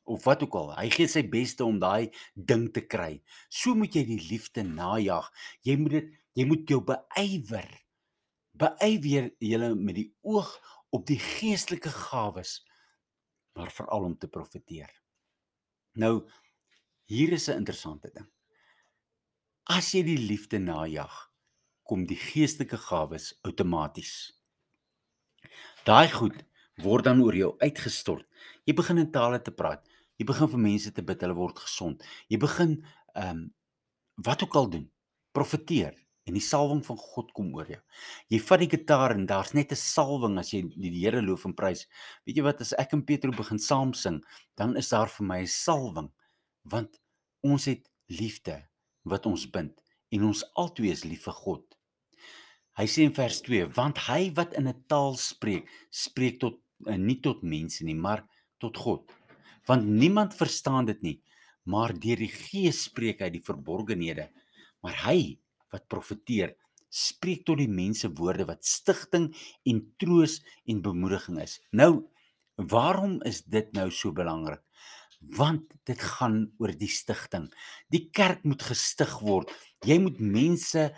Of 0.05 0.23
wat 0.25 0.43
ook 0.43 0.55
al. 0.55 0.75
Hy 0.75 0.89
gee 0.89 1.07
sy 1.07 1.23
beste 1.23 1.63
om 1.65 1.79
daai 1.79 2.09
ding 2.35 2.73
te 2.73 2.81
kry. 2.81 3.21
So 3.49 3.75
moet 3.75 3.93
jy 3.93 4.03
die 4.05 4.21
liefde 4.29 4.63
najag. 4.63 5.31
Jy 5.63 5.75
moet 5.77 5.91
dit 5.91 6.07
jy 6.35 6.45
moet 6.45 6.67
jou 6.67 6.81
beywer. 6.81 7.69
Beywer 8.59 9.31
julle 9.39 9.73
met 9.75 9.95
die 9.95 10.09
oog 10.27 10.49
op 10.95 11.05
die 11.07 11.19
geestelike 11.19 11.91
gawes, 11.93 12.59
maar 13.55 13.71
veral 13.71 14.09
om 14.09 14.17
te 14.17 14.27
profeteer. 14.27 14.91
Nou 15.95 16.27
hier 17.09 17.31
is 17.33 17.49
'n 17.49 17.57
interessante 17.57 18.11
ding. 18.13 18.27
As 19.63 19.91
jy 19.93 20.03
die 20.03 20.17
liefde 20.17 20.59
najag, 20.59 21.31
kom 21.83 22.05
die 22.05 22.17
geestelike 22.17 22.77
gawes 22.77 23.39
outomaties. 23.41 24.33
Daai 25.85 26.09
goed 26.11 26.45
word 26.83 27.03
dan 27.03 27.21
oor 27.21 27.35
jou 27.35 27.55
uitgestort. 27.59 28.25
Jy 28.65 28.73
begin 28.73 28.97
in 28.97 29.11
tale 29.11 29.41
te 29.41 29.51
praat. 29.51 29.87
Jy 30.17 30.25
begin 30.25 30.47
vir 30.47 30.59
mense 30.59 30.91
te 30.91 31.01
bid, 31.01 31.21
hulle 31.21 31.35
word 31.35 31.59
gesond. 31.59 32.03
Jy 32.27 32.37
begin 32.37 32.85
ehm 33.15 33.29
um, 33.29 33.53
wat 34.15 34.43
ook 34.43 34.55
al 34.55 34.69
doen, 34.69 34.91
profeteer 35.31 35.95
en 36.29 36.37
die 36.37 36.45
salwing 36.45 36.83
van 36.85 36.99
God 37.01 37.31
kom 37.35 37.49
oor 37.57 37.69
jou. 37.69 37.79
Jy 38.29 38.39
vat 38.45 38.63
die 38.63 38.69
gitaar 38.69 39.15
en 39.15 39.25
daar's 39.29 39.53
net 39.57 39.71
'n 39.71 39.81
salwing 39.81 40.37
as 40.39 40.53
jy 40.53 40.61
die, 40.69 40.93
Here 40.99 41.21
loof 41.21 41.45
en 41.45 41.53
prys. 41.53 41.87
Weet 42.25 42.37
jy 42.37 42.43
wat 42.43 42.61
as 42.61 42.73
ek 42.77 42.93
en 42.93 43.03
Petro 43.05 43.31
begin 43.31 43.59
saam 43.59 43.93
sing, 43.93 44.23
dan 44.55 44.77
is 44.77 44.89
daar 44.89 45.09
vir 45.09 45.25
my 45.25 45.41
'n 45.41 45.47
salwing 45.47 46.11
want 46.63 46.99
ons 47.43 47.65
het 47.65 47.89
liefde 48.09 48.67
wat 49.05 49.25
ons 49.25 49.49
bind 49.49 49.81
en 50.11 50.23
ons 50.23 50.43
albei 50.55 50.91
is 50.91 51.03
lief 51.03 51.23
vir 51.23 51.33
God. 51.33 51.75
Hy 52.77 52.85
sê 52.85 53.03
in 53.03 53.13
vers 53.13 53.41
2, 53.41 53.73
want 53.75 53.97
hy 54.07 54.31
wat 54.35 54.53
in 54.53 54.67
'n 54.67 54.83
taal 54.87 55.15
spreek, 55.15 55.67
spreek 55.91 56.39
tot 56.39 56.59
en 56.87 57.05
nie 57.05 57.19
tot 57.19 57.43
mense 57.43 57.83
nie, 57.83 57.95
maar 57.95 58.23
tot 58.59 58.77
God. 58.77 59.11
Want 59.67 59.85
niemand 59.85 60.33
verstaan 60.33 60.85
dit 60.85 61.01
nie, 61.01 61.21
maar 61.65 61.93
deur 61.93 62.15
die 62.15 62.31
Gees 62.31 62.83
spreek 62.83 63.19
hy 63.19 63.29
die 63.29 63.43
verborgenhede. 63.43 64.29
Maar 64.81 64.95
hy 65.05 65.39
wat 65.73 65.87
profeteer, 65.91 66.55
spreek 66.89 67.45
tot 67.45 67.59
die 67.61 67.69
mense 67.69 68.09
woorde 68.17 68.47
wat 68.49 68.65
stigting 68.65 69.29
en 69.69 69.83
troos 70.01 70.39
en 70.69 70.81
bemoediging 70.85 71.37
is. 71.43 71.59
Nou, 71.71 72.09
waarom 72.57 73.19
is 73.29 73.43
dit 73.45 73.69
nou 73.77 73.89
so 73.93 74.11
belangrik? 74.15 74.63
Want 75.35 75.67
dit 75.85 76.01
gaan 76.15 76.45
oor 76.59 76.73
die 76.79 76.89
stigting. 76.89 77.49
Die 77.91 78.07
kerk 78.15 78.45
moet 78.47 78.63
gestig 78.63 79.17
word. 79.21 79.51
Jy 79.85 79.99
moet 80.01 80.19
mense 80.19 80.89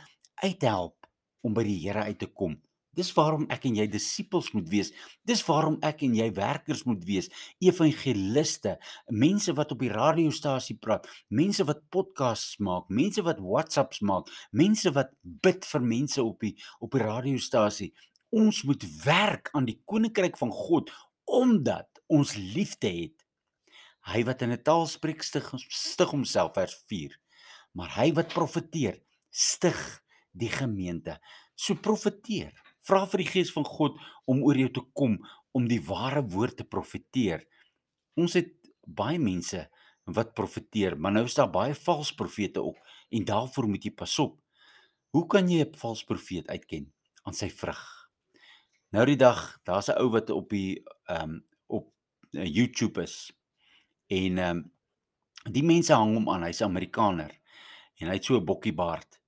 uithelp 0.42 1.10
om 1.42 1.56
by 1.58 1.66
die 1.66 1.80
Here 1.82 2.06
uit 2.06 2.20
te 2.22 2.30
kom. 2.30 2.60
Dis 2.98 3.14
waarom 3.16 3.46
ek 3.54 3.66
en 3.70 3.78
jy 3.80 3.86
disippels 3.88 4.50
moet 4.52 4.68
wees. 4.72 4.92
Dis 5.28 5.44
waarom 5.48 5.78
ek 5.88 6.04
en 6.04 6.16
jy 6.18 6.28
werkers 6.36 6.84
moet 6.84 7.04
wees, 7.08 7.30
evangeliste, 7.64 8.76
mense 9.08 9.56
wat 9.56 9.72
op 9.72 9.80
die 9.80 9.92
radiostasie 9.94 10.76
praat, 10.82 11.08
mense 11.30 11.64
wat 11.70 11.86
podcasts 11.94 12.60
maak, 12.60 12.90
mense 12.92 13.24
wat 13.24 13.40
WhatsApps 13.40 14.02
maak, 14.04 14.28
mense 14.52 14.92
wat 14.96 15.14
bid 15.24 15.68
vir 15.72 15.88
mense 15.88 16.24
op 16.24 16.44
die 16.44 16.58
op 16.84 16.92
die 16.98 17.06
radiostasie. 17.06 17.92
Ons 18.32 18.64
moet 18.68 18.84
werk 19.06 19.52
aan 19.56 19.68
die 19.68 19.80
koninkryk 19.88 20.38
van 20.40 20.52
God 20.52 20.92
omdat 21.32 22.02
ons 22.12 22.36
liefde 22.36 22.92
het. 22.92 23.24
Hy 24.12 24.24
wat 24.28 24.42
in 24.42 24.52
'n 24.52 24.64
taal 24.64 24.88
spreek 24.88 25.24
stig, 25.24 25.48
stig 25.70 26.10
homself 26.10 26.54
vers 26.54 26.76
4. 26.88 27.16
Maar 27.74 27.96
hy 27.96 28.14
wat 28.14 28.34
profeteer, 28.34 29.00
stig 29.30 30.04
die 30.32 30.50
gemeente. 30.50 31.20
So 31.56 31.76
profeteer. 31.76 32.52
Vra 32.88 33.06
vir 33.06 33.24
die 33.24 33.30
Gees 33.30 33.52
van 33.54 33.66
God 33.68 34.00
om 34.26 34.42
oor 34.44 34.58
jou 34.58 34.70
te 34.74 34.84
kom 34.98 35.20
om 35.54 35.68
die 35.68 35.82
ware 35.86 36.24
woord 36.24 36.58
te 36.62 36.66
profeteer. 36.66 37.44
Ons 38.18 38.38
het 38.40 38.54
baie 38.88 39.20
mense 39.22 39.68
wat 40.12 40.34
profeteer, 40.36 40.98
maar 40.98 41.14
nou 41.14 41.26
is 41.28 41.38
daar 41.38 41.52
baie 41.52 41.76
valse 41.78 42.16
profete 42.18 42.64
ook 42.64 42.80
en 43.12 43.26
daarvoor 43.26 43.68
moet 43.70 43.86
jy 43.86 43.94
pas 43.96 44.20
op. 44.20 44.40
Hoe 45.12 45.28
kan 45.28 45.50
jy 45.50 45.64
'n 45.64 45.76
valse 45.76 46.06
profeet 46.06 46.48
uitken 46.48 46.94
aan 47.24 47.34
sy 47.34 47.50
vrug? 47.50 48.10
Nou 48.92 49.06
die 49.06 49.18
dag, 49.18 49.60
daar's 49.64 49.90
'n 49.90 50.00
ou 50.00 50.10
wat 50.10 50.30
op 50.30 50.50
die 50.50 50.84
ehm 51.06 51.30
um, 51.30 51.46
op 51.68 51.94
uh, 52.32 52.46
YouTube 52.46 53.02
is. 53.02 53.32
En 54.08 54.38
ehm 54.38 54.58
um, 54.58 54.72
die 55.52 55.64
mense 55.64 55.94
hang 55.94 56.14
hom 56.14 56.30
aan, 56.30 56.44
hy's 56.44 56.62
'n 56.62 56.70
Amerikaner 56.70 57.32
en 58.00 58.08
hy 58.08 58.14
het 58.14 58.26
so 58.26 58.36
'n 58.36 58.46
bokkiebaard. 58.46 59.20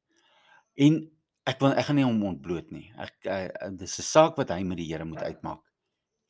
En 0.76 1.12
ek 1.50 1.60
wil 1.60 1.76
ek 1.76 1.88
gaan 1.90 2.00
nie 2.00 2.08
hom 2.08 2.24
ontbloot 2.24 2.72
nie. 2.72 2.88
Ek 2.98 3.28
uh, 3.28 3.70
dis 3.76 4.00
'n 4.00 4.08
saak 4.08 4.38
wat 4.40 4.50
hy 4.50 4.64
met 4.64 4.80
die 4.80 4.88
Here 4.88 5.06
moet 5.06 5.24
uitmaak. 5.24 5.64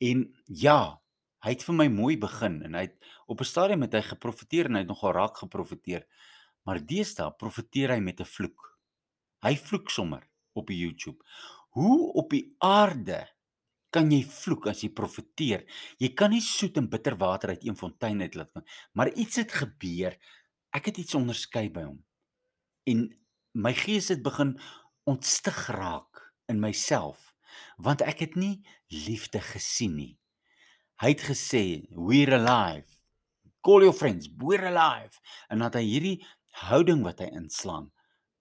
En 0.02 0.26
ja, 0.46 1.00
hy 1.44 1.50
het 1.54 1.62
vir 1.62 1.76
my 1.76 1.88
mooi 1.88 2.16
begin 2.18 2.62
en 2.66 2.74
hy 2.74 2.88
het 2.88 2.96
op 3.30 3.40
'n 3.40 3.50
stadium 3.52 3.82
het 3.82 3.94
hy 3.94 4.02
geprofeteer 4.02 4.66
en 4.66 4.74
hy 4.74 4.82
het 4.84 4.90
nogal 4.90 5.12
raak 5.12 5.36
geprofeteer. 5.38 6.06
Maar 6.64 6.80
deesdae 6.80 7.30
profeteer 7.38 7.94
hy 7.94 8.00
met 8.00 8.20
'n 8.20 8.24
vloek. 8.24 8.78
Hy 9.42 9.54
vloek 9.56 9.90
sommer 9.90 10.26
op 10.54 10.68
YouTube. 10.68 11.22
Hoe 11.76 12.12
op 12.14 12.30
die 12.30 12.54
aarde 12.58 13.28
kan 13.90 14.10
jy 14.10 14.24
vloek 14.24 14.66
as 14.66 14.80
jy 14.80 14.88
profeteer? 14.88 15.64
Jy 15.98 16.14
kan 16.14 16.30
nie 16.30 16.40
soet 16.40 16.76
en 16.76 16.88
bitter 16.88 17.16
water 17.16 17.48
uit 17.50 17.64
een 17.64 17.76
fontein 17.76 18.20
uit 18.20 18.34
laat 18.34 18.52
kom. 18.52 18.64
Maar 18.92 19.12
iets 19.12 19.36
het 19.36 19.52
gebeur. 19.52 20.16
Ek 20.72 20.86
het 20.86 20.98
iets 20.98 21.14
onderskei 21.14 21.70
by 21.70 21.82
hom. 21.82 22.04
En 22.84 23.14
my 23.52 23.72
gees 23.74 24.08
het 24.08 24.22
begin 24.22 24.58
ontstig 25.04 25.66
raak 25.68 26.32
in 26.48 26.60
myself 26.60 27.34
want 27.76 28.02
ek 28.02 28.20
het 28.24 28.36
nie 28.38 28.62
liefde 28.90 29.40
gesien 29.42 29.96
nie. 29.96 30.12
Hy 31.02 31.14
het 31.14 31.24
gesê 31.26 31.64
we're 31.90 32.36
alive. 32.36 32.86
Call 33.64 33.86
your 33.86 33.96
friends, 33.96 34.28
we're 34.38 34.68
alive. 34.68 35.18
En 35.50 35.64
dat 35.64 35.78
hy 35.78 35.84
hierdie 35.86 36.16
houding 36.68 37.02
wat 37.06 37.22
hy 37.24 37.30
inslaan, 37.34 37.90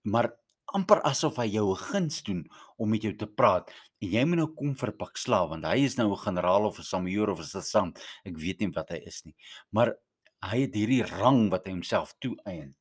maar 0.05 0.29
amper 0.73 1.01
asof 1.05 1.39
hy 1.41 1.47
jou 1.53 1.71
'n 1.71 1.81
guns 1.89 2.21
doen 2.23 2.45
om 2.77 2.89
met 2.89 3.01
jou 3.01 3.13
te 3.15 3.27
praat 3.27 3.69
en 4.01 4.09
jy 4.09 4.23
moet 4.25 4.37
nou 4.37 4.47
kom 4.53 4.75
vir 4.75 4.91
pak 4.91 5.17
slaaf 5.17 5.49
want 5.49 5.65
hy 5.65 5.85
is 5.85 5.97
nou 5.97 6.11
'n 6.11 6.25
generaal 6.25 6.65
of 6.65 6.79
'n 6.79 6.83
samajoor 6.83 7.29
of 7.29 7.39
'n 7.39 7.45
sergeant. 7.45 7.99
Ek 8.25 8.37
weet 8.37 8.59
nie 8.59 8.71
wat 8.71 8.89
hy 8.89 9.01
is 9.05 9.23
nie. 9.25 9.35
Maar 9.71 9.95
hy 10.43 10.61
het 10.61 10.73
hierdie 10.75 11.03
rang 11.03 11.49
wat 11.49 11.65
hy 11.65 11.71
homself 11.71 12.13
toeëien. 12.19 12.75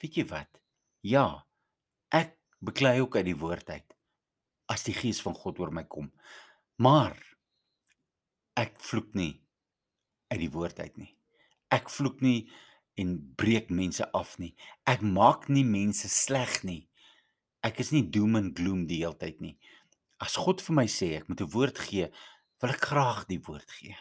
Weet 0.00 0.14
jy 0.14 0.24
wat? 0.24 0.60
Ja, 1.02 1.44
ek 2.12 2.37
beklei 2.64 3.00
ook 3.00 3.16
uit 3.16 3.28
die 3.30 3.38
woord 3.38 3.70
uit 3.70 3.94
as 4.68 4.84
die 4.84 4.94
gees 4.94 5.20
van 5.24 5.34
God 5.34 5.60
oor 5.62 5.72
my 5.72 5.84
kom. 5.88 6.10
Maar 6.76 7.16
ek 8.58 8.76
vloek 8.84 9.14
nie 9.16 9.40
uit 10.28 10.40
die 10.42 10.52
woord 10.52 10.80
uit 10.80 10.96
nie. 11.00 11.12
Ek 11.72 11.88
vloek 11.92 12.20
nie 12.24 12.50
en 13.00 13.14
breek 13.38 13.70
mense 13.70 14.04
af 14.16 14.36
nie. 14.42 14.54
Ek 14.88 15.00
maak 15.04 15.48
nie 15.48 15.64
mense 15.64 16.10
sleg 16.12 16.60
nie. 16.66 16.82
Ek 17.64 17.80
is 17.82 17.92
nie 17.94 18.04
doom 18.12 18.36
and 18.38 18.54
gloom 18.58 18.86
die 18.90 19.00
hele 19.02 19.16
tyd 19.18 19.40
nie. 19.44 19.56
As 20.20 20.36
God 20.38 20.62
vir 20.64 20.76
my 20.80 20.86
sê 20.90 21.14
ek 21.18 21.28
moet 21.28 21.40
'n 21.40 21.52
woord 21.54 21.78
gee, 21.78 22.10
wil 22.60 22.70
ek 22.70 22.84
graag 22.90 23.26
die 23.28 23.40
woord 23.40 23.70
gee. 23.70 23.96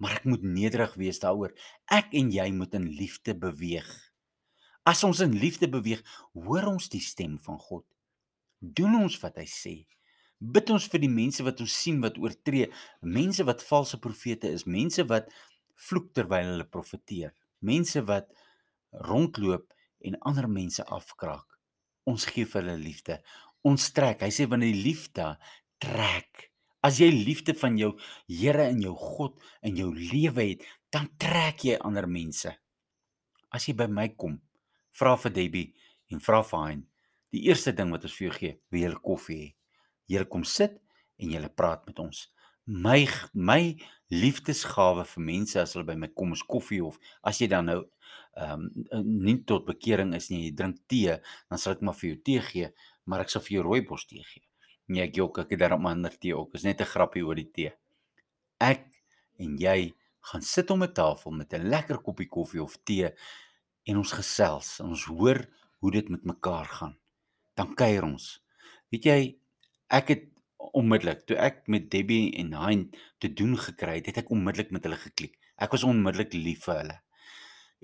Maar 0.00 0.16
ek 0.16 0.24
moet 0.24 0.42
nederig 0.42 0.94
wees 0.94 1.20
daaroor. 1.20 1.52
Ek 1.90 2.12
en 2.12 2.30
jy 2.30 2.50
moet 2.52 2.74
in 2.74 2.88
liefde 2.88 3.34
beweeg. 3.34 4.05
As 4.86 5.02
ons 5.06 5.20
in 5.24 5.34
liefde 5.34 5.68
beweeg, 5.70 6.02
hoor 6.38 6.68
ons 6.70 6.88
die 6.92 7.02
stem 7.02 7.36
van 7.42 7.58
God. 7.58 7.84
Doen 8.60 9.00
ons 9.02 9.18
wat 9.22 9.40
hy 9.40 9.46
sê. 9.50 9.74
Bid 10.38 10.70
ons 10.70 10.86
vir 10.92 11.02
die 11.02 11.10
mense 11.10 11.42
wat 11.42 11.60
ons 11.64 11.74
sien 11.74 11.98
wat 12.04 12.20
oortree, 12.22 12.68
mense 13.02 13.44
wat 13.48 13.64
valse 13.66 13.98
profete 14.00 14.52
is, 14.52 14.66
mense 14.68 15.02
wat 15.10 15.32
vloek 15.88 16.12
terwyl 16.16 16.52
hulle 16.52 16.68
profeteer, 16.70 17.32
mense 17.64 18.00
wat 18.08 18.30
rondloop 19.08 19.66
en 20.06 20.18
ander 20.28 20.46
mense 20.48 20.84
afkraak. 20.86 21.58
Ons 22.06 22.28
gee 22.30 22.46
vir 22.46 22.62
hulle 22.62 22.78
liefde. 22.78 23.18
Ons 23.66 23.90
trek. 23.96 24.22
Hy 24.22 24.30
sê 24.30 24.46
wanneer 24.46 24.76
die 24.76 24.84
liefde 24.86 25.32
trek, 25.82 26.52
As 26.86 27.00
jy 27.02 27.08
liefde 27.10 27.54
van 27.58 27.74
jou 27.80 27.94
Here 28.30 28.68
en 28.70 28.78
jou 28.84 28.94
God 28.94 29.40
in 29.66 29.78
jou 29.80 29.88
lewe 29.96 30.52
het, 30.52 30.66
dan 30.94 31.08
trek 31.18 31.64
jy 31.66 31.78
ander 31.82 32.06
mense. 32.06 32.52
As 33.50 33.66
jy 33.66 33.74
by 33.78 33.88
my 33.90 34.10
kom, 34.14 34.36
vra 34.98 35.16
vir 35.16 35.32
Debbie 35.32 35.74
en 36.12 36.20
vra 36.20 36.42
vir 36.42 36.64
Hein. 36.66 36.86
Die 37.34 37.48
eerste 37.48 37.72
ding 37.72 37.90
wat 37.92 38.06
ons 38.06 38.14
vir 38.16 38.28
jou 38.28 38.34
gee, 38.38 38.54
jy 38.70 38.88
'n 38.88 39.00
koffie 39.02 39.40
hê. 39.42 39.54
Jy 40.08 40.24
kom 40.24 40.44
sit 40.44 40.80
en 41.18 41.30
jy 41.30 41.48
praat 41.48 41.86
met 41.86 41.98
ons. 41.98 42.28
My 42.66 43.06
my 43.34 43.76
liefdesgawe 44.10 45.04
vir 45.04 45.22
mense 45.22 45.56
as 45.60 45.74
hulle 45.74 45.86
by 45.86 45.94
my 45.94 46.08
kom 46.08 46.32
is 46.32 46.42
koffie 46.42 46.82
of 46.82 46.98
as 47.22 47.40
jy 47.40 47.48
dan 47.48 47.66
nou 47.66 47.84
ehm 48.36 48.66
um, 48.92 49.06
nie 49.24 49.44
tot 49.44 49.66
bekering 49.66 50.14
is 50.14 50.30
nie, 50.30 50.46
jy 50.46 50.54
drink 50.54 50.76
tee, 50.88 51.16
dan 51.48 51.58
sal 51.58 51.72
ek 51.72 51.82
maar 51.82 51.94
vir 51.94 52.10
jou 52.10 52.18
tee 52.28 52.40
gee, 52.40 52.72
maar 53.04 53.20
ek 53.20 53.30
sal 53.30 53.42
vir 53.42 53.56
jou 53.56 53.62
rooibos 53.64 54.06
tee 54.06 54.22
gee. 54.22 54.44
Nee, 54.88 55.02
ek 55.08 55.16
jok, 55.16 55.38
ek 55.38 55.54
het 55.54 55.62
daarom 55.64 55.86
ander 55.86 56.14
tee 56.14 56.36
ook. 56.36 56.54
Is 56.54 56.64
net 56.64 56.80
'n 56.80 56.92
grappie 56.92 57.24
oor 57.24 57.34
die 57.34 57.50
tee. 57.50 57.72
Ek 58.60 58.86
en 59.38 59.56
jy 59.58 59.94
gaan 60.20 60.42
sit 60.42 60.70
om 60.70 60.82
'n 60.82 60.92
tafel 60.92 61.32
met 61.32 61.54
'n 61.54 61.68
lekker 61.70 61.98
koppie 62.02 62.28
koffie 62.28 62.62
of 62.62 62.76
tee 62.84 63.10
en 63.86 64.00
ons 64.02 64.14
gesels 64.18 64.76
en 64.82 64.92
ons 64.94 65.04
hoor 65.14 65.42
hoe 65.84 65.92
dit 65.94 66.08
met 66.12 66.24
mekaar 66.26 66.68
gaan. 66.78 66.96
Dan 67.56 67.74
kuier 67.78 68.04
ons. 68.06 68.26
Weet 68.92 69.08
jy, 69.08 69.20
ek 69.92 70.12
het 70.12 70.26
onmiddellik 70.76 71.24
toe 71.28 71.38
ek 71.40 71.64
met 71.72 71.88
Debbie 71.92 72.34
en 72.40 72.52
Hein 72.58 72.86
te 73.22 73.30
doen 73.32 73.54
gekry 73.60 74.00
het, 74.00 74.10
het 74.10 74.24
ek 74.24 74.32
onmiddellik 74.34 74.72
met 74.74 74.86
hulle 74.88 74.98
geklik. 75.00 75.38
Ek 75.56 75.72
was 75.72 75.86
onmiddellik 75.86 76.34
lief 76.36 76.66
vir 76.66 76.80
hulle. 76.82 76.98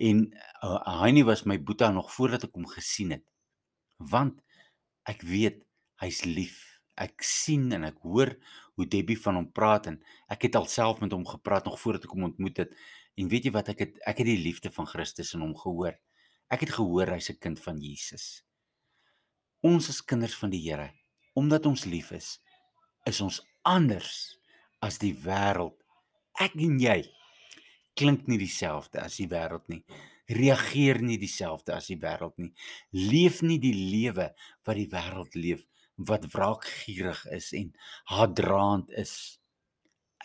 En 0.03 0.25
uh, 0.65 0.79
Heinie 1.03 1.25
was 1.29 1.47
my 1.47 1.59
boetie 1.61 1.93
nog 1.95 2.11
voordat 2.13 2.49
ek 2.49 2.59
hom 2.59 2.69
gesien 2.69 3.15
het. 3.17 3.25
Want 3.99 4.41
ek 5.09 5.23
weet 5.27 5.63
hy's 6.03 6.25
lief 6.27 6.73
ek 7.01 7.25
sien 7.25 7.71
en 7.73 7.87
ek 7.89 8.01
hoor 8.05 8.35
hoe 8.77 8.87
Debbie 8.89 9.19
van 9.21 9.39
hom 9.41 9.49
praat 9.53 9.89
en 9.91 9.99
ek 10.33 10.49
het 10.49 10.59
alself 10.59 11.01
met 11.01 11.13
hom 11.13 11.25
gepraat 11.29 11.65
nog 11.69 11.79
voordat 11.81 12.07
ek 12.07 12.15
hom 12.15 12.29
ontmoet 12.31 12.65
het. 12.65 12.75
En 13.19 13.29
weet 13.29 13.49
jy 13.49 13.53
wat 13.53 13.69
ek 13.73 13.85
het 13.85 14.01
ek 14.09 14.23
het 14.23 14.29
die 14.29 14.41
liefde 14.41 14.73
van 14.73 14.89
Christus 14.89 15.35
in 15.37 15.45
hom 15.45 15.55
gehoor. 15.59 15.99
Ek 16.53 16.65
het 16.65 16.73
gehoor 16.77 17.13
hy's 17.13 17.31
'n 17.31 17.39
kind 17.39 17.61
van 17.61 17.81
Jesus. 17.81 18.45
Ons 19.63 19.89
is 19.89 20.03
kinders 20.05 20.35
van 20.35 20.51
die 20.51 20.63
Here. 20.63 20.93
Omdat 21.35 21.67
ons 21.67 21.85
lief 21.85 22.11
is, 22.11 22.41
is 23.07 23.21
ons 23.21 23.41
anders 23.63 24.39
as 24.81 24.99
die 24.99 25.15
wêreld. 25.15 25.79
Ek 26.41 26.55
en 26.55 26.79
jy 26.81 27.03
klink 27.95 28.27
nie 28.27 28.39
dieselfde 28.39 29.01
as 29.01 29.17
die 29.17 29.29
wêreld 29.29 29.69
nie. 29.69 29.85
Reageer 30.33 31.03
nie 31.03 31.19
dieselfde 31.19 31.75
as 31.75 31.87
die 31.87 31.99
wêreld 32.01 32.37
nie. 32.39 32.53
Leef 32.91 33.43
nie 33.43 33.59
die 33.59 33.75
lewe 33.75 34.35
wat 34.65 34.77
die 34.77 34.89
wêreld 34.89 35.35
leef 35.35 35.67
wat 35.97 36.27
wraakgierig 36.33 37.27
is 37.37 37.53
en 37.53 37.73
haatdraand 38.11 38.91
is. 38.99 39.39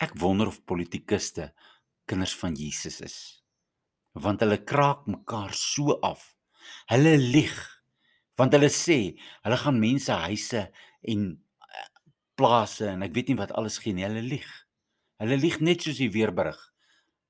Ek 0.00 0.14
wonder 0.18 0.48
of 0.48 0.62
politikuste 0.64 1.52
kinders 2.08 2.34
van 2.40 2.56
Jesus 2.58 3.00
is. 3.04 3.18
Want 4.18 4.40
hulle 4.42 4.60
kraak 4.64 5.06
mekaar 5.06 5.52
so 5.54 5.98
af. 6.04 6.24
Hulle 6.90 7.16
lieg. 7.18 7.56
Want 8.38 8.54
hulle 8.56 8.70
sê 8.72 8.98
hulle 9.44 9.58
gaan 9.60 9.78
mense 9.82 10.14
huise 10.24 10.64
en 11.12 11.28
eh, 11.34 11.86
plase 12.38 12.88
en 12.94 13.04
ek 13.06 13.14
weet 13.16 13.32
nie 13.32 13.38
wat 13.38 13.54
alles 13.58 13.78
gee 13.82 13.94
nie. 13.94 14.06
Hulle 14.08 14.24
lieg. 14.24 14.48
Hulle 15.22 15.38
lieg 15.38 15.60
net 15.60 15.84
soos 15.84 16.00
die 16.00 16.12
weerberig. 16.14 16.58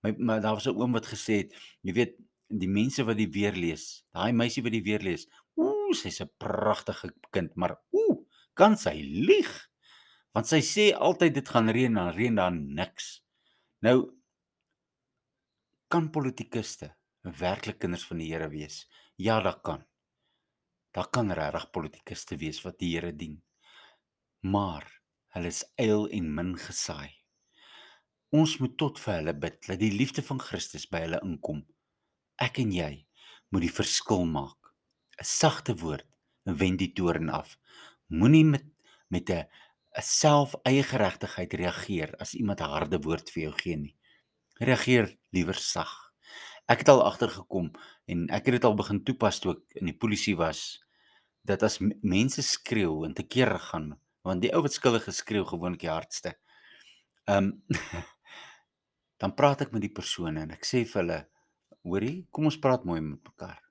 My 0.05 0.15
maar 0.19 0.41
daar 0.45 0.59
was 0.59 0.69
'n 0.69 0.77
oom 0.79 0.93
wat 0.93 1.07
gesê 1.11 1.43
het, 1.43 1.55
jy 1.83 1.93
weet, 1.93 2.15
die 2.49 2.69
mense 2.69 3.05
wat 3.05 3.17
die 3.17 3.29
weer 3.29 3.53
lees, 3.53 4.05
daai 4.15 4.33
meisie 4.33 4.63
wat 4.63 4.73
die 4.73 4.85
weer 4.85 5.03
lees, 5.05 5.27
ooh, 5.57 5.93
sy's 5.93 6.21
'n 6.21 6.31
pragtige 6.39 7.13
kind, 7.31 7.57
maar 7.57 7.77
ooh, 7.91 8.25
kan 8.55 8.77
sy 8.77 8.95
lieg? 9.03 9.51
Want 10.33 10.47
sy 10.47 10.61
sê 10.61 10.93
altyd 10.95 11.35
dit 11.35 11.49
gaan 11.49 11.69
reën 11.69 11.97
en 11.97 12.13
reën 12.15 12.35
dan 12.35 12.75
niks. 12.75 13.23
Nou 13.83 14.13
kan 15.89 16.11
politikuste 16.13 16.91
werklik 17.41 17.79
kinders 17.81 18.05
van 18.07 18.21
die 18.21 18.29
Here 18.33 18.49
wees? 18.53 18.85
Ja, 19.17 19.41
dat 19.41 19.63
kan. 19.65 19.85
Daar 20.93 21.09
kan 21.11 21.33
regtig 21.33 21.71
politikuste 21.71 22.37
wees 22.37 22.61
wat 22.63 22.79
die 22.79 22.95
Here 22.95 23.13
dien. 23.17 23.43
Maar 24.41 24.87
hulle 25.35 25.53
is 25.53 25.65
eil 25.77 26.09
en 26.09 26.35
min 26.35 26.55
gesaai. 26.59 27.15
Ons 28.31 28.59
moet 28.61 28.77
tot 28.77 29.01
vir 29.01 29.15
hulle 29.19 29.35
bid 29.35 29.61
dat 29.67 29.81
die 29.81 29.93
liefde 29.95 30.23
van 30.23 30.41
Christus 30.41 30.85
by 30.93 31.07
hulle 31.07 31.21
inkom. 31.25 31.65
Ek 32.37 32.61
en 32.61 32.73
jy 32.73 32.93
moet 33.49 33.65
die 33.65 33.73
verskil 33.73 34.27
maak. 34.29 34.75
'n 35.19 35.25
Sagte 35.25 35.75
woord 35.81 36.07
wen 36.45 36.77
die 36.77 36.93
toorn 36.93 37.31
af. 37.33 37.57
Moenie 38.09 38.45
met 38.45 38.67
met 39.09 39.31
'n 39.31 39.49
self 40.05 40.55
eie 40.65 40.83
geregtigheid 40.83 41.55
reageer 41.55 42.15
as 42.21 42.35
iemand 42.35 42.61
'n 42.61 42.73
harde 42.75 42.99
woord 43.03 43.31
vir 43.31 43.43
jou 43.43 43.55
gee 43.63 43.77
nie. 43.77 43.98
Reageer 44.59 45.13
liewer 45.31 45.55
sag. 45.55 45.91
Ek 46.69 46.83
het 46.83 46.91
al 46.91 47.05
agtergekom 47.07 47.71
en 48.11 48.27
ek 48.35 48.49
het 48.49 48.59
dit 48.59 48.67
al 48.67 48.77
begin 48.79 49.01
toepas 49.07 49.39
toe 49.41 49.55
ek 49.55 49.79
in 49.81 49.91
die 49.93 49.97
polisie 49.97 50.35
was 50.37 50.81
dat 51.47 51.63
as 51.63 51.79
mense 51.81 52.43
skreeu 52.43 53.05
en 53.07 53.15
te 53.15 53.25
kere 53.25 53.61
gaan 53.71 53.93
want 54.27 54.43
die 54.43 54.51
ou 54.53 54.61
wat 54.65 54.75
skuldig 54.75 55.07
geskreeu 55.07 55.47
gewoonlik 55.49 55.85
die 55.87 55.93
hardste. 55.93 56.35
Ehm 57.31 57.55
um, 57.55 57.79
dan 59.23 59.35
praat 59.39 59.65
ek 59.65 59.73
met 59.75 59.83
die 59.83 59.95
persone 59.95 60.45
en 60.45 60.53
ek 60.55 60.67
sê 60.67 60.83
vir 60.87 61.01
hulle 61.01 61.21
hoorie 61.87 62.19
kom 62.35 62.51
ons 62.51 62.59
praat 62.61 62.85
mooi 62.87 63.01
met 63.01 63.23
mekaar. 63.31 63.63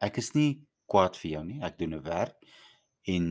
Ek 0.00 0.18
is 0.20 0.32
nie 0.34 0.64
kwaad 0.90 1.16
vir 1.20 1.30
jou 1.36 1.44
nie. 1.44 1.60
Ek 1.62 1.78
doen 1.78 1.94
'n 1.94 2.02
werk 2.04 2.36
en 3.06 3.28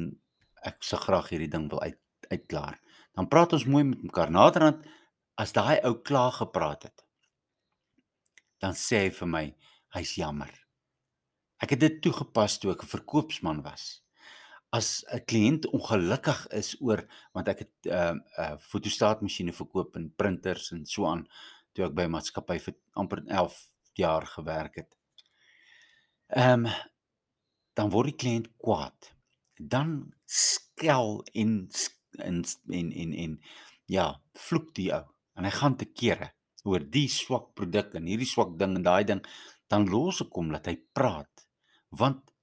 ek 0.64 0.86
sou 0.86 1.01
graag 1.01 1.34
hierdie 1.34 1.51
ding 1.51 1.68
wil 1.74 1.82
uit 1.82 1.99
uitklaar. 2.30 2.78
Dan 3.18 3.28
praat 3.28 3.53
ons 3.53 3.66
mooi 3.66 3.84
met 3.84 4.03
mekaar. 4.03 4.32
Naderhand 4.32 4.86
as 5.39 5.53
daai 5.55 5.79
ou 5.87 5.95
klaar 6.03 6.33
gepraat 6.35 6.89
het, 6.89 7.05
dan 8.59 8.75
sê 8.75 9.05
hy 9.05 9.11
vir 9.15 9.29
my 9.31 9.45
hy's 9.95 10.17
jammer. 10.19 10.51
Ek 11.63 11.73
het 11.75 11.81
dit 11.83 11.99
toegepas 12.03 12.59
toe 12.59 12.73
ek 12.73 12.83
'n 12.83 12.93
verkoopsman 12.95 13.61
was. 13.63 14.01
As 14.71 15.03
'n 15.07 15.23
kliënt 15.25 15.65
ongelukkig 15.71 16.47
is 16.61 16.75
oor 16.81 17.07
want 17.33 17.47
ek 17.47 17.59
het 17.59 17.73
'n 17.85 17.91
uh, 17.91 18.15
uh, 18.37 18.57
fotostaatmasjiene 18.57 19.53
verkoop 19.53 19.95
en 19.95 20.13
printers 20.15 20.71
en 20.71 20.85
so 20.85 21.05
aan 21.05 21.27
toe 21.73 21.85
ek 21.85 21.95
by 21.95 22.03
'n 22.03 22.15
maatskappy 22.15 22.59
vir 22.59 22.75
amper 22.93 23.23
11 23.27 23.55
jaar 23.93 24.25
gewerk 24.25 24.75
het. 24.75 24.91
Ehm 26.27 26.65
um, 26.65 26.73
dan 27.73 27.89
word 27.89 28.11
die 28.11 28.19
kliënt 28.23 28.47
kwaad 28.57 29.15
dan 29.59 30.13
skel 30.25 31.23
en 31.33 31.69
en 32.17 32.43
en 32.69 32.91
en, 32.91 33.13
en 33.13 33.41
ja, 33.85 34.21
vloek 34.33 34.75
die 34.75 34.91
ou 34.93 35.05
en 35.39 35.47
hy 35.47 35.53
gaan 35.55 35.77
te 35.79 35.87
kere 36.01 36.33
oor 36.67 36.83
die 36.83 37.07
swak 37.07 37.53
produk 37.55 37.95
en 37.95 38.09
hierdie 38.11 38.29
swak 38.29 38.57
ding 38.59 38.75
en 38.77 38.85
daai 38.85 39.03
ding 39.07 39.23
dan 39.71 39.87
los 39.89 40.21
ek 40.25 40.35
hom 40.35 40.51
dat 40.55 40.67
hy 40.67 40.75
praat 40.93 41.47
want 42.01 42.33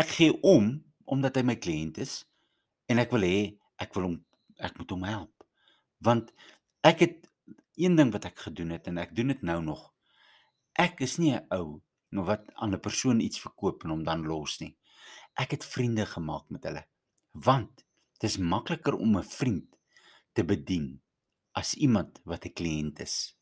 ek 0.00 0.14
gee 0.16 0.34
om 0.42 0.72
omdat 1.04 1.36
hy 1.36 1.44
my 1.46 1.58
kliënt 1.60 2.00
is 2.04 2.22
en 2.88 2.98
ek 3.04 3.12
wil 3.12 3.26
hê 3.28 3.40
ek 3.84 3.94
wil 3.96 4.10
hom 4.10 4.18
ek 4.58 4.78
moet 4.80 4.96
hom 4.96 5.04
help 5.12 5.46
want 6.08 6.32
ek 6.88 7.04
het 7.04 7.28
een 7.78 7.94
ding 7.94 8.10
wat 8.12 8.24
ek 8.26 8.38
gedoen 8.38 8.74
het 8.74 8.86
en 8.90 8.98
ek 8.98 9.14
doen 9.14 9.30
dit 9.32 9.42
nou 9.46 9.60
nog. 9.62 9.82
Ek 10.74 11.00
is 11.06 11.18
nie 11.18 11.34
'n 11.34 11.46
ou 11.50 11.80
nou 12.10 12.24
wat 12.26 12.50
aan 12.54 12.74
'n 12.74 12.80
persoon 12.80 13.20
iets 13.20 13.40
verkoop 13.40 13.84
en 13.84 13.90
hom 13.90 14.04
dan 14.04 14.26
los 14.26 14.58
nie. 14.60 14.76
Ek 15.34 15.50
het 15.50 15.64
vriende 15.64 16.06
gemaak 16.06 16.50
met 16.50 16.64
hulle 16.64 16.86
want 17.32 17.84
dit 18.18 18.30
is 18.30 18.36
makliker 18.36 18.94
om 18.94 19.16
'n 19.16 19.22
vriend 19.22 19.76
te 20.32 20.44
bedien 20.44 21.02
as 21.60 21.74
iemand 21.74 22.20
wat 22.24 22.46
'n 22.46 22.54
kliënt 22.58 23.00
is. 23.06 23.34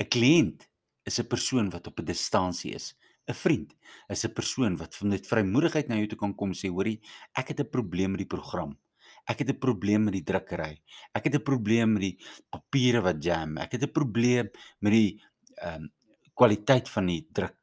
'n 0.00 0.08
kliënt 0.14 0.60
is 1.08 1.18
'n 1.20 1.30
persoon 1.34 1.70
wat 1.70 1.86
op 1.86 1.98
'n 2.00 2.10
distansie 2.12 2.72
is. 2.74 2.94
'n 3.28 3.34
vriend 3.34 3.70
is 4.08 4.24
'n 4.24 4.32
persoon 4.32 4.76
wat 4.76 5.00
met 5.02 5.26
vrymoedigheid 5.26 5.88
na 5.88 5.96
jou 5.96 6.06
toe 6.06 6.18
kan 6.18 6.34
kom 6.34 6.52
sê 6.52 6.68
hoorie 6.68 7.00
ek 7.32 7.48
het 7.48 7.60
'n 7.60 7.70
probleem 7.70 8.10
met 8.10 8.20
die 8.24 8.32
program. 8.36 8.78
Ek 9.26 9.38
het 9.38 9.48
'n 9.48 9.58
probleem 9.58 10.04
met 10.04 10.12
die 10.12 10.22
drukkery. 10.22 10.82
Ek 11.14 11.24
het 11.24 11.34
'n 11.34 11.42
probleem 11.42 11.92
met 11.92 12.02
die 12.02 12.18
papiere 12.50 13.00
wat 13.00 13.24
jam. 13.24 13.56
Ek 13.58 13.72
het 13.72 13.82
'n 13.82 13.92
probleem 13.92 14.50
met 14.80 14.92
die 14.92 15.22
ehm 15.56 15.82
um, 15.82 15.92
kwaliteit 16.34 16.88
van 16.88 17.06
die 17.06 17.28
druk. 17.32 17.56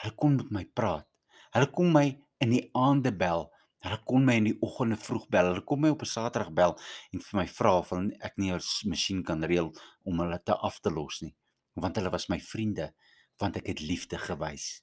Hulle 0.00 0.14
kom 0.14 0.36
met 0.36 0.50
my 0.50 0.64
praat. 0.64 1.06
Hulle 1.52 1.70
kom 1.70 1.92
my 1.92 2.18
in 2.38 2.50
die 2.50 2.68
aande 2.72 3.12
bel. 3.12 3.51
Hulle 3.82 3.98
kon 4.06 4.26
my 4.26 4.36
in 4.38 4.46
die 4.46 4.58
oggende 4.62 4.96
vroeg 5.00 5.26
bel. 5.34 5.48
Hulle 5.50 5.64
kom 5.66 5.80
my 5.82 5.90
op 5.94 6.02
'n 6.02 6.10
Saterdag 6.10 6.52
bel 6.54 6.76
en 7.12 7.20
vir 7.26 7.38
my 7.40 7.46
vra 7.58 7.72
of 7.78 7.90
hulle 7.90 8.16
ek 8.28 8.38
nie 8.38 8.52
'n 8.52 8.60
masjien 8.90 9.22
kan 9.24 9.42
reël 9.42 9.72
om 10.04 10.20
hulle 10.20 10.38
te 10.44 10.54
af 10.68 10.80
te 10.80 10.90
los 10.90 11.20
nie. 11.22 11.34
Want 11.74 11.96
hulle 11.96 12.10
was 12.10 12.28
my 12.28 12.38
vriende, 12.38 12.94
want 13.38 13.56
ek 13.56 13.66
het 13.66 13.80
liefde 13.80 14.18
gewys. 14.18 14.82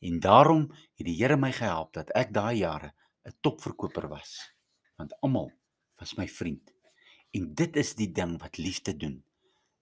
En 0.00 0.20
daarom 0.20 0.70
het 0.96 1.06
die 1.06 1.16
Here 1.20 1.36
my 1.36 1.52
gehelp 1.52 1.92
dat 1.92 2.10
ek 2.14 2.32
daai 2.32 2.56
jare 2.56 2.94
'n 3.26 3.36
topverkoper 3.40 4.08
was. 4.08 4.52
Want 4.96 5.12
almal 5.20 5.52
was 5.98 6.16
my 6.16 6.28
vriend. 6.28 6.72
En 7.32 7.54
dit 7.54 7.76
is 7.76 7.94
die 7.94 8.12
ding 8.12 8.40
wat 8.40 8.56
liefde 8.56 8.96
doen. 8.96 9.22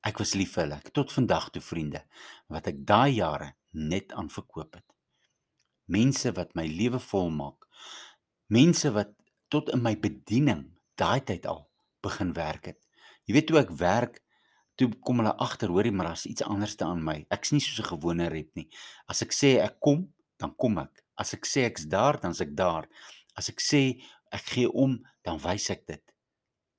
Ek 0.02 0.18
was 0.18 0.34
lief 0.34 0.52
vir 0.52 0.62
hulle. 0.62 0.80
Tot 0.92 1.12
vandag 1.12 1.50
toe 1.50 1.62
vriende 1.62 2.04
wat 2.48 2.66
ek 2.66 2.86
daai 2.86 3.14
jare 3.14 3.54
net 3.70 4.12
aan 4.12 4.30
verkoop 4.30 4.74
het 4.74 4.98
mense 5.88 6.32
wat 6.36 6.54
my 6.54 6.66
lewe 6.68 7.00
volmaak. 7.00 7.66
Mense 8.48 8.88
wat 8.96 9.10
tot 9.52 9.68
in 9.74 9.82
my 9.84 9.92
bediening 10.00 10.62
daai 10.96 11.20
tyd 11.20 11.46
al 11.46 11.66
begin 12.04 12.30
werk 12.32 12.70
het. 12.70 12.78
Jy 13.28 13.34
weet 13.36 13.46
toe 13.50 13.58
ek 13.60 13.72
werk, 13.76 14.14
toe 14.80 14.88
kom 15.04 15.20
hulle 15.20 15.34
agter, 15.44 15.68
hoorie, 15.68 15.92
maar 15.92 16.12
daar's 16.12 16.24
iets 16.30 16.46
anderste 16.46 16.86
aan 16.86 17.02
my. 17.04 17.18
Ek's 17.34 17.52
nie 17.52 17.60
soos 17.60 17.82
'n 17.82 17.90
gewone 17.92 18.28
rep 18.32 18.50
nie. 18.56 18.68
As 19.06 19.20
ek 19.22 19.32
sê 19.36 19.60
ek 19.60 19.80
kom, 19.80 20.08
dan 20.38 20.54
kom 20.56 20.78
ek. 20.78 21.04
As 21.18 21.34
ek 21.34 21.44
sê 21.44 21.66
ek's 21.66 21.84
daar, 21.84 22.20
dan's 22.20 22.40
ek 22.40 22.56
daar. 22.56 22.88
As 23.36 23.48
ek 23.50 23.60
sê 23.60 24.00
ek 24.32 24.44
gee 24.54 24.68
om, 24.72 25.04
dan 25.24 25.38
wys 25.38 25.70
ek 25.70 25.86
dit. 25.86 26.04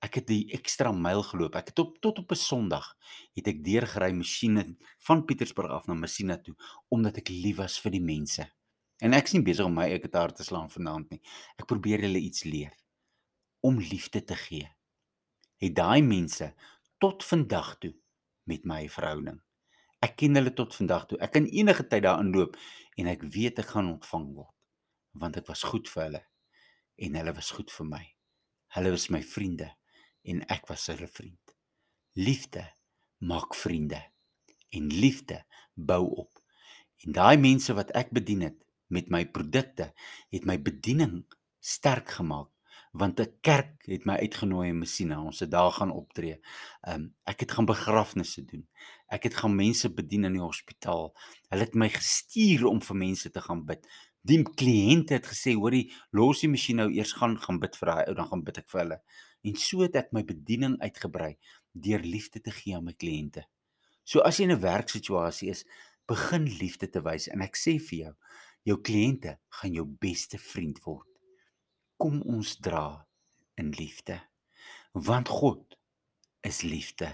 Ek 0.02 0.16
het 0.16 0.28
die 0.28 0.48
ekstra 0.56 0.92
myl 0.92 1.22
geloop. 1.22 1.56
Ek 1.56 1.68
het 1.68 1.80
op 1.80 2.02
tot 2.02 2.20
op 2.20 2.32
'n 2.32 2.36
Sondag 2.36 2.96
het 3.36 3.48
ek 3.48 3.64
deurgery 3.64 4.12
masjiene 4.12 4.76
van 4.98 5.26
Pietersburg 5.26 5.72
af 5.72 5.88
na 5.88 5.94
Messina 5.94 6.38
toe 6.38 6.56
omdat 6.90 7.18
ek 7.18 7.30
lief 7.30 7.58
was 7.58 7.78
vir 7.78 7.92
die 7.92 8.02
mense. 8.02 8.50
En 9.00 9.16
ek's 9.16 9.34
nie 9.36 9.44
besig 9.46 9.68
om 9.68 9.76
my 9.80 9.88
ek 9.96 10.10
het 10.10 10.18
hard 10.20 10.36
te 10.40 10.44
slaan 10.44 10.72
vanaand 10.72 11.14
nie. 11.14 11.22
Ek 11.60 11.68
probeer 11.70 12.04
hulle 12.04 12.20
iets 12.20 12.44
leer 12.48 12.76
om 13.64 13.80
liefde 13.80 14.22
te 14.24 14.36
gee. 14.40 14.68
Het 15.60 15.76
daai 15.76 16.02
mense 16.04 16.54
tot 17.00 17.24
vandag 17.24 17.78
toe 17.84 17.94
met 18.48 18.66
my 18.68 18.86
verhouding. 18.92 19.40
Ek 20.04 20.16
ken 20.20 20.40
hulle 20.40 20.54
tot 20.56 20.76
vandag 20.76 21.10
toe. 21.10 21.20
Ek 21.20 21.34
kan 21.36 21.48
enige 21.48 21.84
tyd 21.88 22.06
daar 22.06 22.22
inloop 22.24 22.56
en 23.00 23.10
ek 23.12 23.26
weet 23.36 23.60
ek 23.64 23.74
gaan 23.76 23.92
ontvang 23.98 24.32
word 24.36 24.56
want 25.20 25.40
ek 25.40 25.48
was 25.50 25.66
goed 25.66 25.90
vir 25.90 26.04
hulle 26.06 26.22
en 27.02 27.16
hulle 27.18 27.34
was 27.36 27.50
goed 27.56 27.72
vir 27.74 27.88
my. 27.90 28.04
Hulle 28.76 28.92
was 28.94 29.08
my 29.12 29.20
vriende 29.26 29.72
en 30.30 30.44
ek 30.54 30.70
was 30.70 30.86
hulle 30.92 31.08
vriend. 31.12 31.56
Liefde 32.16 32.64
maak 33.20 33.58
vriende 33.58 34.00
en 34.76 34.88
liefde 34.94 35.42
bou 35.74 36.04
op. 36.24 36.44
En 37.04 37.16
daai 37.16 37.40
mense 37.42 37.74
wat 37.76 37.92
ek 37.98 38.14
bedien 38.16 38.46
het 38.48 38.60
met 38.90 39.10
my 39.10 39.26
produkte 39.26 39.92
het 40.34 40.46
my 40.46 40.58
bediening 40.62 41.24
sterk 41.60 42.10
gemaak 42.20 42.50
want 42.92 43.20
'n 43.20 43.34
kerk 43.42 43.86
het 43.86 44.06
my 44.06 44.16
uitgenooi 44.18 44.70
in 44.70 44.78
Messina. 44.78 45.22
Ons 45.22 45.40
het 45.40 45.52
daar 45.52 45.72
gaan 45.72 45.92
optree. 45.92 46.40
Um 46.88 47.16
ek 47.24 47.40
het 47.40 47.52
gaan 47.52 47.66
begrafnisse 47.66 48.46
doen. 48.46 48.68
Ek 49.08 49.24
het 49.24 49.36
gaan 49.36 49.56
mense 49.56 49.94
bedien 49.94 50.24
in 50.24 50.34
die 50.34 50.42
hospitaal. 50.42 51.14
Hulle 51.50 51.64
het 51.64 51.76
my 51.76 51.90
gestuur 51.90 52.66
om 52.66 52.82
vir 52.82 52.96
mense 52.96 53.30
te 53.30 53.42
gaan 53.42 53.66
bid. 53.66 53.88
Die 54.22 54.44
kliënte 54.44 55.14
het 55.14 55.26
gesê, 55.26 55.54
"Hoorie, 55.54 55.92
los 56.12 56.40
die 56.40 56.50
masjien 56.50 56.76
nou 56.76 56.92
eers 56.92 57.14
gaan 57.14 57.38
gaan 57.38 57.60
bid 57.60 57.78
vir 57.78 57.90
daai 57.90 58.06
ou, 58.08 58.14
dan 58.14 58.28
gaan 58.28 58.44
bid 58.44 58.58
ek 58.58 58.70
vir 58.70 58.82
hulle." 58.82 59.02
En 59.44 59.56
so 59.56 59.82
het 59.82 59.96
ek 59.96 60.12
my 60.12 60.24
bediening 60.24 60.80
uitgebrei 60.82 61.38
deur 61.72 62.00
liefde 62.00 62.42
te 62.42 62.52
gee 62.52 62.76
aan 62.76 62.84
my 62.84 62.94
kliënte. 62.94 63.46
So 64.04 64.20
as 64.20 64.38
jy 64.38 64.44
in 64.44 64.52
'n 64.52 64.62
werksituasie 64.62 65.50
is, 65.50 65.66
begin 66.08 66.46
liefde 66.46 66.90
te 66.90 67.02
wys 67.02 67.28
en 67.28 67.42
ek 67.42 67.56
sê 67.56 67.80
vir 67.80 68.00
jou, 68.00 68.14
jou 68.70 68.80
kliënte 68.86 69.38
gaan 69.60 69.76
jou 69.76 69.86
beste 70.02 70.40
vriend 70.42 70.80
word. 70.86 71.08
Kom 72.00 72.22
ons 72.22 72.56
dra 72.64 73.06
in 73.60 73.74
liefde. 73.76 74.20
Want 74.94 75.30
God 75.30 75.78
is 76.46 76.62
liefde 76.64 77.10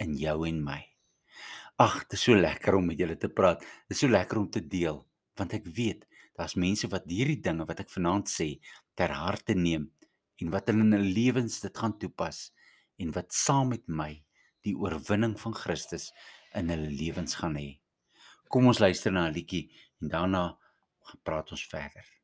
in 0.00 0.14
jou 0.18 0.42
en 0.48 0.60
my. 0.64 0.80
Ag, 1.82 2.02
dit 2.06 2.18
is 2.18 2.26
so 2.28 2.36
lekker 2.36 2.76
om 2.78 2.90
met 2.92 3.00
julle 3.00 3.16
te 3.18 3.30
praat. 3.32 3.62
Dit 3.88 3.96
is 3.96 4.04
so 4.04 4.12
lekker 4.12 4.38
om 4.38 4.50
te 4.50 4.62
deel 4.62 5.02
want 5.40 5.54
ek 5.56 5.64
weet 5.76 6.04
daar's 6.36 6.58
mense 6.60 6.88
wat 6.92 7.06
hierdie 7.08 7.40
dinge 7.40 7.64
wat 7.68 7.80
ek 7.80 7.92
vanaand 7.92 8.28
sê 8.28 8.48
ter 8.98 9.12
harte 9.16 9.56
neem 9.56 9.88
en 10.42 10.50
wat 10.52 10.68
hulle 10.68 10.84
in 10.84 10.96
hulle 10.96 11.14
lewens 11.16 11.60
dit 11.64 11.78
gaan 11.80 11.94
toepas 12.00 12.50
en 13.00 13.12
wat 13.16 13.32
saam 13.36 13.72
met 13.72 13.86
my 13.88 14.10
die 14.66 14.74
oorwinning 14.78 15.34
van 15.40 15.56
Christus 15.56 16.10
in 16.58 16.70
hulle 16.72 16.90
lewens 16.92 17.38
gaan 17.40 17.56
hê. 17.58 17.80
Kom 18.52 18.68
ons 18.68 18.82
luister 18.82 19.12
na 19.12 19.28
'n 19.28 19.34
liedjie 19.34 19.70
en 20.02 20.12
daarna 20.12 20.44
praat 21.22 21.50
ons 21.50 21.66
verder. 21.66 22.21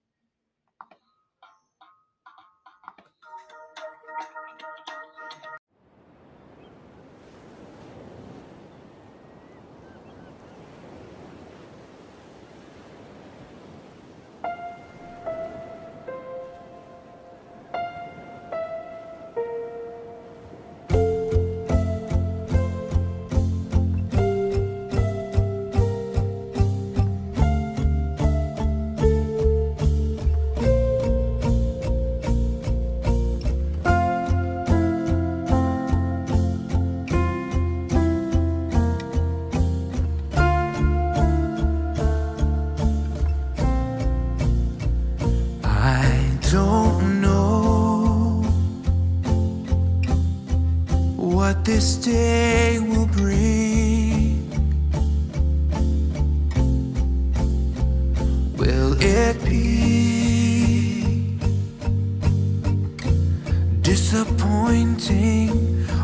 Disappointing 64.10 65.50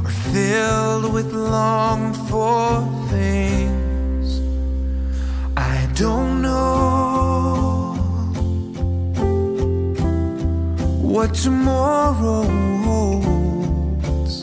or 0.05 0.11
filled 0.31 1.11
with 1.15 1.33
longed 1.33 2.15
for 2.29 2.83
things? 3.09 4.41
I 5.57 5.89
don't 5.95 6.43
know 6.43 7.95
what 11.01 11.33
tomorrow 11.33 12.43
holds. 12.85 14.35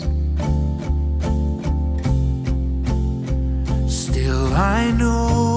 Still, 3.88 4.54
I 4.56 4.90
know 4.90 5.51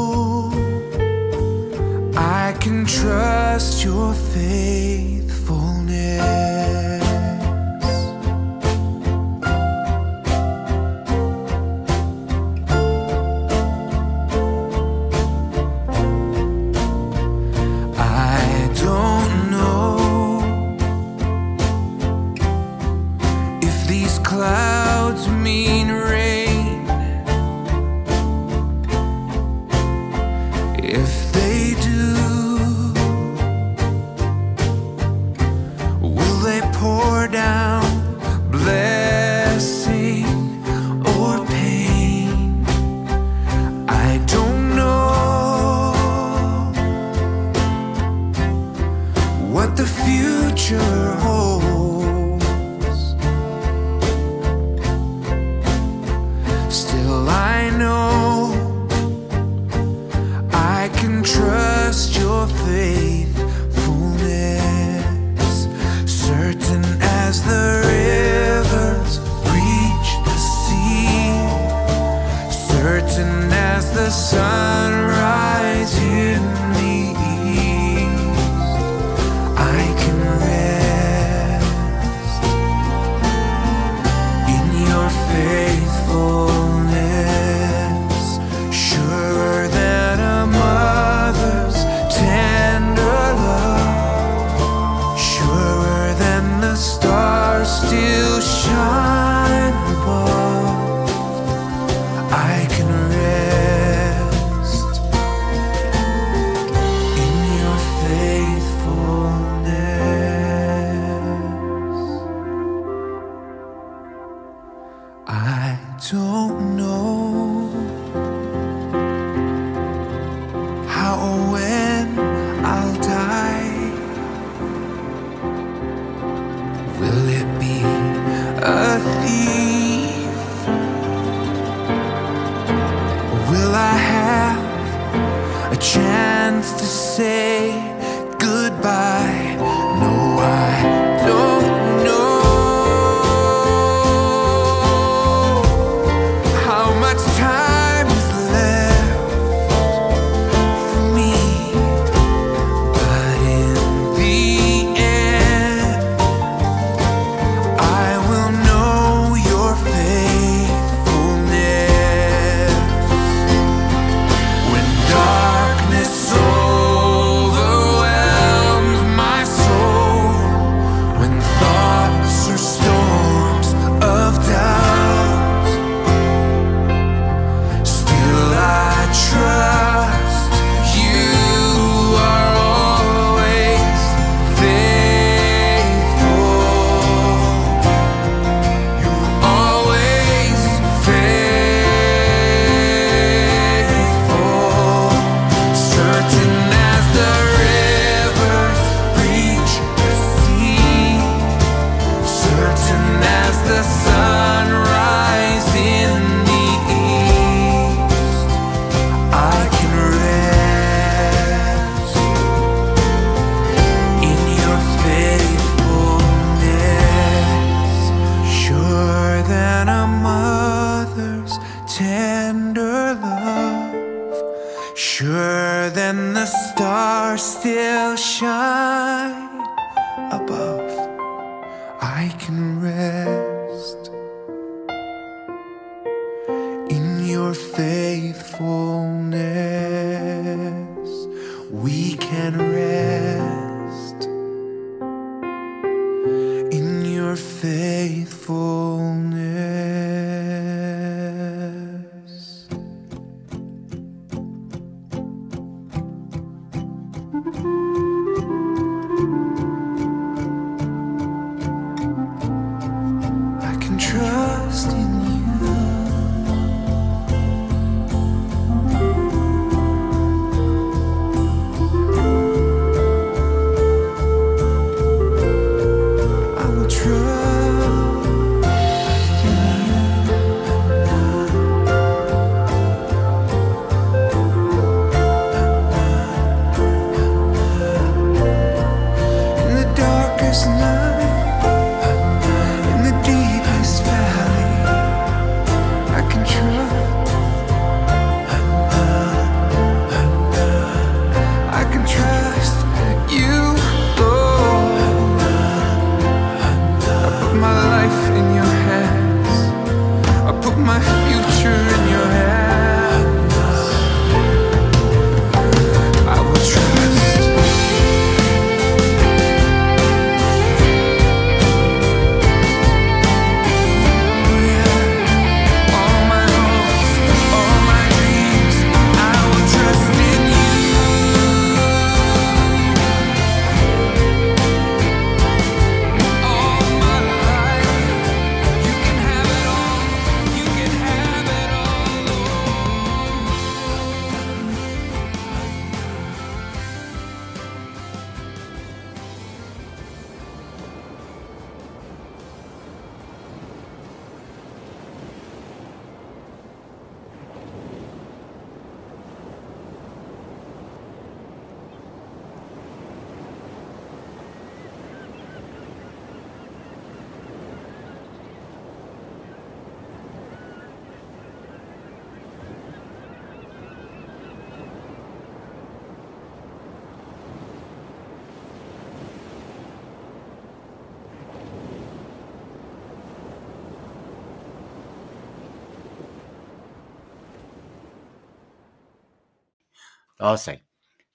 Daar's 390.55 390.69
hy. 390.71 390.77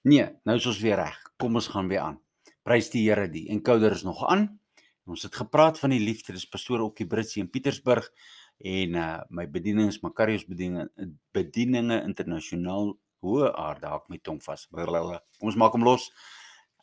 Nee, 0.08 0.26
nou 0.48 0.54
is 0.56 0.66
ons 0.70 0.78
weer 0.80 0.96
reg. 0.96 1.16
Kom 1.36 1.58
ons 1.60 1.66
gaan 1.68 1.90
weer 1.91 2.00
aan. 2.06 2.20
Prys 2.64 2.88
die 2.94 3.02
Here, 3.04 3.26
die 3.28 3.50
encoder 3.52 3.91
is 3.91 4.06
nog 4.08 4.22
aan. 4.24 4.46
Ons 5.04 5.26
het 5.28 5.36
gepraat 5.36 5.76
van 5.82 5.91
die 5.91 6.00
liefde. 6.00 6.32
Dis 6.32 6.48
pastoor 6.48 6.86
Okkie 6.86 7.08
Britsie 7.12 7.44
in 7.44 7.50
Pietersburg 7.52 8.08
en 8.64 8.96
uh 8.96 9.10
my 9.28 9.44
bediening 9.52 9.91
is 9.91 10.00
Makarios 10.06 10.46
bediening 10.48 10.88
bedieninge 11.36 12.00
internasionaal 12.08 12.94
hoë 13.20 13.52
aarde 13.60 13.91
hak 13.91 14.08
my 14.08 14.22
tong 14.24 14.40
vas. 14.46 14.70
Ons 14.72 15.60
maak 15.60 15.76
hom 15.76 15.84
los. 15.84 16.08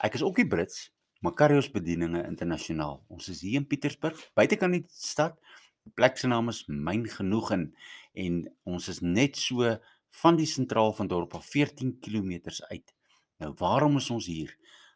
Ek 0.05 0.21
is 0.21 0.27
ook 0.27 0.37
die 0.37 0.49
Brits, 0.53 0.91
Makarios 1.25 1.73
bedieninge 1.73 2.27
internasionaal. 2.29 3.01
Ons 3.09 3.33
is 3.33 3.41
hier 3.41 3.63
in 3.63 3.71
Pietersburg, 3.71 4.21
buitekant 4.37 4.77
die 4.77 4.85
stad. 4.93 5.41
Die 5.89 5.95
plek 5.97 6.21
se 6.21 6.29
naam 6.29 6.53
is 6.53 6.67
Myn 6.69 7.09
Genoegen 7.09 7.71
en 8.13 8.41
ons 8.69 8.93
is 8.93 9.01
net 9.01 9.41
so 9.41 9.79
van 10.23 10.37
die 10.37 10.49
sentraal 10.49 10.93
van 10.97 11.09
dorp 11.09 11.35
af 11.35 11.49
14 11.53 11.99
km 12.01 12.39
uit. 12.71 12.95
Nou 13.43 13.53
waarom 13.59 13.97
is 14.01 14.11
ons 14.11 14.27
hier? 14.27 14.55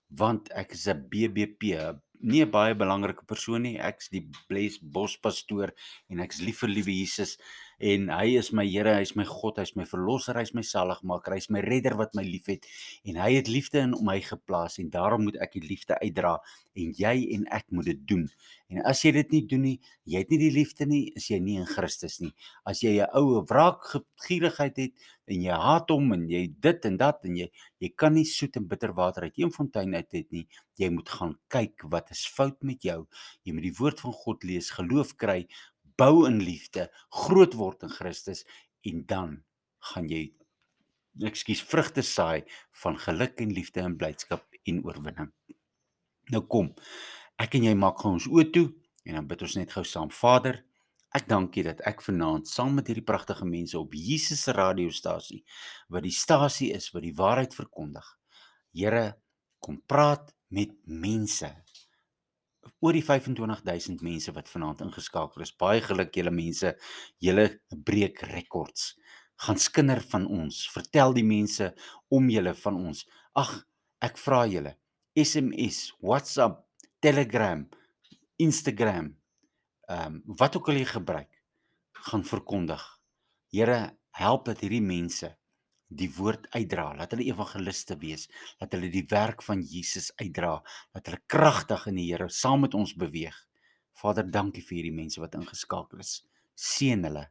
Want 0.08 0.50
ek 0.56 0.72
is 0.72 0.86
'n 0.88 1.06
BBP, 1.08 1.76
nie 2.20 2.42
'n 2.44 2.50
baie 2.50 2.74
belangrike 2.74 3.24
persoon 3.24 3.62
nie. 3.62 3.78
Ek's 3.78 4.08
die 4.08 4.28
Bles 4.48 4.78
Bospastoor 4.80 5.72
en 6.08 6.20
ek's 6.20 6.40
lief 6.40 6.60
vir 6.60 6.68
liewe 6.68 6.92
Jesus 6.92 7.38
en 7.80 8.08
hy 8.12 8.36
is 8.38 8.52
my 8.52 8.66
Here, 8.70 8.92
hy's 8.94 9.16
my 9.16 9.24
God, 9.24 9.58
hy's 9.58 9.74
my 9.76 9.86
verlosser, 9.88 10.36
hy's 10.38 10.52
my 10.54 10.62
saligmaker, 10.62 11.34
hy's 11.34 11.50
my 11.50 11.62
redder 11.64 11.96
wat 11.98 12.14
my 12.14 12.22
liefhet 12.22 12.68
en 13.08 13.16
hy 13.18 13.32
het 13.38 13.48
liefde 13.48 13.80
in 13.82 13.96
my 14.06 14.20
geplaas 14.22 14.78
en 14.78 14.90
daarom 14.92 15.24
moet 15.26 15.40
ek 15.42 15.56
die 15.56 15.64
liefde 15.64 15.96
uitdra 15.98 16.36
en 16.78 16.92
jy 16.96 17.14
en 17.34 17.46
ek 17.50 17.66
moet 17.74 17.90
dit 17.90 18.02
doen. 18.12 18.26
En 18.70 18.84
as 18.86 19.00
jy 19.02 19.10
dit 19.16 19.32
nie 19.34 19.42
doen 19.50 19.64
nie, 19.66 19.76
jy 20.06 20.20
het 20.22 20.30
nie 20.30 20.38
die 20.38 20.52
liefde 20.54 20.86
nie, 20.86 21.02
is 21.18 21.26
jy 21.30 21.40
nie 21.42 21.56
in 21.58 21.66
Christus 21.66 22.20
nie. 22.22 22.30
As 22.68 22.82
jy 22.84 23.00
'n 23.00 23.10
oue 23.18 23.42
wraakgierigheid 23.50 24.76
het 24.78 24.94
en 25.26 25.42
jy 25.42 25.56
haat 25.64 25.90
hom 25.90 26.12
en 26.12 26.28
jy 26.28 26.46
dit 26.60 26.86
en 26.86 26.96
dat 26.96 27.24
en 27.24 27.36
jy 27.36 27.48
jy 27.80 27.90
kan 27.96 28.14
nie 28.14 28.24
soet 28.24 28.56
en 28.56 28.68
bitter 28.68 28.92
water 28.92 29.22
uit 29.22 29.38
een 29.38 29.50
fontein 29.50 29.94
uit 29.94 30.12
het 30.12 30.30
nie. 30.30 30.46
Jy 30.76 30.90
moet 30.90 31.08
gaan 31.08 31.34
kyk 31.48 31.82
wat 31.92 32.10
is 32.10 32.26
fout 32.26 32.62
met 32.62 32.82
jou. 32.82 33.06
Jy 33.44 33.52
moet 33.52 33.62
die 33.62 33.76
woord 33.78 34.00
van 34.00 34.12
God 34.12 34.44
lees, 34.44 34.70
geloof 34.70 35.16
kry, 35.16 35.46
bou 36.00 36.26
in 36.28 36.40
liefde, 36.42 36.88
groot 37.24 37.56
word 37.60 37.84
in 37.86 37.92
Christus 37.92 38.44
en 38.88 39.04
dan 39.08 39.38
gaan 39.92 40.08
jy 40.10 40.30
ekskuus 41.26 41.62
vrugte 41.66 42.04
saai 42.06 42.46
van 42.82 42.98
geluk 43.00 43.40
en 43.42 43.52
liefde 43.52 43.82
en 43.84 43.96
blydskap 44.00 44.46
en 44.68 44.82
oorwinning. 44.86 45.30
Nou 46.30 46.44
kom. 46.46 46.72
Ek 47.40 47.56
en 47.58 47.66
jy 47.66 47.76
maak 47.78 48.00
gou 48.02 48.14
ons 48.14 48.28
oë 48.30 48.50
toe 48.54 48.68
en 49.08 49.18
dan 49.18 49.28
bid 49.28 49.42
ons 49.46 49.56
net 49.58 49.72
gou 49.74 49.84
saam. 49.86 50.10
Vader, 50.14 50.60
ek 51.16 51.26
dank 51.30 51.56
U 51.58 51.64
dat 51.66 51.80
ek 51.88 52.04
vanaand 52.06 52.48
saam 52.48 52.76
met 52.78 52.90
hierdie 52.90 53.06
pragtige 53.06 53.48
mense 53.48 53.78
op 53.78 53.96
Jesus 53.96 54.44
se 54.46 54.54
radiostasie 54.54 55.42
wat 55.90 56.06
die 56.06 56.14
stasie 56.14 56.70
is 56.76 56.90
wat 56.94 57.04
die 57.06 57.16
waarheid 57.16 57.56
verkondig. 57.56 58.06
Here, 58.76 59.16
kom 59.60 59.80
praat 59.90 60.30
met 60.54 60.76
mense. 60.86 61.50
Oor 62.80 62.96
die 62.96 63.04
25000 63.04 64.02
mense 64.04 64.32
wat 64.36 64.48
vanaand 64.48 64.84
ingeskakel 64.84 65.44
is. 65.44 65.52
Baie 65.56 65.80
geluk 65.84 66.14
julle 66.16 66.32
mense. 66.34 66.74
Julle 67.22 67.46
breek 67.86 68.22
rekords. 68.30 68.94
Gaan 69.40 69.60
skinder 69.60 70.00
van 70.12 70.26
ons. 70.28 70.62
Vertel 70.72 71.16
die 71.16 71.26
mense 71.26 71.72
om 72.12 72.28
julle 72.32 72.54
van 72.62 72.80
ons. 72.80 73.06
Ag, 73.40 73.54
ek 74.04 74.20
vra 74.20 74.44
julle. 74.48 74.76
SMS, 75.16 75.90
WhatsApp, 76.00 76.62
Telegram, 77.00 77.64
Instagram, 78.40 79.16
ehm 79.90 80.14
um, 80.14 80.36
wat 80.38 80.56
ook 80.56 80.68
al 80.70 80.78
jy 80.78 80.86
gebruik, 80.86 81.40
gaan 82.06 82.22
verkondig. 82.24 82.82
Here, 83.50 83.96
help 84.14 84.44
dat 84.46 84.62
hierdie 84.62 84.84
mense 84.84 85.32
die 85.90 86.08
woord 86.14 86.46
uitdra, 86.54 86.92
laat 86.96 87.14
hulle 87.14 87.26
evangeliste 87.28 87.96
wees, 88.00 88.28
laat 88.60 88.74
hulle 88.76 88.90
die 88.92 89.04
werk 89.10 89.42
van 89.42 89.62
Jesus 89.66 90.10
uitdra, 90.20 90.56
laat 90.94 91.10
hulle 91.10 91.22
kragtig 91.30 91.86
in 91.90 91.98
die 91.98 92.08
Here 92.12 92.28
saam 92.30 92.64
met 92.66 92.76
ons 92.78 92.94
beweeg. 92.98 93.36
Vader, 94.00 94.24
dankie 94.30 94.62
vir 94.64 94.78
hierdie 94.78 94.96
mense 94.96 95.20
wat 95.20 95.34
ingeskakel 95.36 96.02
is. 96.04 96.20
Seën 96.54 97.02
hulle 97.08 97.26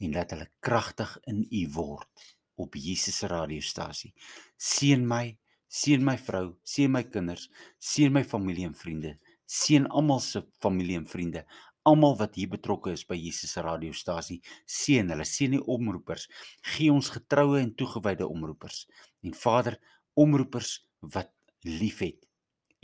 en 0.00 0.14
laat 0.14 0.32
hulle 0.34 0.48
kragtig 0.64 1.16
in 1.30 1.42
U 1.44 1.62
word 1.74 2.26
op 2.60 2.76
Jesus 2.78 3.18
se 3.18 3.28
radiostasie. 3.28 4.12
Seën 4.56 5.02
my, 5.08 5.34
seën 5.66 6.02
my 6.04 6.14
vrou, 6.22 6.54
seën 6.62 6.92
my 6.92 7.02
kinders, 7.10 7.48
seën 7.82 8.12
my 8.14 8.22
familie 8.22 8.68
en 8.68 8.76
vriende, 8.78 9.16
seën 9.44 9.88
almal 9.90 10.22
se 10.22 10.44
familie 10.62 11.00
en 11.00 11.08
vriende, 11.10 11.44
almal 11.88 12.16
wat 12.18 12.38
hier 12.38 12.50
betrokke 12.52 12.92
is 12.96 13.04
by 13.08 13.16
Jesus 13.18 13.54
se 13.54 13.62
radiostasie. 13.64 14.40
Seën 14.66 15.10
hulle, 15.12 15.26
seën 15.28 15.56
die 15.56 15.62
omroepers. 15.76 16.26
Gee 16.74 16.92
ons 16.92 17.10
getroue 17.14 17.60
en 17.60 17.74
toegewyde 17.76 18.28
omroepers. 18.28 18.84
En 19.24 19.36
Vader, 19.36 19.78
omroepers 20.18 20.78
wat 21.14 21.32
liefhet 21.64 22.24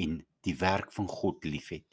en 0.00 0.20
die 0.44 0.56
werk 0.60 0.92
van 0.92 1.08
God 1.08 1.44
liefhet, 1.44 1.86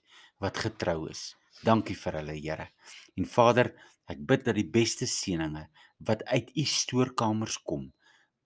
wat 0.44 0.60
getrou 0.64 1.08
is. 1.12 1.34
Dankie 1.66 1.98
vir 1.98 2.20
hulle, 2.22 2.38
Here. 2.38 2.70
En 3.18 3.28
Vader, 3.28 3.74
ek 4.08 4.22
bid 4.28 4.46
dat 4.48 4.56
die 4.56 4.68
beste 4.68 5.08
seëninge 5.10 5.68
wat 6.08 6.24
uit 6.30 6.52
u 6.56 6.64
stoorkamers 6.70 7.58
kom 7.68 7.90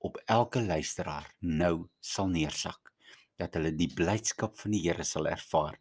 op 0.02 0.18
elke 0.26 0.62
luisteraar 0.64 1.28
nou 1.40 1.88
sal 2.00 2.32
neersak. 2.32 2.94
Dat 3.38 3.58
hulle 3.58 3.74
die 3.76 3.90
blydskap 3.94 4.58
van 4.58 4.74
die 4.74 4.82
Here 4.86 5.06
sal 5.06 5.30
ervaar 5.30 5.78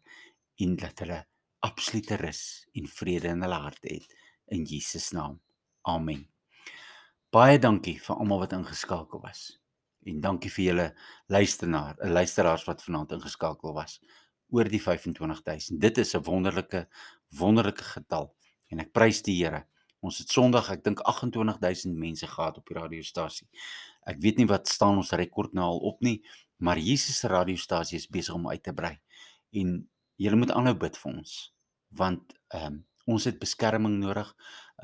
en 0.61 0.75
dat 0.77 1.01
hulle 1.01 1.23
absolute 1.61 2.17
rus 2.21 2.67
en 2.73 2.87
vrede 2.87 3.31
in 3.31 3.41
hulle 3.45 3.59
harte 3.63 3.93
het 3.93 4.15
in 4.51 4.65
Jesus 4.67 5.11
naam. 5.15 5.39
Amen. 5.87 6.25
Baie 7.31 7.59
dankie 7.61 7.95
vir 8.03 8.17
almal 8.17 8.43
wat 8.43 8.53
ingeskakel 8.57 9.21
was. 9.23 9.45
En 10.05 10.19
dankie 10.21 10.49
vir 10.51 10.65
julle 10.65 10.87
luisteraar, 11.29 11.95
'n 12.01 12.11
luisteraars 12.11 12.65
wat 12.65 12.83
vanaand 12.83 13.11
ingeskakel 13.11 13.73
was. 13.73 14.01
Oor 14.49 14.67
die 14.67 14.81
25000. 14.81 15.79
Dit 15.79 15.97
is 15.97 16.15
'n 16.15 16.23
wonderlike 16.23 16.87
wonderlike 17.29 17.83
getal 17.83 18.35
en 18.69 18.79
ek 18.79 18.91
prys 18.91 19.21
die 19.21 19.43
Here. 19.43 19.65
Ons 20.01 20.17
het 20.17 20.29
Sondag, 20.29 20.71
ek 20.71 20.83
dink 20.83 20.99
28000 21.03 21.95
mense 21.95 22.27
gehad 22.27 22.57
op 22.57 22.67
die 22.67 22.75
radiostasie. 22.75 23.47
Ek 24.09 24.17
weet 24.19 24.37
nie 24.37 24.47
wat 24.47 24.67
staan 24.67 24.97
ons 24.97 25.11
rekord 25.11 25.53
nou 25.53 25.65
al 25.65 25.81
op 25.91 26.01
nie, 26.01 26.23
maar 26.57 26.77
Jesus 26.77 27.19
se 27.19 27.27
radiostasie 27.27 27.97
is 27.97 28.07
besig 28.07 28.33
om 28.33 28.49
uit 28.49 28.63
te 28.63 28.73
brei. 28.73 28.99
En 29.51 29.89
julle 30.21 30.39
moet 30.39 30.53
aanhou 30.55 30.77
bid 30.85 30.97
vir 31.01 31.13
ons 31.15 31.35
want 31.97 32.33
ehm 32.55 32.65
um, 32.67 32.79
ons 33.11 33.25
het 33.25 33.39
beskerming 33.41 33.97
nodig. 33.99 34.29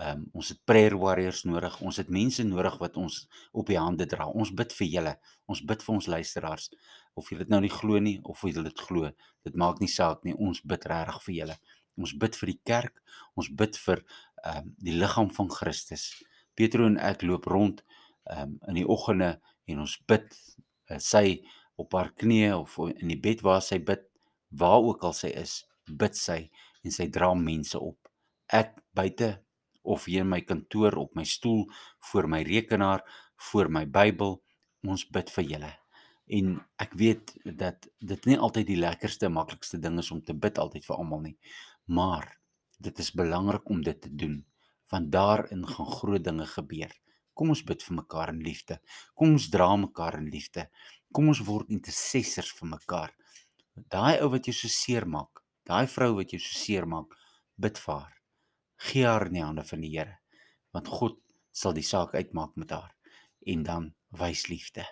Ehm 0.02 0.18
um, 0.18 0.24
ons 0.42 0.50
het 0.52 0.60
prayer 0.66 0.96
warriors 1.00 1.44
nodig. 1.48 1.80
Ons 1.82 2.00
het 2.02 2.10
mense 2.10 2.44
nodig 2.44 2.78
wat 2.82 2.98
ons 2.98 3.20
op 3.52 3.70
die 3.72 3.78
hande 3.80 4.06
dra. 4.10 4.28
Ons 4.28 4.52
bid 4.54 4.74
vir 4.80 4.88
julle. 4.88 5.14
Ons 5.46 5.62
bid 5.70 5.84
vir 5.86 5.96
ons 5.96 6.08
luisteraars. 6.14 6.70
Of 7.14 7.30
julle 7.32 7.46
dit 7.46 7.54
nou 7.54 7.62
nie 7.64 7.74
glo 7.74 8.00
nie 8.04 8.18
of 8.24 8.44
of 8.44 8.50
julle 8.50 8.66
dit 8.68 8.84
glo, 8.90 9.12
dit 9.48 9.56
maak 9.56 9.80
nie 9.80 9.92
saak 9.92 10.26
nie. 10.26 10.36
Ons 10.36 10.62
bid 10.62 10.86
regtig 10.92 11.22
vir 11.28 11.36
julle. 11.36 11.58
Ons 11.98 12.14
bid 12.24 12.36
vir 12.42 12.52
die 12.52 12.60
kerk. 12.72 13.04
Ons 13.36 13.52
bid 13.62 13.80
vir 13.86 14.04
ehm 14.44 14.58
um, 14.58 14.74
die 14.90 14.98
liggaam 14.98 15.32
van 15.40 15.54
Christus. 15.54 16.10
Petro 16.58 16.90
en 16.90 16.98
ek 16.98 17.24
loop 17.24 17.48
rond 17.54 17.86
ehm 18.26 18.44
um, 18.44 18.60
in 18.74 18.82
die 18.82 18.88
oggende 18.98 19.38
en 19.68 19.86
ons 19.86 19.98
bid 20.10 20.28
uh, 20.34 21.00
sy 21.00 21.44
op 21.78 21.94
haar 21.94 22.12
knieë 22.18 22.54
of 22.58 22.78
in 22.90 23.12
die 23.14 23.22
bed 23.22 23.44
waar 23.46 23.62
sy 23.62 23.78
bid 23.86 24.07
waar 24.50 24.84
ook 24.84 25.04
al 25.04 25.14
sy 25.14 25.32
is, 25.36 25.62
bid 25.88 26.18
sy 26.18 26.50
en 26.84 26.94
sy 26.94 27.08
dra 27.14 27.34
mense 27.36 27.80
op. 27.80 28.10
Ek 28.48 28.78
buite 28.96 29.38
of 29.88 30.06
hier 30.06 30.26
in 30.26 30.32
my 30.32 30.42
kantoor 30.44 30.98
op 31.00 31.16
my 31.16 31.24
stoel 31.28 31.66
voor 32.12 32.28
my 32.28 32.42
rekenaar, 32.48 33.04
voor 33.52 33.70
my 33.72 33.86
Bybel, 33.86 34.38
ons 34.88 35.06
bid 35.14 35.32
vir 35.36 35.48
julle. 35.54 35.72
En 36.28 36.58
ek 36.84 36.94
weet 37.00 37.34
dat 37.60 37.88
dit 38.04 38.28
nie 38.28 38.38
altyd 38.38 38.68
die 38.68 38.80
lekkerste, 38.80 39.30
maklikste 39.32 39.80
ding 39.80 40.00
is 40.02 40.12
om 40.12 40.20
te 40.24 40.36
bid 40.36 40.60
altyd 40.60 40.86
vir 40.88 40.98
almal 41.00 41.24
nie. 41.24 41.38
Maar 41.88 42.28
dit 42.84 43.00
is 43.00 43.14
belangrik 43.16 43.70
om 43.72 43.82
dit 43.84 44.02
te 44.02 44.12
doen 44.12 44.44
want 44.88 45.12
daarin 45.12 45.66
gaan 45.68 45.90
groot 45.92 46.24
dinge 46.24 46.46
gebeur. 46.48 46.92
Kom 47.36 47.52
ons 47.52 47.64
bid 47.68 47.82
vir 47.84 47.96
mekaar 48.00 48.32
in 48.32 48.40
liefde. 48.40 48.78
Kom 49.14 49.34
ons 49.36 49.50
dra 49.52 49.68
mekaar 49.76 50.16
in 50.22 50.30
liefde. 50.32 50.70
Kom 51.12 51.28
ons 51.28 51.42
word 51.44 51.74
intercessors 51.76 52.54
vir 52.56 52.70
mekaar. 52.72 53.12
Daai 53.78 54.18
ou 54.26 54.32
wat 54.34 54.48
jou 54.50 54.56
so 54.56 54.72
seer 54.72 55.06
maak, 55.06 55.44
daai 55.70 55.86
vrou 55.92 56.16
wat 56.18 56.34
jou 56.34 56.40
so 56.42 56.58
seer 56.58 56.88
maak, 56.90 57.14
bid 57.62 57.78
vir 57.78 57.94
haar. 57.94 58.14
Gee 58.90 59.06
haar 59.06 59.28
in 59.30 59.38
die 59.38 59.46
hande 59.46 59.66
van 59.66 59.82
die 59.86 59.94
Here, 59.94 60.18
want 60.74 60.90
God 60.90 61.20
sal 61.54 61.74
die 61.78 61.86
saak 61.86 62.16
uitmaak 62.18 62.56
met 62.58 62.74
haar 62.74 62.94
en 63.48 63.64
dan 63.64 63.92
wys 64.18 64.48
liefde. 64.50 64.86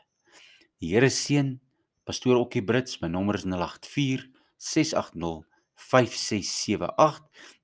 Die 0.82 0.94
Here 0.94 1.10
seën 1.10 1.56
pastoor 2.06 2.40
Okkie 2.44 2.64
Brits, 2.66 3.02
my 3.02 3.10
nommer 3.10 3.38
is 3.40 3.45
084 3.49 4.30
680 4.62 5.44
5678. 5.76 7.22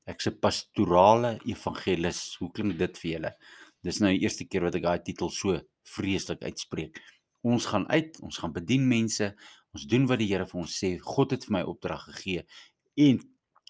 Ek's 0.09 0.27
'n 0.27 0.39
pastorale 0.41 1.39
evangelis. 1.45 2.35
Hoe 2.39 2.51
klink 2.51 2.77
dit 2.77 2.97
vir 2.97 3.11
julle? 3.11 3.31
Dis 3.83 3.99
nou 3.99 4.11
die 4.11 4.21
eerste 4.25 4.45
keer 4.45 4.63
wat 4.63 4.75
ek 4.75 4.83
daai 4.83 5.01
titel 5.03 5.29
so 5.29 5.61
vreeslik 5.83 6.41
uitspreek. 6.43 6.99
Ons 7.41 7.65
gaan 7.65 7.87
uit, 7.89 8.19
ons 8.21 8.37
gaan 8.37 8.53
bedien 8.53 8.87
mense, 8.87 9.35
Ons 9.71 9.87
doen 9.87 10.05
wat 10.09 10.19
die 10.19 10.27
Here 10.27 10.45
vir 10.47 10.61
ons 10.61 10.77
sê. 10.83 10.97
God 10.99 11.31
het 11.35 11.45
vir 11.47 11.55
my 11.57 11.63
opdrag 11.67 12.03
gegee 12.09 12.45
en 12.99 13.21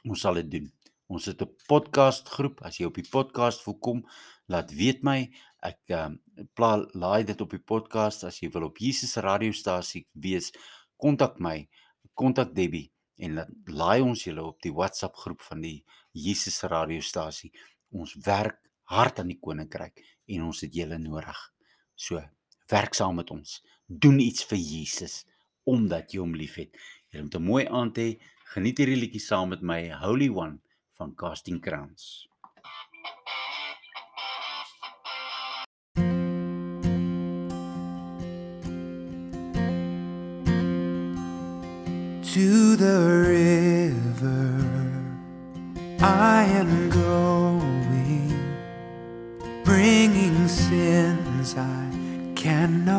ons 0.10 0.23
sal 0.26 0.40
dit 0.41 0.49
doen. 0.56 0.72
Ons 1.11 1.28
het 1.30 1.41
'n 1.41 1.56
podcast 1.68 2.30
groep. 2.30 2.61
As 2.61 2.80
jy 2.80 2.86
op 2.86 2.95
die 2.95 3.10
podcast 3.10 3.65
wil 3.65 3.78
kom, 3.80 3.99
laat 4.48 4.72
weet 4.72 5.03
my. 5.03 5.30
Ek 5.61 5.80
ehm 5.90 6.18
um, 6.38 6.48
pla 6.56 6.86
laai 6.94 7.23
dit 7.23 7.41
op 7.41 7.52
die 7.52 7.65
podcast 7.73 8.23
as 8.23 8.40
jy 8.41 8.49
wil 8.49 8.64
op 8.64 8.78
Jesus 8.78 9.11
se 9.11 9.22
radiostasie 9.22 10.07
wees. 10.14 10.52
Kontak 10.98 11.40
my. 11.40 11.69
Kontak 12.15 12.56
Debbie 12.56 12.91
en 13.18 13.36
laat 13.36 13.49
laai 13.65 14.02
ons 14.02 14.23
julle 14.23 14.44
op 14.44 14.61
die 14.61 14.73
WhatsApp 14.73 15.15
groep 15.15 15.41
van 15.41 15.61
die 15.61 15.84
Jesus 16.14 16.57
se 16.57 16.68
radiostasie. 16.68 17.52
Ons 17.91 18.15
werk 18.26 18.57
hard 18.84 19.19
aan 19.19 19.28
die 19.28 19.40
koninkryk 19.40 20.02
en 20.28 20.44
ons 20.44 20.61
het 20.61 20.73
julle 20.73 20.98
nodig. 20.98 21.53
So, 21.95 22.22
werk 22.72 22.94
saam 22.94 23.15
met 23.15 23.32
ons. 23.32 23.61
Doen 23.88 24.19
iets 24.19 24.44
vir 24.44 24.57
Jesus. 24.57 25.26
omdat 25.72 26.11
jy 26.11 26.19
hom 26.19 26.35
liefhet. 26.35 26.76
Jy 27.11 27.23
moet 27.23 27.35
'n 27.35 27.48
mooi 27.48 27.64
aand 27.68 27.98
hê. 27.98 28.10
Geniet 28.53 28.77
hierdie 28.77 28.99
liedjie 28.99 29.23
saam 29.23 29.49
met 29.49 29.61
my 29.61 29.89
Holy 30.03 30.30
One 30.30 30.60
van 30.98 31.15
Casting 31.15 31.61
Crowns. 31.61 32.27
To 42.34 42.76
the 42.77 42.99
river 43.27 44.56
I 45.99 46.43
am 46.61 46.89
going 46.89 48.31
bringing 49.65 50.48
sins 50.48 51.56
I 51.57 51.89
cannot 52.35 52.90